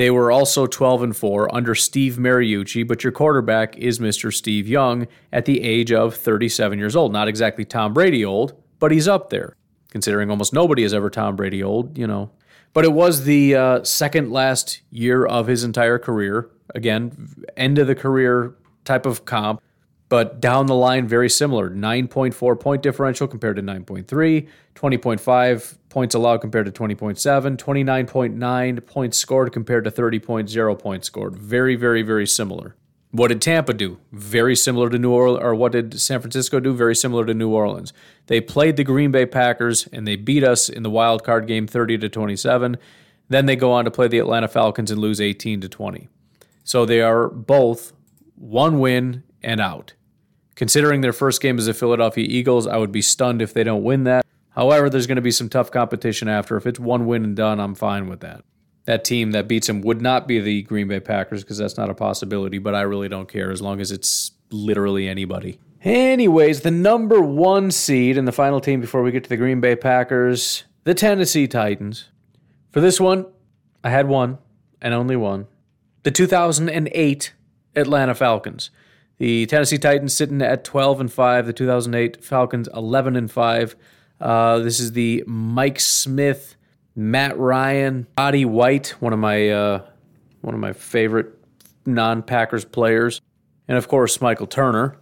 They 0.00 0.10
were 0.10 0.32
also 0.32 0.66
12 0.66 1.02
and 1.02 1.14
4 1.14 1.54
under 1.54 1.74
Steve 1.74 2.16
Mariucci, 2.16 2.88
but 2.88 3.04
your 3.04 3.12
quarterback 3.12 3.76
is 3.76 3.98
Mr. 3.98 4.32
Steve 4.32 4.66
Young 4.66 5.06
at 5.30 5.44
the 5.44 5.62
age 5.62 5.92
of 5.92 6.16
37 6.16 6.78
years 6.78 6.96
old. 6.96 7.12
Not 7.12 7.28
exactly 7.28 7.66
Tom 7.66 7.92
Brady 7.92 8.24
old, 8.24 8.54
but 8.78 8.92
he's 8.92 9.06
up 9.06 9.28
there. 9.28 9.56
Considering 9.90 10.30
almost 10.30 10.54
nobody 10.54 10.84
is 10.84 10.94
ever 10.94 11.10
Tom 11.10 11.36
Brady 11.36 11.62
old, 11.62 11.98
you 11.98 12.06
know. 12.06 12.30
But 12.72 12.86
it 12.86 12.94
was 12.94 13.24
the 13.24 13.54
uh, 13.54 13.84
second 13.84 14.32
last 14.32 14.80
year 14.90 15.26
of 15.26 15.48
his 15.48 15.64
entire 15.64 15.98
career 15.98 16.48
Again, 16.74 17.44
end 17.56 17.78
of 17.78 17.86
the 17.86 17.94
career 17.94 18.54
type 18.84 19.06
of 19.06 19.24
comp, 19.24 19.60
but 20.10 20.40
down 20.40 20.66
the 20.66 20.74
line, 20.74 21.06
very 21.06 21.30
similar 21.30 21.70
9.4 21.70 22.60
point 22.60 22.82
differential 22.82 23.28
compared 23.28 23.56
to 23.56 23.62
9.3, 23.62 24.48
20.5 24.74 25.78
points 25.88 26.14
allowed 26.16 26.40
compared 26.40 26.66
to 26.66 26.72
20.7, 26.72 27.56
29.9 27.56 28.86
points 28.86 29.16
scored 29.16 29.52
compared 29.52 29.84
to 29.84 29.90
30.0 29.90 30.78
points 30.80 31.06
scored. 31.06 31.36
Very, 31.36 31.76
very, 31.76 32.02
very 32.02 32.26
similar. 32.26 32.74
What 33.12 33.28
did 33.28 33.40
Tampa 33.40 33.72
do? 33.72 33.98
Very 34.10 34.56
similar 34.56 34.90
to 34.90 34.98
New 34.98 35.12
Orleans, 35.12 35.44
or 35.44 35.54
what 35.54 35.72
did 35.72 36.00
San 36.00 36.20
Francisco 36.20 36.58
do? 36.58 36.74
Very 36.74 36.96
similar 36.96 37.24
to 37.24 37.34
New 37.34 37.50
Orleans. 37.50 37.92
They 38.26 38.40
played 38.40 38.76
the 38.76 38.84
Green 38.84 39.12
Bay 39.12 39.26
Packers 39.26 39.86
and 39.92 40.08
they 40.08 40.16
beat 40.16 40.42
us 40.42 40.68
in 40.68 40.82
the 40.82 40.90
wild 40.90 41.22
card 41.22 41.46
game 41.46 41.68
30 41.68 41.98
to 41.98 42.08
27. 42.08 42.78
Then 43.28 43.46
they 43.46 43.54
go 43.54 43.70
on 43.70 43.84
to 43.84 43.92
play 43.92 44.08
the 44.08 44.18
Atlanta 44.18 44.48
Falcons 44.48 44.90
and 44.90 45.00
lose 45.00 45.20
18 45.20 45.60
to 45.60 45.68
20. 45.68 46.08
So 46.64 46.84
they 46.84 47.00
are 47.00 47.28
both 47.28 47.92
one 48.34 48.80
win 48.80 49.22
and 49.40 49.60
out. 49.60 49.94
Considering 50.60 51.00
their 51.00 51.14
first 51.14 51.40
game 51.40 51.58
is 51.58 51.64
the 51.64 51.72
Philadelphia 51.72 52.26
Eagles, 52.28 52.66
I 52.66 52.76
would 52.76 52.92
be 52.92 53.00
stunned 53.00 53.40
if 53.40 53.54
they 53.54 53.64
don't 53.64 53.82
win 53.82 54.04
that. 54.04 54.26
However, 54.50 54.90
there's 54.90 55.06
going 55.06 55.16
to 55.16 55.22
be 55.22 55.30
some 55.30 55.48
tough 55.48 55.70
competition 55.70 56.28
after. 56.28 56.54
If 56.58 56.66
it's 56.66 56.78
one 56.78 57.06
win 57.06 57.24
and 57.24 57.34
done, 57.34 57.58
I'm 57.58 57.74
fine 57.74 58.10
with 58.10 58.20
that. 58.20 58.44
That 58.84 59.02
team 59.02 59.30
that 59.30 59.48
beats 59.48 59.68
them 59.68 59.80
would 59.80 60.02
not 60.02 60.28
be 60.28 60.38
the 60.38 60.60
Green 60.60 60.86
Bay 60.86 61.00
Packers 61.00 61.42
because 61.42 61.56
that's 61.56 61.78
not 61.78 61.88
a 61.88 61.94
possibility, 61.94 62.58
but 62.58 62.74
I 62.74 62.82
really 62.82 63.08
don't 63.08 63.26
care 63.26 63.50
as 63.50 63.62
long 63.62 63.80
as 63.80 63.90
it's 63.90 64.32
literally 64.50 65.08
anybody. 65.08 65.58
Anyways, 65.82 66.60
the 66.60 66.70
number 66.70 67.22
one 67.22 67.70
seed 67.70 68.18
in 68.18 68.26
the 68.26 68.30
final 68.30 68.60
team 68.60 68.82
before 68.82 69.02
we 69.02 69.12
get 69.12 69.24
to 69.24 69.30
the 69.30 69.38
Green 69.38 69.62
Bay 69.62 69.76
Packers, 69.76 70.64
the 70.84 70.92
Tennessee 70.92 71.48
Titans. 71.48 72.10
For 72.70 72.82
this 72.82 73.00
one, 73.00 73.24
I 73.82 73.88
had 73.88 74.08
one 74.08 74.36
and 74.82 74.92
only 74.92 75.16
one 75.16 75.46
the 76.02 76.10
2008 76.10 77.32
Atlanta 77.74 78.14
Falcons. 78.14 78.68
The 79.20 79.44
Tennessee 79.44 79.76
Titans 79.76 80.14
sitting 80.14 80.40
at 80.40 80.64
12 80.64 81.02
and 81.02 81.12
5. 81.12 81.46
The 81.46 81.52
2008 81.52 82.24
Falcons 82.24 82.70
11 82.74 83.16
and 83.16 83.30
5. 83.30 83.76
Uh, 84.18 84.58
this 84.60 84.80
is 84.80 84.92
the 84.92 85.22
Mike 85.26 85.78
Smith, 85.78 86.56
Matt 86.96 87.38
Ryan, 87.38 88.06
Roddy 88.16 88.46
White, 88.46 88.94
one 88.98 89.12
of 89.12 89.18
my 89.18 89.50
uh, 89.50 89.84
one 90.40 90.54
of 90.54 90.60
my 90.60 90.72
favorite 90.72 91.34
non-Packers 91.84 92.64
players, 92.64 93.20
and 93.68 93.76
of 93.76 93.88
course 93.88 94.22
Michael 94.22 94.46
Turner. 94.46 94.96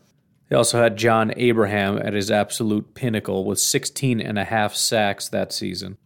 They 0.48 0.56
also 0.56 0.82
had 0.82 0.96
John 0.96 1.32
Abraham 1.36 1.98
at 1.98 2.12
his 2.12 2.30
absolute 2.30 2.94
pinnacle 2.94 3.44
with 3.44 3.60
16 3.60 4.20
and 4.20 4.36
a 4.36 4.44
half 4.44 4.74
sacks 4.74 5.28
that 5.28 5.52
season. 5.52 5.96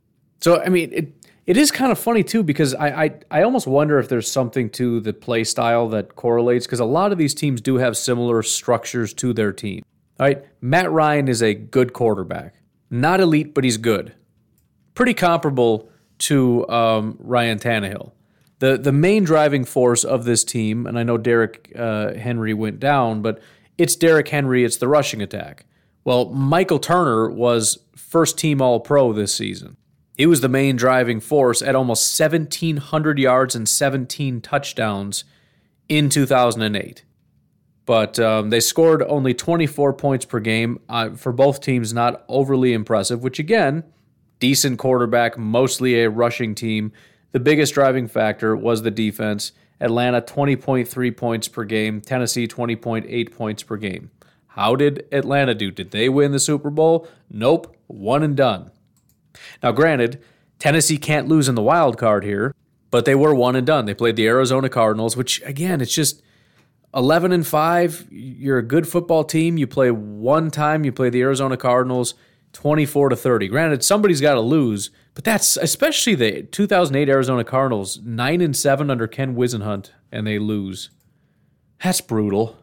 So 0.43 0.61
I 0.61 0.69
mean, 0.69 0.93
it 0.93 1.22
it 1.47 1.57
is 1.57 1.71
kind 1.71 1.91
of 1.91 1.99
funny 1.99 2.23
too 2.23 2.43
because 2.43 2.75
I 2.75 3.05
I, 3.05 3.11
I 3.31 3.43
almost 3.43 3.67
wonder 3.67 3.99
if 3.99 4.09
there's 4.09 4.31
something 4.31 4.71
to 4.71 5.01
the 5.01 5.13
play 5.13 5.45
style 5.45 5.89
that 5.89 6.15
correlates 6.15 6.67
because 6.67 6.81
a 6.81 6.85
lot 6.85 7.13
of 7.13 7.19
these 7.19 7.35
teams 7.35 7.61
do 7.61 7.77
have 7.77 7.97
similar 7.97 8.43
structures 8.43 9.13
to 9.15 9.33
their 9.33 9.53
team. 9.53 9.85
All 10.21 10.27
right, 10.27 10.45
Matt 10.61 10.91
Ryan 10.91 11.29
is 11.29 11.43
a 11.43 11.55
good 11.55 11.93
quarterback, 11.93 12.55
not 12.91 13.21
elite, 13.21 13.55
but 13.55 13.65
he's 13.65 13.77
good. 13.77 14.15
Pretty 14.95 15.15
comparable 15.15 15.89
to 16.19 16.69
um, 16.69 17.17
Ryan 17.19 17.59
Tannehill. 17.59 18.13
The 18.61 18.79
the 18.79 18.93
main 18.93 19.25
driving 19.25 19.65
force 19.65 20.05
of 20.05 20.25
this 20.25 20.45
team, 20.45 20.87
and 20.87 20.99
I 20.99 21.03
know 21.03 21.19
Derrick 21.19 21.73
uh, 21.77 22.15
Henry 22.15 22.55
went 22.55 22.79
down, 22.79 23.21
but 23.23 23.41
it's 23.79 23.97
Derrick 23.97 24.29
Henry. 24.29 24.65
It's 24.65 24.77
the 24.77 24.87
rushing 24.87 25.21
attack. 25.21 25.65
Well, 26.05 26.27
Michael 26.27 26.79
Turner 26.79 27.31
was 27.31 27.79
first 27.97 28.39
team 28.39 28.61
All 28.61 28.81
Pro 28.81 29.13
this 29.13 29.35
season. 29.35 29.77
He 30.17 30.27
was 30.27 30.41
the 30.41 30.49
main 30.49 30.77
driving 30.77 31.21
force 31.21 31.63
at 31.63 31.75
almost 31.75 32.19
1,700 32.19 33.19
yards 33.19 33.55
and 33.55 33.69
17 33.69 34.41
touchdowns 34.41 35.25
in 35.89 36.09
2008. 36.09 37.05
But 37.85 38.19
um, 38.19 38.51
they 38.51 38.61
scored 38.61 39.03
only 39.03 39.35
24 39.35 39.95
points 39.95 40.25
per 40.25 40.39
game. 40.39 40.81
Uh, 40.89 41.11
for 41.11 41.33
both 41.33 41.61
teams, 41.61 41.93
not 41.93 42.25
overly 42.29 42.73
impressive, 42.73 43.23
which 43.23 43.39
again, 43.39 43.85
decent 44.39 44.79
quarterback, 44.79 45.37
mostly 45.37 46.03
a 46.03 46.11
rushing 46.11 46.55
team. 46.55 46.93
The 47.33 47.41
biggest 47.41 47.75
driving 47.75 48.07
factor 48.07 48.55
was 48.55 48.83
the 48.83 48.91
defense. 48.91 49.53
Atlanta 49.81 50.23
20.3 50.23 51.17
points 51.17 51.49
per 51.49 51.65
game, 51.65 52.01
Tennessee 52.01 52.47
20.8 52.47 53.33
points 53.35 53.63
per 53.65 53.77
game. 53.77 54.11
How 54.49 54.77
did 54.77 55.07
Atlanta 55.11 55.55
do? 55.55 55.71
Did 55.71 55.91
they 55.91 56.09
win 56.09 56.31
the 56.31 56.39
Super 56.39 56.71
Bowl? 56.71 57.09
Nope, 57.29 57.75
one 57.89 58.23
and 58.23 58.37
done. 58.37 58.71
Now, 59.63 59.73
granted, 59.73 60.23
Tennessee 60.59 60.99
can't 60.99 61.29
lose 61.29 61.49
in 61.49 61.55
the 61.55 61.63
wild 61.63 61.99
card 61.99 62.25
here, 62.25 62.55
but 62.91 63.05
they 63.05 63.15
were 63.15 63.35
one 63.35 63.57
and 63.57 63.67
done. 63.67 63.87
They 63.87 63.95
played 63.95 64.17
the 64.17 64.27
Arizona 64.27 64.69
Cardinals, 64.69 65.17
which 65.17 65.43
again, 65.43 65.81
it's 65.81 65.95
just 65.95 66.23
11 66.95 67.33
and 67.33 67.47
5. 67.47 68.09
You're 68.11 68.59
a 68.59 68.63
good 68.63 68.87
football 68.87 69.25
team. 69.25 69.57
You 69.57 69.67
play 69.67 69.91
one 69.91 70.51
time, 70.51 70.85
you 70.85 70.93
play 70.93 71.11
the 71.11 71.23
Arizona 71.23 71.57
Cardinals 71.57 72.15
24 72.53 73.11
to 73.11 73.17
30. 73.17 73.49
Granted, 73.49 73.83
somebody's 73.83 74.21
got 74.21 74.35
to 74.35 74.41
lose, 74.41 74.91
but 75.15 75.25
that's 75.25 75.57
especially 75.57 76.15
the 76.15 76.43
2008 76.43 77.09
Arizona 77.09 77.45
Cardinals, 77.45 78.01
9 78.05 78.41
and 78.41 78.57
7 78.57 78.91
under 78.91 79.07
Ken 79.07 79.35
Whisenhunt, 79.35 79.91
and 80.11 80.27
they 80.27 80.39
lose. 80.39 80.91
That's 81.83 82.01
brutal. 82.01 82.59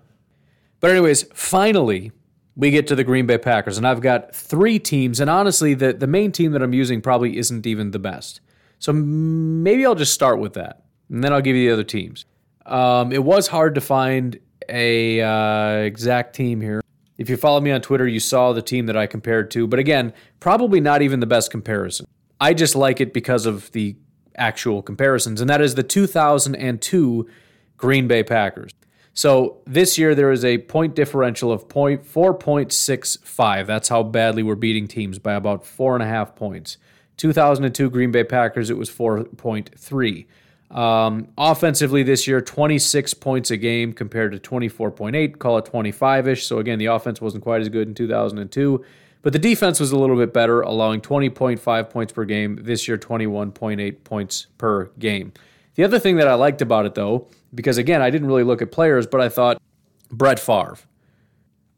But, 0.80 0.92
anyways, 0.92 1.24
finally, 1.34 2.12
we 2.60 2.72
get 2.72 2.88
to 2.88 2.96
the 2.96 3.06
Green 3.06 3.26
Bay 3.26 3.38
Packers, 3.38 3.78
and 3.78 3.88
I've 3.88 4.02
got 4.02 4.36
three 4.36 4.80
teams, 4.80 5.22
and 5.22 5.30
honestly, 5.30 5.74
the, 5.74 5.94
the 5.94 6.08
main 6.08 6.34
team 6.34 6.52
that 6.52 6.62
I'm 6.62 6.74
using 6.74 7.02
probably 7.02 7.38
isn't 7.38 7.66
even 7.66 7.92
the 7.92 8.00
best. 8.00 8.42
So 8.80 8.92
maybe 8.92 9.86
I'll 9.86 9.96
just 9.96 10.14
start 10.14 10.40
with 10.40 10.56
that, 10.56 10.84
and 11.10 11.24
then 11.24 11.32
I'll 11.32 11.42
give 11.42 11.56
you 11.56 11.70
the 11.70 11.74
other 11.74 11.86
teams. 11.86 12.26
Um, 12.66 13.14
it 13.14 13.24
was 13.24 13.48
hard 13.48 13.76
to 13.76 13.82
find 13.82 14.38
a 14.68 15.22
uh, 15.22 15.84
exact 15.84 16.36
team 16.36 16.60
here. 16.60 16.82
If 17.18 17.30
you 17.30 17.38
follow 17.38 17.62
me 17.62 17.72
on 17.72 17.80
Twitter, 17.80 18.06
you 18.06 18.20
saw 18.20 18.52
the 18.52 18.62
team 18.62 18.88
that 18.88 18.98
I 18.98 19.08
compared 19.08 19.52
to, 19.52 19.66
but 19.66 19.80
again, 19.80 20.12
probably 20.42 20.82
not 20.82 21.02
even 21.02 21.22
the 21.22 21.28
best 21.28 21.52
comparison. 21.52 22.08
I 22.42 22.54
just 22.54 22.76
like 22.76 23.00
it 23.00 23.14
because 23.14 23.46
of 23.46 23.72
the 23.72 23.96
actual 24.36 24.82
comparisons, 24.82 25.40
and 25.40 25.50
that 25.50 25.62
is 25.62 25.76
the 25.76 25.84
2002 25.84 27.30
Green 27.78 28.08
Bay 28.10 28.24
Packers. 28.24 28.74
So 29.20 29.58
this 29.68 29.98
year 29.98 30.16
there 30.16 30.32
is 30.32 30.46
a 30.46 30.60
point 30.60 30.96
differential 30.96 31.52
of 31.52 31.68
point 31.68 32.06
four 32.06 32.34
point 32.34 32.72
six 32.72 33.18
five. 33.18 33.68
That's 33.68 33.90
how 33.90 34.02
badly 34.02 34.44
we're 34.44 34.56
beating 34.56 34.88
teams 34.88 35.20
by 35.20 35.34
about 35.34 35.66
four 35.66 35.94
and 35.94 36.02
a 36.02 36.06
half 36.06 36.38
points. 36.38 36.78
2002 37.18 37.90
Green 37.90 38.14
Bay 38.14 38.24
Packers, 38.24 38.70
it 38.70 38.78
was 38.78 38.90
4.3. 38.90 40.26
Um, 40.74 41.28
offensively 41.38 42.02
this 42.02 42.30
year, 42.30 42.40
26 42.40 43.14
points 43.16 43.52
a 43.52 43.58
game 43.58 43.92
compared 43.92 44.32
to 44.32 44.40
24.8, 44.40 45.38
call 45.38 45.58
it 45.58 45.66
25 45.66 46.28
ish. 46.30 46.46
So 46.48 46.60
again, 46.60 46.80
the 46.80 46.86
offense 46.86 47.20
wasn't 47.20 47.44
quite 47.44 47.60
as 47.60 47.68
good 47.68 47.90
in 47.90 47.96
2002, 47.96 48.86
but 49.22 49.34
the 49.34 49.40
defense 49.40 49.82
was 49.82 49.92
a 49.92 49.98
little 49.98 50.16
bit 50.16 50.34
better, 50.34 50.62
allowing 50.62 51.02
20.5 51.02 51.90
points 51.90 52.14
per 52.14 52.24
game. 52.24 52.58
This 52.62 52.88
year, 52.88 52.98
21.8 52.98 54.02
points 54.06 54.48
per 54.58 54.86
game. 54.98 55.34
The 55.80 55.86
other 55.86 55.98
thing 55.98 56.18
that 56.18 56.28
I 56.28 56.34
liked 56.34 56.62
about 56.62 56.86
it, 56.86 56.94
though, 56.94 57.30
because 57.56 57.78
again, 57.78 58.02
I 58.02 58.10
didn't 58.10 58.28
really 58.28 58.44
look 58.44 58.62
at 58.62 58.70
players, 58.70 59.08
but 59.08 59.22
I 59.22 59.30
thought 59.30 59.62
Brett 60.12 60.38
Favre. 60.38 60.78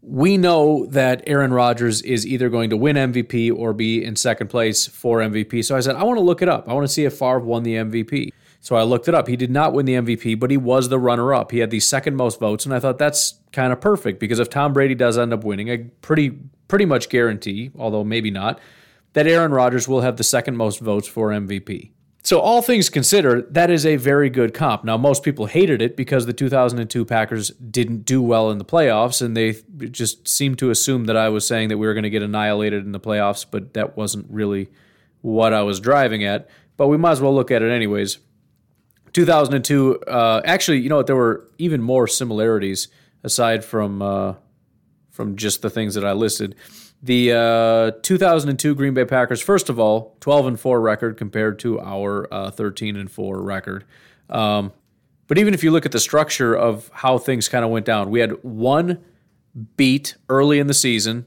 We 0.01 0.37
know 0.37 0.87
that 0.87 1.21
Aaron 1.27 1.53
Rodgers 1.53 2.01
is 2.01 2.25
either 2.25 2.49
going 2.49 2.71
to 2.71 2.77
win 2.77 2.95
MVP 2.95 3.55
or 3.55 3.73
be 3.73 4.03
in 4.03 4.15
second 4.15 4.47
place 4.47 4.87
for 4.87 5.19
MVP. 5.19 5.63
So 5.63 5.77
I 5.77 5.81
said, 5.81 5.97
I 5.97 6.03
want 6.03 6.17
to 6.17 6.23
look 6.23 6.41
it 6.41 6.49
up. 6.49 6.67
I 6.67 6.73
want 6.73 6.87
to 6.87 6.91
see 6.91 7.05
if 7.05 7.13
Favre 7.13 7.41
won 7.41 7.61
the 7.61 7.75
MVP. 7.75 8.31
So 8.59 8.75
I 8.75 8.81
looked 8.81 9.07
it 9.07 9.13
up. 9.13 9.27
He 9.27 9.35
did 9.35 9.51
not 9.51 9.71
win 9.71 9.85
the 9.85 9.93
MVP, 9.93 10.39
but 10.39 10.49
he 10.49 10.57
was 10.57 10.89
the 10.89 10.97
runner 10.97 11.31
up. 11.35 11.51
He 11.51 11.59
had 11.59 11.69
the 11.69 11.79
second 11.79 12.15
most 12.15 12.39
votes, 12.39 12.65
and 12.65 12.73
I 12.73 12.79
thought 12.79 12.97
that's 12.97 13.35
kind 13.53 13.71
of 13.71 13.81
perfect 13.81 14.19
because 14.19 14.39
if 14.39 14.49
Tom 14.49 14.73
Brady 14.73 14.95
does 14.95 15.15
end 15.15 15.31
up 15.31 15.43
winning, 15.43 15.69
I 15.69 15.91
pretty 16.01 16.39
pretty 16.67 16.85
much 16.85 17.07
guarantee, 17.09 17.69
although 17.77 18.03
maybe 18.03 18.31
not, 18.31 18.59
that 19.13 19.27
Aaron 19.27 19.51
Rodgers 19.51 19.87
will 19.87 20.01
have 20.01 20.17
the 20.17 20.23
second 20.23 20.57
most 20.57 20.79
votes 20.79 21.07
for 21.07 21.29
MVP. 21.29 21.91
So, 22.23 22.39
all 22.39 22.61
things 22.61 22.89
considered, 22.89 23.51
that 23.53 23.71
is 23.71 23.83
a 23.83 23.95
very 23.95 24.29
good 24.29 24.53
comp. 24.53 24.83
Now, 24.83 24.95
most 24.95 25.23
people 25.23 25.47
hated 25.47 25.81
it 25.81 25.97
because 25.97 26.27
the 26.27 26.33
2002 26.33 27.03
Packers 27.03 27.49
didn't 27.49 28.05
do 28.05 28.21
well 28.21 28.51
in 28.51 28.59
the 28.59 28.65
playoffs, 28.65 29.23
and 29.23 29.35
they 29.35 29.55
just 29.89 30.27
seemed 30.27 30.59
to 30.59 30.69
assume 30.69 31.05
that 31.05 31.17
I 31.17 31.29
was 31.29 31.47
saying 31.47 31.69
that 31.69 31.79
we 31.79 31.87
were 31.87 31.95
going 31.95 32.03
to 32.03 32.11
get 32.11 32.21
annihilated 32.21 32.85
in 32.85 32.91
the 32.91 32.99
playoffs, 32.99 33.43
but 33.49 33.73
that 33.73 33.97
wasn't 33.97 34.27
really 34.29 34.69
what 35.21 35.51
I 35.51 35.63
was 35.63 35.79
driving 35.79 36.23
at. 36.23 36.47
But 36.77 36.87
we 36.87 36.97
might 36.97 37.11
as 37.11 37.21
well 37.21 37.33
look 37.33 37.49
at 37.49 37.63
it 37.63 37.71
anyways. 37.71 38.19
2002, 39.13 40.01
uh, 40.01 40.41
actually, 40.45 40.79
you 40.79 40.89
know 40.89 40.97
what? 40.97 41.07
There 41.07 41.15
were 41.15 41.49
even 41.57 41.81
more 41.81 42.07
similarities 42.07 42.87
aside 43.23 43.65
from 43.65 44.01
uh, 44.01 44.35
from 45.09 45.35
just 45.35 45.61
the 45.61 45.69
things 45.69 45.95
that 45.95 46.05
I 46.05 46.13
listed. 46.13 46.55
The 47.03 47.31
uh, 47.33 47.91
2002 48.03 48.75
Green 48.75 48.93
Bay 48.93 49.05
Packers, 49.05 49.41
first 49.41 49.69
of 49.69 49.79
all, 49.79 50.15
12 50.19 50.47
and 50.47 50.59
4 50.59 50.79
record 50.79 51.17
compared 51.17 51.57
to 51.59 51.79
our 51.79 52.31
uh, 52.31 52.51
13 52.51 52.95
and 52.95 53.09
4 53.09 53.41
record. 53.41 53.85
Um, 54.29 54.71
but 55.27 55.37
even 55.37 55.53
if 55.53 55.63
you 55.63 55.71
look 55.71 55.85
at 55.85 55.91
the 55.91 55.99
structure 55.99 56.53
of 56.53 56.91
how 56.93 57.17
things 57.17 57.49
kind 57.49 57.65
of 57.65 57.71
went 57.71 57.85
down, 57.85 58.09
we 58.11 58.19
had 58.19 58.43
one 58.43 58.99
beat 59.77 60.15
early 60.29 60.59
in 60.59 60.67
the 60.67 60.73
season, 60.73 61.25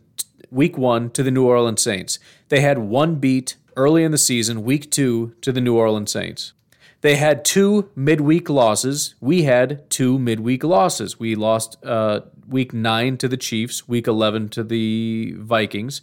week 0.50 0.78
one, 0.78 1.10
to 1.10 1.22
the 1.22 1.30
New 1.30 1.44
Orleans 1.44 1.82
Saints. 1.82 2.18
They 2.50 2.60
had 2.60 2.78
one 2.78 3.16
beat 3.16 3.56
early 3.76 4.04
in 4.04 4.12
the 4.12 4.18
season, 4.18 4.62
week 4.62 4.90
two, 4.90 5.34
to 5.40 5.52
the 5.52 5.60
New 5.60 5.76
Orleans 5.76 6.10
Saints. 6.10 6.52
They 7.00 7.16
had 7.16 7.44
two 7.44 7.90
midweek 7.94 8.48
losses. 8.48 9.14
We 9.20 9.42
had 9.42 9.90
two 9.90 10.18
midweek 10.18 10.64
losses. 10.64 11.18
We 11.18 11.34
lost 11.34 11.76
uh, 11.84 12.20
week 12.49 12.72
nine 12.72 13.16
to 13.18 13.28
the 13.28 13.36
Chiefs, 13.36 13.88
week 13.88 14.07
11 14.07 14.49
to 14.51 14.64
the 14.64 15.34
Vikings. 15.38 16.03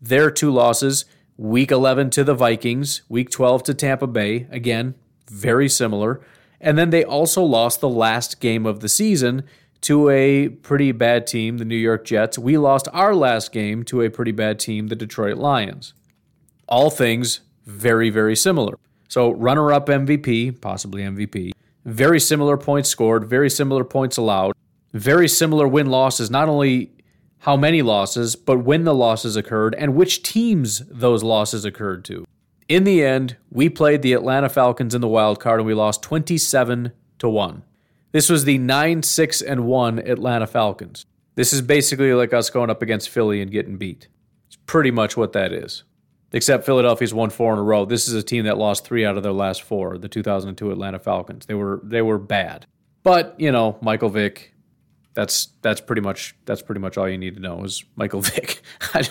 Their 0.00 0.30
two 0.30 0.50
losses, 0.50 1.04
week 1.36 1.70
11 1.70 2.10
to 2.10 2.24
the 2.24 2.34
Vikings, 2.34 3.02
week 3.08 3.30
12 3.30 3.62
to 3.64 3.74
Tampa 3.74 4.06
Bay. 4.06 4.46
Again, 4.50 4.94
very 5.30 5.68
similar. 5.68 6.20
And 6.60 6.78
then 6.78 6.90
they 6.90 7.04
also 7.04 7.42
lost 7.42 7.80
the 7.80 7.88
last 7.88 8.40
game 8.40 8.66
of 8.66 8.80
the 8.80 8.88
season 8.88 9.44
to 9.82 10.08
a 10.08 10.48
pretty 10.48 10.92
bad 10.92 11.26
team, 11.26 11.58
the 11.58 11.64
New 11.64 11.76
York 11.76 12.04
Jets. 12.04 12.38
We 12.38 12.58
lost 12.58 12.88
our 12.92 13.14
last 13.14 13.52
game 13.52 13.84
to 13.84 14.02
a 14.02 14.10
pretty 14.10 14.32
bad 14.32 14.58
team, 14.58 14.88
the 14.88 14.96
Detroit 14.96 15.36
Lions. 15.36 15.94
All 16.66 16.90
things 16.90 17.40
very, 17.66 18.10
very 18.10 18.34
similar. 18.34 18.74
So, 19.08 19.30
runner 19.30 19.72
up 19.72 19.86
MVP, 19.86 20.60
possibly 20.60 21.02
MVP, 21.02 21.52
very 21.84 22.18
similar 22.18 22.56
points 22.56 22.88
scored, 22.88 23.28
very 23.28 23.48
similar 23.48 23.84
points 23.84 24.16
allowed 24.16 24.55
very 24.98 25.28
similar 25.28 25.66
win 25.66 25.86
losses, 25.86 26.30
not 26.30 26.48
only 26.48 26.92
how 27.38 27.56
many 27.56 27.82
losses, 27.82 28.36
but 28.36 28.58
when 28.58 28.84
the 28.84 28.94
losses 28.94 29.36
occurred 29.36 29.74
and 29.76 29.94
which 29.94 30.22
teams 30.22 30.80
those 30.90 31.22
losses 31.22 31.64
occurred 31.64 32.04
to. 32.06 32.26
In 32.68 32.84
the 32.84 33.04
end, 33.04 33.36
we 33.50 33.68
played 33.68 34.02
the 34.02 34.12
Atlanta 34.12 34.48
Falcons 34.48 34.94
in 34.94 35.00
the 35.00 35.08
wild 35.08 35.38
card 35.38 35.60
and 35.60 35.66
we 35.66 35.74
lost 35.74 36.02
27 36.02 36.92
to 37.18 37.28
1. 37.28 37.62
This 38.12 38.28
was 38.28 38.44
the 38.44 38.58
9 38.58 39.02
6 39.02 39.42
and 39.42 39.66
1 39.66 39.98
Atlanta 40.00 40.46
Falcons. 40.46 41.06
This 41.36 41.52
is 41.52 41.60
basically 41.60 42.12
like 42.14 42.32
us 42.32 42.50
going 42.50 42.70
up 42.70 42.82
against 42.82 43.10
Philly 43.10 43.40
and 43.40 43.50
getting 43.50 43.76
beat. 43.76 44.08
It's 44.46 44.56
pretty 44.66 44.90
much 44.90 45.16
what 45.16 45.32
that 45.34 45.52
is. 45.52 45.84
Except 46.32 46.66
Philadelphia's 46.66 47.14
won 47.14 47.30
four 47.30 47.52
in 47.52 47.58
a 47.58 47.62
row. 47.62 47.84
This 47.84 48.08
is 48.08 48.14
a 48.14 48.22
team 48.22 48.44
that 48.46 48.58
lost 48.58 48.84
three 48.84 49.04
out 49.04 49.16
of 49.16 49.22
their 49.22 49.32
last 49.32 49.62
four, 49.62 49.96
the 49.96 50.08
2002 50.08 50.70
Atlanta 50.72 50.98
Falcons. 50.98 51.46
They 51.46 51.54
were 51.54 51.80
they 51.84 52.02
were 52.02 52.18
bad. 52.18 52.66
But, 53.04 53.36
you 53.38 53.52
know, 53.52 53.78
Michael 53.80 54.08
Vick, 54.08 54.52
That's 55.16 55.48
that's 55.62 55.80
pretty 55.80 56.02
much 56.02 56.36
that's 56.44 56.60
pretty 56.60 56.80
much 56.80 56.98
all 56.98 57.08
you 57.08 57.16
need 57.16 57.36
to 57.36 57.40
know 57.40 57.64
is 57.64 57.82
Michael 57.96 58.20
Vick. 58.20 58.60
I, 58.94 59.02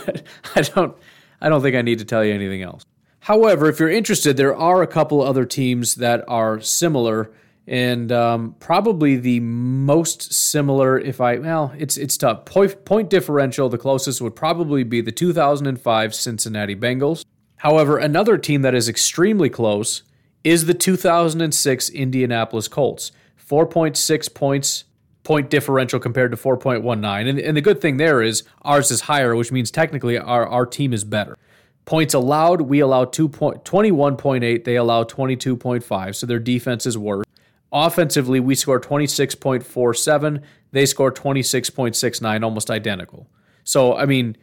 don't 0.61 0.95
I 1.41 1.49
don't 1.49 1.63
think 1.63 1.75
I 1.75 1.81
need 1.81 1.97
to 1.97 2.05
tell 2.05 2.23
you 2.23 2.31
anything 2.31 2.61
else. 2.61 2.85
However, 3.21 3.67
if 3.69 3.79
you're 3.79 3.89
interested, 3.89 4.37
there 4.37 4.55
are 4.55 4.83
a 4.83 4.87
couple 4.87 5.23
other 5.23 5.45
teams 5.45 5.95
that 5.95 6.23
are 6.27 6.61
similar, 6.61 7.31
and 7.65 8.11
um, 8.11 8.55
probably 8.59 9.15
the 9.15 9.39
most 9.39 10.31
similar. 10.31 10.99
If 10.99 11.19
I 11.19 11.39
well, 11.39 11.73
it's 11.75 11.97
it's 11.97 12.17
tough. 12.17 12.45
Point, 12.45 12.85
point 12.85 13.09
differential, 13.09 13.67
the 13.67 13.79
closest 13.79 14.21
would 14.21 14.35
probably 14.35 14.83
be 14.83 15.01
the 15.01 15.11
2005 15.11 16.13
Cincinnati 16.13 16.75
Bengals. 16.75 17.25
However, 17.57 17.97
another 17.97 18.37
team 18.37 18.61
that 18.61 18.75
is 18.75 18.87
extremely 18.87 19.49
close 19.49 20.03
is 20.43 20.67
the 20.67 20.75
2006 20.75 21.89
Indianapolis 21.89 22.67
Colts. 22.67 23.11
4.6 23.49 24.33
points 24.35 24.83
point 25.25 25.49
differential 25.49 25.99
compared 25.99 26.31
to 26.31 26.37
4.19. 26.37 27.27
And, 27.27 27.39
and 27.39 27.57
the 27.57 27.61
good 27.61 27.81
thing 27.81 27.97
there 27.97 28.21
is 28.21 28.43
ours 28.61 28.91
is 28.91 29.01
higher, 29.01 29.35
which 29.35 29.51
means 29.51 29.71
technically 29.71 30.17
our, 30.17 30.47
our 30.47 30.65
team 30.65 30.93
is 30.93 31.03
better. 31.03 31.37
Points 31.83 32.13
allowed, 32.13 32.61
we 32.61 32.79
allow 32.79 33.05
2 33.05 33.27
point, 33.27 33.63
21.8, 33.65 34.63
they 34.63 34.75
allow 34.75 35.03
22.5, 35.03 36.15
so 36.15 36.25
their 36.25 36.39
defense 36.39 36.85
is 36.85 36.97
worse. 36.97 37.25
Offensively, 37.71 38.39
we 38.39 38.55
score 38.55 38.79
26.47, 38.79 40.41
they 40.71 40.85
score 40.85 41.11
26.69, 41.11 42.43
almost 42.43 42.71
identical. 42.71 43.27
So, 43.63 43.95
I 43.95 44.05
mean, 44.05 44.37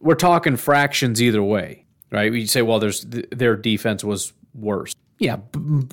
we're 0.00 0.14
talking 0.14 0.56
fractions 0.56 1.22
either 1.22 1.42
way, 1.42 1.86
right? 2.10 2.32
We 2.32 2.46
say, 2.46 2.62
well, 2.62 2.78
there's 2.78 3.06
their 3.06 3.56
defense 3.56 4.02
was 4.02 4.32
worse. 4.54 4.94
Yeah, 5.18 5.36
b- 5.36 5.88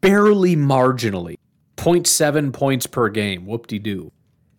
barely 0.00 0.56
marginally. 0.56 1.36
0.7 1.82 2.52
points 2.52 2.86
per 2.86 3.08
game. 3.08 3.44
Whoop 3.44 3.66
de 3.66 3.78
doo. 3.80 4.12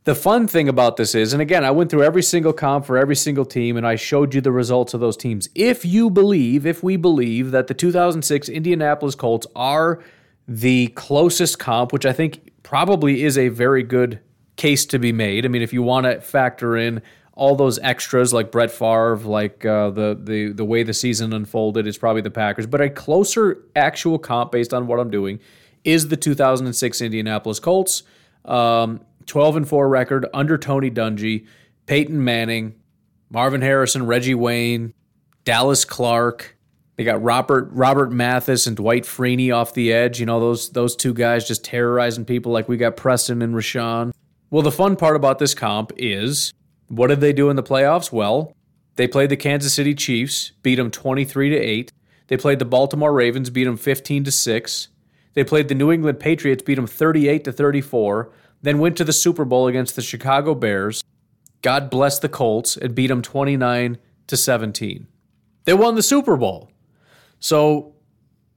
The 0.04 0.14
fun 0.14 0.46
thing 0.50 0.68
about 0.68 0.98
this 0.98 1.16
is, 1.16 1.32
and 1.32 1.42
again, 1.42 1.64
I 1.64 1.72
went 1.72 1.90
through 1.90 2.04
every 2.04 2.22
single 2.22 2.52
comp 2.52 2.86
for 2.86 2.98
every 2.98 3.16
single 3.16 3.46
team 3.46 3.78
and 3.78 3.88
I 3.88 3.96
showed 3.96 4.34
you 4.34 4.42
the 4.42 4.52
results 4.52 4.94
of 4.94 5.00
those 5.00 5.16
teams. 5.16 5.48
If 5.56 5.86
you 5.86 6.10
believe, 6.10 6.66
if 6.66 6.84
we 6.84 6.98
believe 6.98 7.52
that 7.52 7.68
the 7.68 7.74
2006 7.74 8.50
Indianapolis 8.50 9.16
Colts 9.16 9.48
are 9.56 10.04
the 10.50 10.88
closest 10.88 11.60
comp, 11.60 11.94
which 11.94 12.06
I 12.06 12.12
think 12.12 12.52
probably 12.64 13.24
is 13.24 13.38
a 13.38 13.48
very 13.48 13.84
good 13.84 14.20
case 14.58 14.86
to 14.88 15.00
be 15.00 15.14
made. 15.14 15.46
I 15.46 15.48
mean, 15.48 15.62
if 15.62 15.72
you 15.72 15.82
want 15.82 16.06
to 16.06 16.20
factor 16.20 16.76
in 16.76 17.02
all 17.36 17.56
those 17.56 17.80
extras 17.80 18.34
like 18.34 18.52
Brett 18.52 18.70
Favre, 18.70 19.16
like 19.24 19.66
uh, 19.66 19.90
the 19.90 20.20
the 20.22 20.52
the 20.52 20.66
way 20.66 20.84
the 20.84 20.94
season 20.94 21.34
unfolded, 21.34 21.88
is 21.88 21.98
probably 21.98 22.22
the 22.22 22.30
Packers. 22.30 22.68
But 22.68 22.82
a 22.82 22.90
closer 22.90 23.64
actual 23.76 24.20
comp 24.20 24.52
based 24.52 24.74
on 24.74 24.86
what 24.86 25.00
I'm 25.00 25.10
doing 25.10 25.40
is 25.84 26.08
the 26.08 26.18
2006 26.18 27.02
Indianapolis 27.02 27.60
Colts. 27.60 28.04
Um, 28.46 29.02
12 29.26 29.58
and 29.58 29.68
4 29.68 29.88
record 29.88 30.26
under 30.34 30.58
Tony 30.58 30.92
Dungy, 30.92 31.48
Peyton 31.86 32.24
Manning, 32.24 32.76
Marvin 33.30 33.62
Harrison, 33.62 34.06
Reggie 34.06 34.36
Wayne, 34.36 34.94
Dallas 35.46 35.86
Clark. 35.86 36.58
They 36.96 37.04
got 37.04 37.24
Robert 37.24 37.70
Robert 37.72 38.12
Mathis 38.12 38.68
and 38.68 38.78
Dwight 38.78 39.04
Freeney 39.04 39.54
off 39.54 39.74
the 39.74 39.92
edge. 39.92 40.20
You 40.20 40.26
know 40.26 40.40
those 40.40 40.70
those 40.70 40.96
two 40.96 41.14
guys 41.14 41.48
just 41.48 41.64
terrorizing 41.64 42.26
people 42.26 42.52
like 42.52 42.70
we 42.70 42.78
got 42.78 42.96
Preston 42.96 43.42
and 43.42 43.56
Rashan. 43.56 44.12
Well, 44.52 44.62
the 44.62 44.72
fun 44.72 44.96
part 44.96 45.16
about 45.16 45.40
this 45.40 45.56
comp 45.56 45.92
is 45.98 46.54
what 46.88 47.08
did 47.08 47.22
they 47.22 47.34
do 47.34 47.50
in 47.50 47.56
the 47.56 47.64
playoffs? 47.64 48.12
Well, 48.12 48.56
they 48.96 49.08
played 49.08 49.30
the 49.30 49.38
Kansas 49.38 49.74
City 49.74 49.96
Chiefs, 49.96 50.52
beat 50.62 50.76
them 50.76 50.92
23 50.92 51.50
to 51.50 51.58
8. 51.58 51.92
They 52.28 52.38
played 52.38 52.60
the 52.60 52.66
Baltimore 52.66 53.12
Ravens, 53.12 53.50
beat 53.50 53.64
them 53.64 53.78
15 53.78 54.26
to 54.26 54.32
6. 54.32 54.88
They 55.34 55.44
played 55.44 55.68
the 55.68 55.76
New 55.76 55.92
England 55.92 56.20
Patriots, 56.20 56.64
beat 56.64 56.76
them 56.76 56.88
38 56.88 57.44
to 57.46 57.52
34 57.52 58.32
then 58.64 58.80
went 58.80 58.98
to 58.98 59.04
the 59.04 59.14
Super 59.14 59.46
Bowl 59.46 59.68
against 59.68 59.96
the 59.96 60.02
Chicago 60.02 60.56
Bears. 60.56 61.04
God 61.62 61.90
bless 61.90 62.18
the 62.18 62.30
Colts 62.30 62.76
and 62.76 62.96
beat 62.96 63.08
them 63.08 63.22
29 63.22 63.98
to 64.28 64.38
17. 64.38 65.08
They 65.66 65.74
won 65.74 65.96
the 65.96 66.02
Super 66.02 66.36
Bowl. 66.36 66.72
So, 67.40 67.94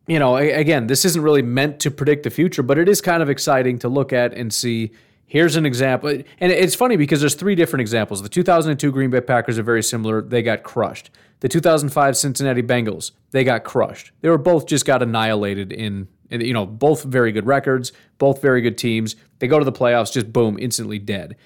you 0.06 0.18
know, 0.18 0.36
again, 0.36 0.86
this 0.86 1.04
isn't 1.04 1.22
really 1.22 1.42
meant 1.42 1.80
to 1.80 1.90
predict 1.90 2.22
the 2.22 2.30
future, 2.30 2.62
but 2.62 2.78
it 2.78 2.88
is 2.88 3.00
kind 3.00 3.22
of 3.22 3.28
exciting 3.28 3.78
to 3.80 3.88
look 3.88 4.12
at 4.12 4.32
and 4.32 4.54
see. 4.54 4.92
Here's 5.26 5.56
an 5.56 5.66
example. 5.66 6.08
And 6.08 6.52
it's 6.52 6.76
funny 6.76 6.96
because 6.96 7.18
there's 7.18 7.34
three 7.34 7.56
different 7.56 7.80
examples. 7.80 8.22
The 8.22 8.28
2002 8.28 8.92
Green 8.92 9.10
Bay 9.10 9.20
Packers 9.20 9.58
are 9.58 9.64
very 9.64 9.82
similar. 9.82 10.22
They 10.22 10.40
got 10.40 10.62
crushed. 10.62 11.10
The 11.40 11.48
2005 11.48 12.16
Cincinnati 12.16 12.62
Bengals, 12.62 13.10
they 13.32 13.42
got 13.42 13.64
crushed. 13.64 14.12
They 14.20 14.28
were 14.28 14.38
both 14.38 14.66
just 14.66 14.86
got 14.86 15.02
annihilated 15.02 15.72
in 15.72 16.06
you 16.30 16.52
know, 16.52 16.66
both 16.66 17.02
very 17.04 17.32
good 17.32 17.46
records, 17.46 17.92
both 18.18 18.42
very 18.42 18.60
good 18.60 18.78
teams. 18.78 19.16
They 19.38 19.46
go 19.46 19.58
to 19.58 19.64
the 19.64 19.72
playoffs, 19.72 20.12
just 20.12 20.32
boom, 20.32 20.58
instantly 20.58 20.98
dead. 20.98 21.36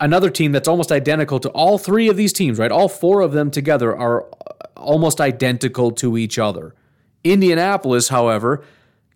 Another 0.00 0.30
team 0.30 0.52
that's 0.52 0.68
almost 0.68 0.92
identical 0.92 1.40
to 1.40 1.48
all 1.50 1.76
three 1.76 2.08
of 2.08 2.16
these 2.16 2.32
teams, 2.32 2.58
right? 2.58 2.70
All 2.70 2.88
four 2.88 3.20
of 3.20 3.32
them 3.32 3.50
together 3.50 3.96
are 3.96 4.24
uh, 4.24 4.26
almost 4.76 5.20
identical 5.20 5.90
to 5.92 6.16
each 6.16 6.38
other. 6.38 6.74
Indianapolis, 7.24 8.08
however, 8.08 8.64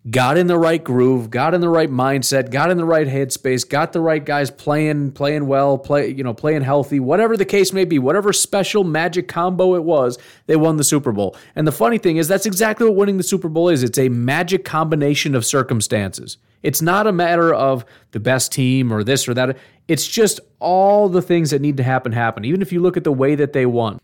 got 0.09 0.37
in 0.37 0.47
the 0.47 0.57
right 0.57 0.83
groove, 0.83 1.29
got 1.29 1.53
in 1.53 1.61
the 1.61 1.69
right 1.69 1.89
mindset, 1.89 2.51
got 2.51 2.69
in 2.69 2.77
the 2.77 2.85
right 2.85 3.07
headspace, 3.07 3.67
got 3.67 3.93
the 3.93 4.01
right 4.01 4.23
guys 4.23 4.51
playing, 4.51 5.11
playing 5.11 5.47
well, 5.47 5.77
play, 5.77 6.09
you 6.09 6.23
know, 6.23 6.33
playing 6.33 6.61
healthy, 6.61 6.99
whatever 6.99 7.37
the 7.37 7.45
case 7.45 7.71
may 7.71 7.85
be, 7.85 7.99
whatever 7.99 8.33
special 8.33 8.83
magic 8.83 9.27
combo 9.27 9.75
it 9.75 9.83
was, 9.83 10.17
they 10.47 10.55
won 10.55 10.75
the 10.75 10.83
Super 10.83 11.11
Bowl. 11.11 11.37
And 11.55 11.65
the 11.65 11.71
funny 11.71 11.97
thing 11.97 12.17
is 12.17 12.27
that's 12.27 12.45
exactly 12.45 12.85
what 12.85 12.95
winning 12.95 13.17
the 13.17 13.23
Super 13.23 13.47
Bowl 13.47 13.69
is. 13.69 13.81
It's 13.81 13.97
a 13.97 14.09
magic 14.09 14.65
combination 14.65 15.35
of 15.35 15.45
circumstances. 15.45 16.37
It's 16.63 16.81
not 16.81 17.07
a 17.07 17.11
matter 17.11 17.53
of 17.53 17.85
the 18.11 18.19
best 18.19 18.51
team 18.51 18.91
or 18.91 19.03
this 19.03 19.27
or 19.27 19.33
that. 19.33 19.57
It's 19.87 20.07
just 20.07 20.39
all 20.59 21.09
the 21.09 21.21
things 21.21 21.51
that 21.51 21.61
need 21.61 21.77
to 21.77 21.83
happen 21.83 22.11
happen. 22.11 22.45
Even 22.45 22.61
if 22.61 22.71
you 22.71 22.81
look 22.81 22.97
at 22.97 23.03
the 23.03 23.11
way 23.11 23.35
that 23.35 23.53
they 23.53 23.65
won. 23.65 23.99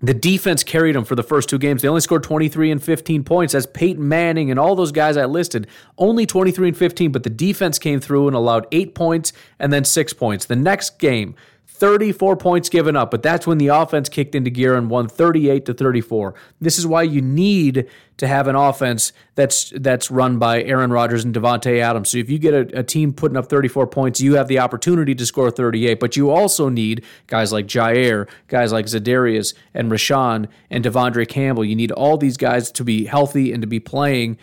The 0.00 0.14
defense 0.14 0.62
carried 0.62 0.94
them 0.94 1.04
for 1.04 1.16
the 1.16 1.24
first 1.24 1.48
two 1.48 1.58
games. 1.58 1.82
They 1.82 1.88
only 1.88 2.00
scored 2.00 2.22
23 2.22 2.70
and 2.70 2.82
15 2.82 3.24
points. 3.24 3.54
As 3.54 3.66
Peyton 3.66 4.06
Manning 4.06 4.50
and 4.50 4.58
all 4.58 4.76
those 4.76 4.92
guys 4.92 5.16
I 5.16 5.24
listed, 5.24 5.66
only 5.96 6.24
23 6.24 6.68
and 6.68 6.76
15, 6.76 7.10
but 7.10 7.24
the 7.24 7.30
defense 7.30 7.78
came 7.78 7.98
through 7.98 8.28
and 8.28 8.36
allowed 8.36 8.66
eight 8.70 8.94
points 8.94 9.32
and 9.58 9.72
then 9.72 9.84
six 9.84 10.12
points. 10.12 10.44
The 10.44 10.56
next 10.56 10.98
game, 10.98 11.34
34 11.78 12.36
points 12.36 12.68
given 12.68 12.96
up, 12.96 13.10
but 13.10 13.22
that's 13.22 13.46
when 13.46 13.58
the 13.58 13.68
offense 13.68 14.08
kicked 14.08 14.34
into 14.34 14.50
gear 14.50 14.74
and 14.74 14.90
won 14.90 15.08
38 15.08 15.64
to 15.66 15.74
34. 15.74 16.34
This 16.60 16.78
is 16.78 16.86
why 16.86 17.02
you 17.02 17.22
need 17.22 17.88
to 18.16 18.26
have 18.26 18.48
an 18.48 18.56
offense 18.56 19.12
that's 19.36 19.72
that's 19.76 20.10
run 20.10 20.38
by 20.38 20.62
Aaron 20.64 20.90
Rodgers 20.90 21.24
and 21.24 21.32
Davante 21.32 21.78
Adams. 21.78 22.10
So 22.10 22.18
if 22.18 22.28
you 22.28 22.38
get 22.38 22.52
a, 22.52 22.80
a, 22.80 22.82
team 22.82 23.12
putting 23.12 23.36
up 23.36 23.48
34 23.48 23.86
points, 23.86 24.20
you 24.20 24.34
have 24.34 24.48
the 24.48 24.58
opportunity 24.58 25.14
to 25.14 25.24
score 25.24 25.50
38, 25.50 26.00
but 26.00 26.16
you 26.16 26.30
also 26.30 26.68
need 26.68 27.04
guys 27.28 27.52
like 27.52 27.66
Jaire, 27.66 28.28
guys 28.48 28.72
like 28.72 28.86
Za'Darius 28.86 29.54
and 29.72 29.90
Rashan 29.90 30.48
and 30.68 30.84
De'Vondre 30.84 31.28
Campbell. 31.28 31.64
You 31.64 31.76
need 31.76 31.92
all 31.92 32.16
these 32.16 32.36
guys 32.36 32.72
to 32.72 32.82
be 32.82 33.06
healthy 33.06 33.52
and 33.52 33.62
to 33.62 33.68
be 33.68 33.78
playing 33.78 34.36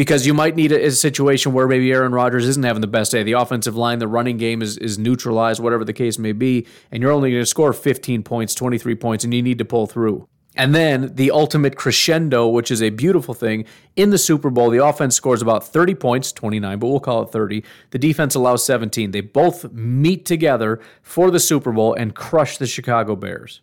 because 0.00 0.26
you 0.26 0.32
might 0.32 0.56
need 0.56 0.72
a, 0.72 0.86
a, 0.86 0.90
situation 0.90 1.52
where 1.52 1.68
maybe 1.68 1.92
Aaron 1.92 2.12
Rodgers 2.12 2.48
isn't 2.48 2.62
having 2.62 2.80
the 2.80 2.86
best 2.86 3.12
day. 3.12 3.22
The 3.22 3.32
offensive 3.32 3.76
line, 3.76 3.98
the 3.98 4.08
running 4.08 4.38
game 4.38 4.62
is, 4.62 4.78
is 4.78 4.98
neutralized, 4.98 5.60
whatever 5.60 5.84
the 5.84 5.92
case 5.92 6.18
may 6.18 6.32
be, 6.32 6.66
and 6.90 7.02
you're 7.02 7.12
only 7.12 7.32
going 7.32 7.42
to 7.42 7.46
score 7.46 7.74
15 7.74 8.22
points, 8.22 8.54
23 8.54 8.94
points, 8.94 9.24
and 9.24 9.34
you 9.34 9.42
need 9.42 9.58
to 9.58 9.64
pull 9.66 9.86
through. 9.86 10.26
And 10.56 10.74
then 10.74 11.14
the 11.16 11.30
ultimate 11.30 11.76
crescendo, 11.76 12.48
which 12.48 12.70
is 12.70 12.80
a 12.82 12.88
beautiful 12.88 13.34
thing, 13.34 13.66
in 13.94 14.08
the 14.08 14.16
Super 14.16 14.48
Bowl, 14.48 14.70
the 14.70 14.82
offense 14.82 15.16
scores 15.16 15.42
about 15.42 15.64
30 15.64 15.94
points, 15.96 16.32
29, 16.32 16.78
but 16.78 16.86
we'll 16.86 16.98
call 16.98 17.24
it 17.24 17.30
30. 17.30 17.62
The 17.90 17.98
defense 17.98 18.34
allows 18.34 18.64
17. 18.64 19.10
They 19.10 19.20
both 19.20 19.70
meet 19.70 20.24
together 20.24 20.80
for 21.02 21.30
the 21.30 21.40
Super 21.40 21.72
Bowl 21.72 21.92
and 21.92 22.14
crush 22.14 22.56
the 22.56 22.66
Chicago 22.66 23.16
Bears. 23.16 23.60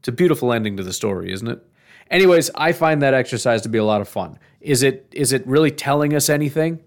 It's 0.00 0.08
a 0.08 0.12
beautiful 0.12 0.52
ending 0.52 0.76
to 0.78 0.82
the 0.82 0.92
story, 0.92 1.32
isn't 1.32 1.46
it? 1.46 1.64
Anyways, 2.10 2.50
I 2.54 2.72
find 2.72 3.02
that 3.02 3.14
exercise 3.14 3.62
to 3.62 3.68
be 3.68 3.78
a 3.78 3.84
lot 3.84 4.00
of 4.00 4.08
fun. 4.08 4.38
Is 4.60 4.82
it 4.82 5.08
is 5.12 5.32
it 5.32 5.46
really 5.46 5.70
telling 5.70 6.14
us 6.14 6.28
anything? 6.28 6.82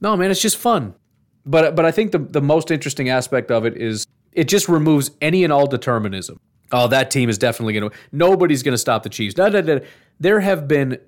No, 0.00 0.16
man, 0.16 0.30
it's 0.30 0.42
just 0.42 0.56
fun. 0.56 0.94
But 1.46 1.76
but 1.76 1.84
I 1.84 1.90
think 1.90 2.12
the 2.12 2.18
the 2.18 2.42
most 2.42 2.70
interesting 2.70 3.08
aspect 3.08 3.50
of 3.50 3.64
it 3.64 3.76
is 3.76 4.06
it 4.32 4.48
just 4.48 4.68
removes 4.68 5.12
any 5.20 5.44
and 5.44 5.52
all 5.52 5.66
determinism. 5.66 6.40
Oh, 6.72 6.88
that 6.88 7.10
team 7.10 7.28
is 7.28 7.38
definitely 7.38 7.74
to 7.74 7.90
nobody's 8.10 8.62
to 8.62 8.78
stop 8.78 9.04
the 9.04 9.08
Chiefs. 9.08 9.34
Da, 9.34 9.48
da, 9.48 9.60
da. 9.60 9.78
There 10.18 10.40
have 10.40 10.66
been 10.66 10.98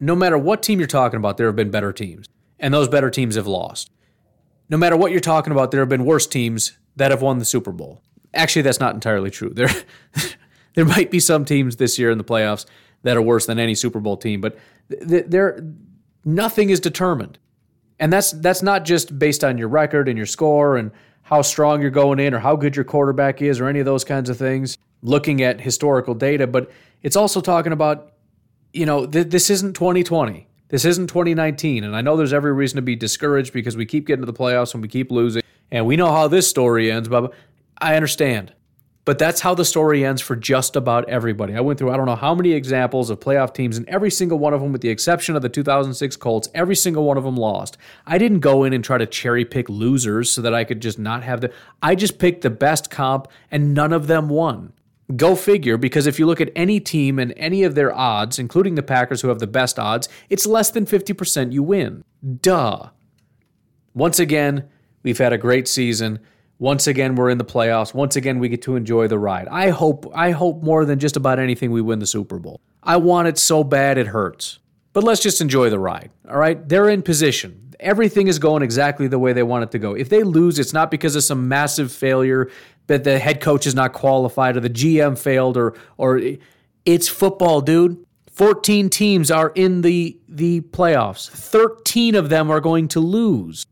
no 0.00 0.16
matter 0.16 0.38
what 0.38 0.62
team 0.62 0.80
you're 0.80 0.88
talking 0.88 1.18
about, 1.18 1.36
there 1.36 1.46
have 1.46 1.56
been 1.56 1.70
better 1.70 1.92
teams. 1.92 2.26
And 2.58 2.74
those 2.74 2.88
better 2.88 3.10
teams 3.10 3.36
have 3.36 3.46
lost. 3.46 3.90
No 4.68 4.76
matter 4.76 4.96
what 4.96 5.12
you're 5.12 5.20
talking 5.20 5.52
about, 5.52 5.70
there 5.70 5.80
have 5.80 5.88
been 5.88 6.04
worse 6.04 6.26
teams 6.26 6.78
that 6.96 7.10
have 7.10 7.22
won 7.22 7.38
the 7.38 7.44
Super 7.44 7.72
Bowl. 7.72 8.02
Actually, 8.32 8.62
that's 8.62 8.80
not 8.80 8.94
entirely 8.94 9.30
true. 9.30 9.50
There 9.50 9.68
there 10.74 10.84
might 10.84 11.10
be 11.10 11.20
some 11.20 11.44
teams 11.44 11.76
this 11.76 11.98
year 11.98 12.10
in 12.10 12.18
the 12.18 12.24
playoffs 12.24 12.66
that 13.02 13.16
are 13.16 13.22
worse 13.22 13.46
than 13.46 13.58
any 13.58 13.74
Super 13.74 14.00
Bowl 14.00 14.16
team, 14.16 14.40
but 14.40 14.58
there 14.88 15.64
nothing 16.24 16.70
is 16.70 16.80
determined. 16.80 17.38
And 17.98 18.12
that's 18.12 18.32
that's 18.32 18.62
not 18.62 18.84
just 18.84 19.18
based 19.18 19.44
on 19.44 19.58
your 19.58 19.68
record 19.68 20.08
and 20.08 20.16
your 20.16 20.26
score 20.26 20.76
and 20.76 20.90
how 21.22 21.42
strong 21.42 21.80
you're 21.82 21.90
going 21.90 22.18
in 22.18 22.34
or 22.34 22.38
how 22.38 22.56
good 22.56 22.74
your 22.74 22.84
quarterback 22.84 23.42
is 23.42 23.60
or 23.60 23.68
any 23.68 23.78
of 23.78 23.86
those 23.86 24.04
kinds 24.04 24.30
of 24.30 24.36
things, 24.38 24.78
looking 25.02 25.42
at 25.42 25.60
historical 25.60 26.14
data, 26.14 26.46
but 26.46 26.70
it's 27.02 27.16
also 27.16 27.40
talking 27.40 27.72
about 27.72 28.10
you 28.72 28.86
know, 28.86 29.06
th- 29.06 29.28
this 29.28 29.50
isn't 29.50 29.74
2020. 29.74 30.46
This 30.68 30.84
isn't 30.84 31.08
2019. 31.08 31.84
And 31.84 31.96
I 31.96 32.00
know 32.00 32.16
there's 32.16 32.32
every 32.32 32.52
reason 32.52 32.76
to 32.76 32.82
be 32.82 32.96
discouraged 32.96 33.52
because 33.52 33.76
we 33.76 33.84
keep 33.86 34.06
getting 34.06 34.24
to 34.24 34.30
the 34.30 34.36
playoffs 34.36 34.74
and 34.74 34.82
we 34.82 34.88
keep 34.88 35.10
losing 35.10 35.42
and 35.70 35.86
we 35.86 35.96
know 35.96 36.12
how 36.12 36.28
this 36.28 36.48
story 36.48 36.90
ends, 36.90 37.08
blah. 37.08 37.28
I 37.78 37.96
understand. 37.96 38.52
But 39.10 39.18
that's 39.18 39.40
how 39.40 39.56
the 39.56 39.64
story 39.64 40.04
ends 40.04 40.22
for 40.22 40.36
just 40.36 40.76
about 40.76 41.08
everybody. 41.08 41.56
I 41.56 41.60
went 41.62 41.80
through 41.80 41.90
I 41.90 41.96
don't 41.96 42.06
know 42.06 42.14
how 42.14 42.32
many 42.32 42.52
examples 42.52 43.10
of 43.10 43.18
playoff 43.18 43.52
teams, 43.52 43.76
and 43.76 43.88
every 43.88 44.08
single 44.08 44.38
one 44.38 44.54
of 44.54 44.60
them, 44.60 44.70
with 44.70 44.82
the 44.82 44.88
exception 44.88 45.34
of 45.34 45.42
the 45.42 45.48
2006 45.48 46.14
Colts, 46.14 46.48
every 46.54 46.76
single 46.76 47.02
one 47.02 47.16
of 47.16 47.24
them 47.24 47.34
lost. 47.34 47.76
I 48.06 48.18
didn't 48.18 48.38
go 48.38 48.62
in 48.62 48.72
and 48.72 48.84
try 48.84 48.98
to 48.98 49.06
cherry 49.06 49.44
pick 49.44 49.68
losers 49.68 50.30
so 50.30 50.40
that 50.42 50.54
I 50.54 50.62
could 50.62 50.80
just 50.80 50.96
not 50.96 51.24
have 51.24 51.40
the. 51.40 51.52
I 51.82 51.96
just 51.96 52.20
picked 52.20 52.42
the 52.42 52.50
best 52.50 52.88
comp, 52.92 53.26
and 53.50 53.74
none 53.74 53.92
of 53.92 54.06
them 54.06 54.28
won. 54.28 54.74
Go 55.16 55.34
figure, 55.34 55.76
because 55.76 56.06
if 56.06 56.20
you 56.20 56.26
look 56.26 56.40
at 56.40 56.52
any 56.54 56.78
team 56.78 57.18
and 57.18 57.34
any 57.36 57.64
of 57.64 57.74
their 57.74 57.92
odds, 57.92 58.38
including 58.38 58.76
the 58.76 58.80
Packers 58.84 59.22
who 59.22 59.28
have 59.28 59.40
the 59.40 59.48
best 59.48 59.76
odds, 59.76 60.08
it's 60.28 60.46
less 60.46 60.70
than 60.70 60.86
50% 60.86 61.50
you 61.50 61.64
win. 61.64 62.04
Duh. 62.42 62.90
Once 63.92 64.20
again, 64.20 64.68
we've 65.02 65.18
had 65.18 65.32
a 65.32 65.36
great 65.36 65.66
season. 65.66 66.20
Once 66.60 66.86
again, 66.86 67.14
we're 67.14 67.30
in 67.30 67.38
the 67.38 67.44
playoffs. 67.44 67.94
Once 67.94 68.16
again, 68.16 68.38
we 68.38 68.46
get 68.46 68.60
to 68.60 68.76
enjoy 68.76 69.08
the 69.08 69.18
ride. 69.18 69.48
I 69.48 69.70
hope 69.70 70.06
I 70.14 70.30
hope 70.30 70.62
more 70.62 70.84
than 70.84 70.98
just 70.98 71.16
about 71.16 71.38
anything 71.38 71.72
we 71.72 71.80
win 71.80 71.98
the 72.00 72.06
Super 72.06 72.38
Bowl. 72.38 72.60
I 72.82 72.98
want 72.98 73.28
it 73.28 73.38
so 73.38 73.64
bad 73.64 73.96
it 73.96 74.06
hurts. 74.06 74.58
But 74.92 75.02
let's 75.02 75.22
just 75.22 75.40
enjoy 75.40 75.70
the 75.70 75.78
ride. 75.78 76.10
All 76.28 76.36
right? 76.36 76.68
They're 76.68 76.90
in 76.90 77.00
position. 77.02 77.74
Everything 77.80 78.26
is 78.26 78.38
going 78.38 78.62
exactly 78.62 79.08
the 79.08 79.18
way 79.18 79.32
they 79.32 79.42
want 79.42 79.62
it 79.64 79.70
to 79.70 79.78
go. 79.78 79.94
If 79.94 80.10
they 80.10 80.22
lose, 80.22 80.58
it's 80.58 80.74
not 80.74 80.90
because 80.90 81.16
of 81.16 81.22
some 81.24 81.48
massive 81.48 81.90
failure 81.90 82.50
that 82.88 83.04
the 83.04 83.18
head 83.18 83.40
coach 83.40 83.66
is 83.66 83.74
not 83.74 83.94
qualified 83.94 84.56
or 84.56 84.60
the 84.60 84.68
GM 84.68 85.18
failed 85.18 85.56
or 85.56 85.74
or 85.96 86.20
it's 86.84 87.08
football, 87.08 87.62
dude. 87.62 88.04
14 88.32 88.90
teams 88.90 89.30
are 89.30 89.50
in 89.54 89.80
the 89.80 90.18
the 90.28 90.60
playoffs. 90.60 91.30
13 91.30 92.14
of 92.14 92.28
them 92.28 92.50
are 92.50 92.60
going 92.60 92.88
to 92.88 93.00
lose. 93.00 93.64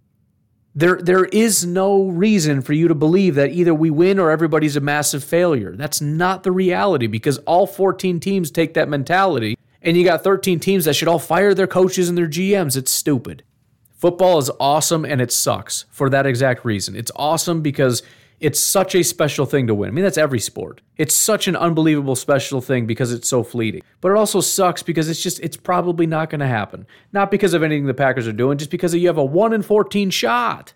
There 0.78 1.00
there 1.02 1.24
is 1.24 1.66
no 1.66 2.04
reason 2.04 2.62
for 2.62 2.72
you 2.72 2.86
to 2.86 2.94
believe 2.94 3.34
that 3.34 3.50
either 3.50 3.74
we 3.74 3.90
win 3.90 4.20
or 4.20 4.30
everybody's 4.30 4.76
a 4.76 4.80
massive 4.80 5.24
failure. 5.24 5.74
That's 5.74 6.00
not 6.00 6.44
the 6.44 6.52
reality 6.52 7.08
because 7.08 7.38
all 7.38 7.66
14 7.66 8.20
teams 8.20 8.52
take 8.52 8.74
that 8.74 8.88
mentality 8.88 9.58
and 9.82 9.96
you 9.96 10.04
got 10.04 10.22
13 10.22 10.60
teams 10.60 10.84
that 10.84 10.94
should 10.94 11.08
all 11.08 11.18
fire 11.18 11.52
their 11.52 11.66
coaches 11.66 12.08
and 12.08 12.16
their 12.16 12.28
GMs. 12.28 12.76
It's 12.76 12.92
stupid. 12.92 13.42
Football 13.90 14.38
is 14.38 14.52
awesome 14.60 15.04
and 15.04 15.20
it 15.20 15.32
sucks 15.32 15.84
for 15.90 16.08
that 16.10 16.26
exact 16.26 16.64
reason. 16.64 16.94
It's 16.94 17.10
awesome 17.16 17.60
because 17.60 18.04
it's 18.40 18.60
such 18.60 18.94
a 18.94 19.02
special 19.02 19.46
thing 19.46 19.66
to 19.66 19.74
win. 19.74 19.88
I 19.88 19.92
mean, 19.92 20.04
that's 20.04 20.18
every 20.18 20.38
sport. 20.38 20.80
It's 20.96 21.14
such 21.14 21.48
an 21.48 21.56
unbelievable 21.56 22.14
special 22.14 22.60
thing 22.60 22.86
because 22.86 23.12
it's 23.12 23.28
so 23.28 23.42
fleeting. 23.42 23.82
But 24.00 24.10
it 24.12 24.16
also 24.16 24.40
sucks 24.40 24.82
because 24.82 25.08
it's 25.08 25.22
just, 25.22 25.40
it's 25.40 25.56
probably 25.56 26.06
not 26.06 26.30
going 26.30 26.40
to 26.40 26.46
happen. 26.46 26.86
Not 27.12 27.30
because 27.30 27.54
of 27.54 27.62
anything 27.62 27.86
the 27.86 27.94
Packers 27.94 28.28
are 28.28 28.32
doing, 28.32 28.58
just 28.58 28.70
because 28.70 28.94
you 28.94 29.08
have 29.08 29.18
a 29.18 29.24
1 29.24 29.52
in 29.52 29.62
14 29.62 30.10
shot. 30.10 30.74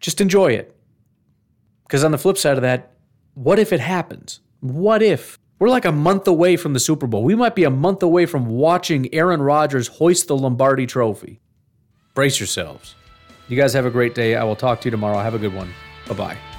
Just 0.00 0.20
enjoy 0.20 0.52
it. 0.52 0.74
Because 1.82 2.04
on 2.04 2.12
the 2.12 2.18
flip 2.18 2.38
side 2.38 2.56
of 2.56 2.62
that, 2.62 2.92
what 3.34 3.58
if 3.58 3.72
it 3.72 3.80
happens? 3.80 4.40
What 4.60 5.02
if? 5.02 5.38
We're 5.58 5.68
like 5.68 5.84
a 5.84 5.92
month 5.92 6.28
away 6.28 6.56
from 6.56 6.72
the 6.72 6.80
Super 6.80 7.06
Bowl. 7.06 7.24
We 7.24 7.34
might 7.34 7.54
be 7.54 7.64
a 7.64 7.70
month 7.70 8.02
away 8.02 8.26
from 8.26 8.46
watching 8.46 9.12
Aaron 9.12 9.42
Rodgers 9.42 9.88
hoist 9.88 10.28
the 10.28 10.36
Lombardi 10.36 10.86
trophy. 10.86 11.40
Brace 12.14 12.38
yourselves. 12.38 12.94
You 13.48 13.56
guys 13.56 13.72
have 13.72 13.86
a 13.86 13.90
great 13.90 14.14
day. 14.14 14.36
I 14.36 14.44
will 14.44 14.56
talk 14.56 14.80
to 14.82 14.86
you 14.86 14.90
tomorrow. 14.90 15.18
Have 15.18 15.34
a 15.34 15.38
good 15.38 15.54
one. 15.54 15.72
Bye 16.06 16.14
bye. 16.14 16.57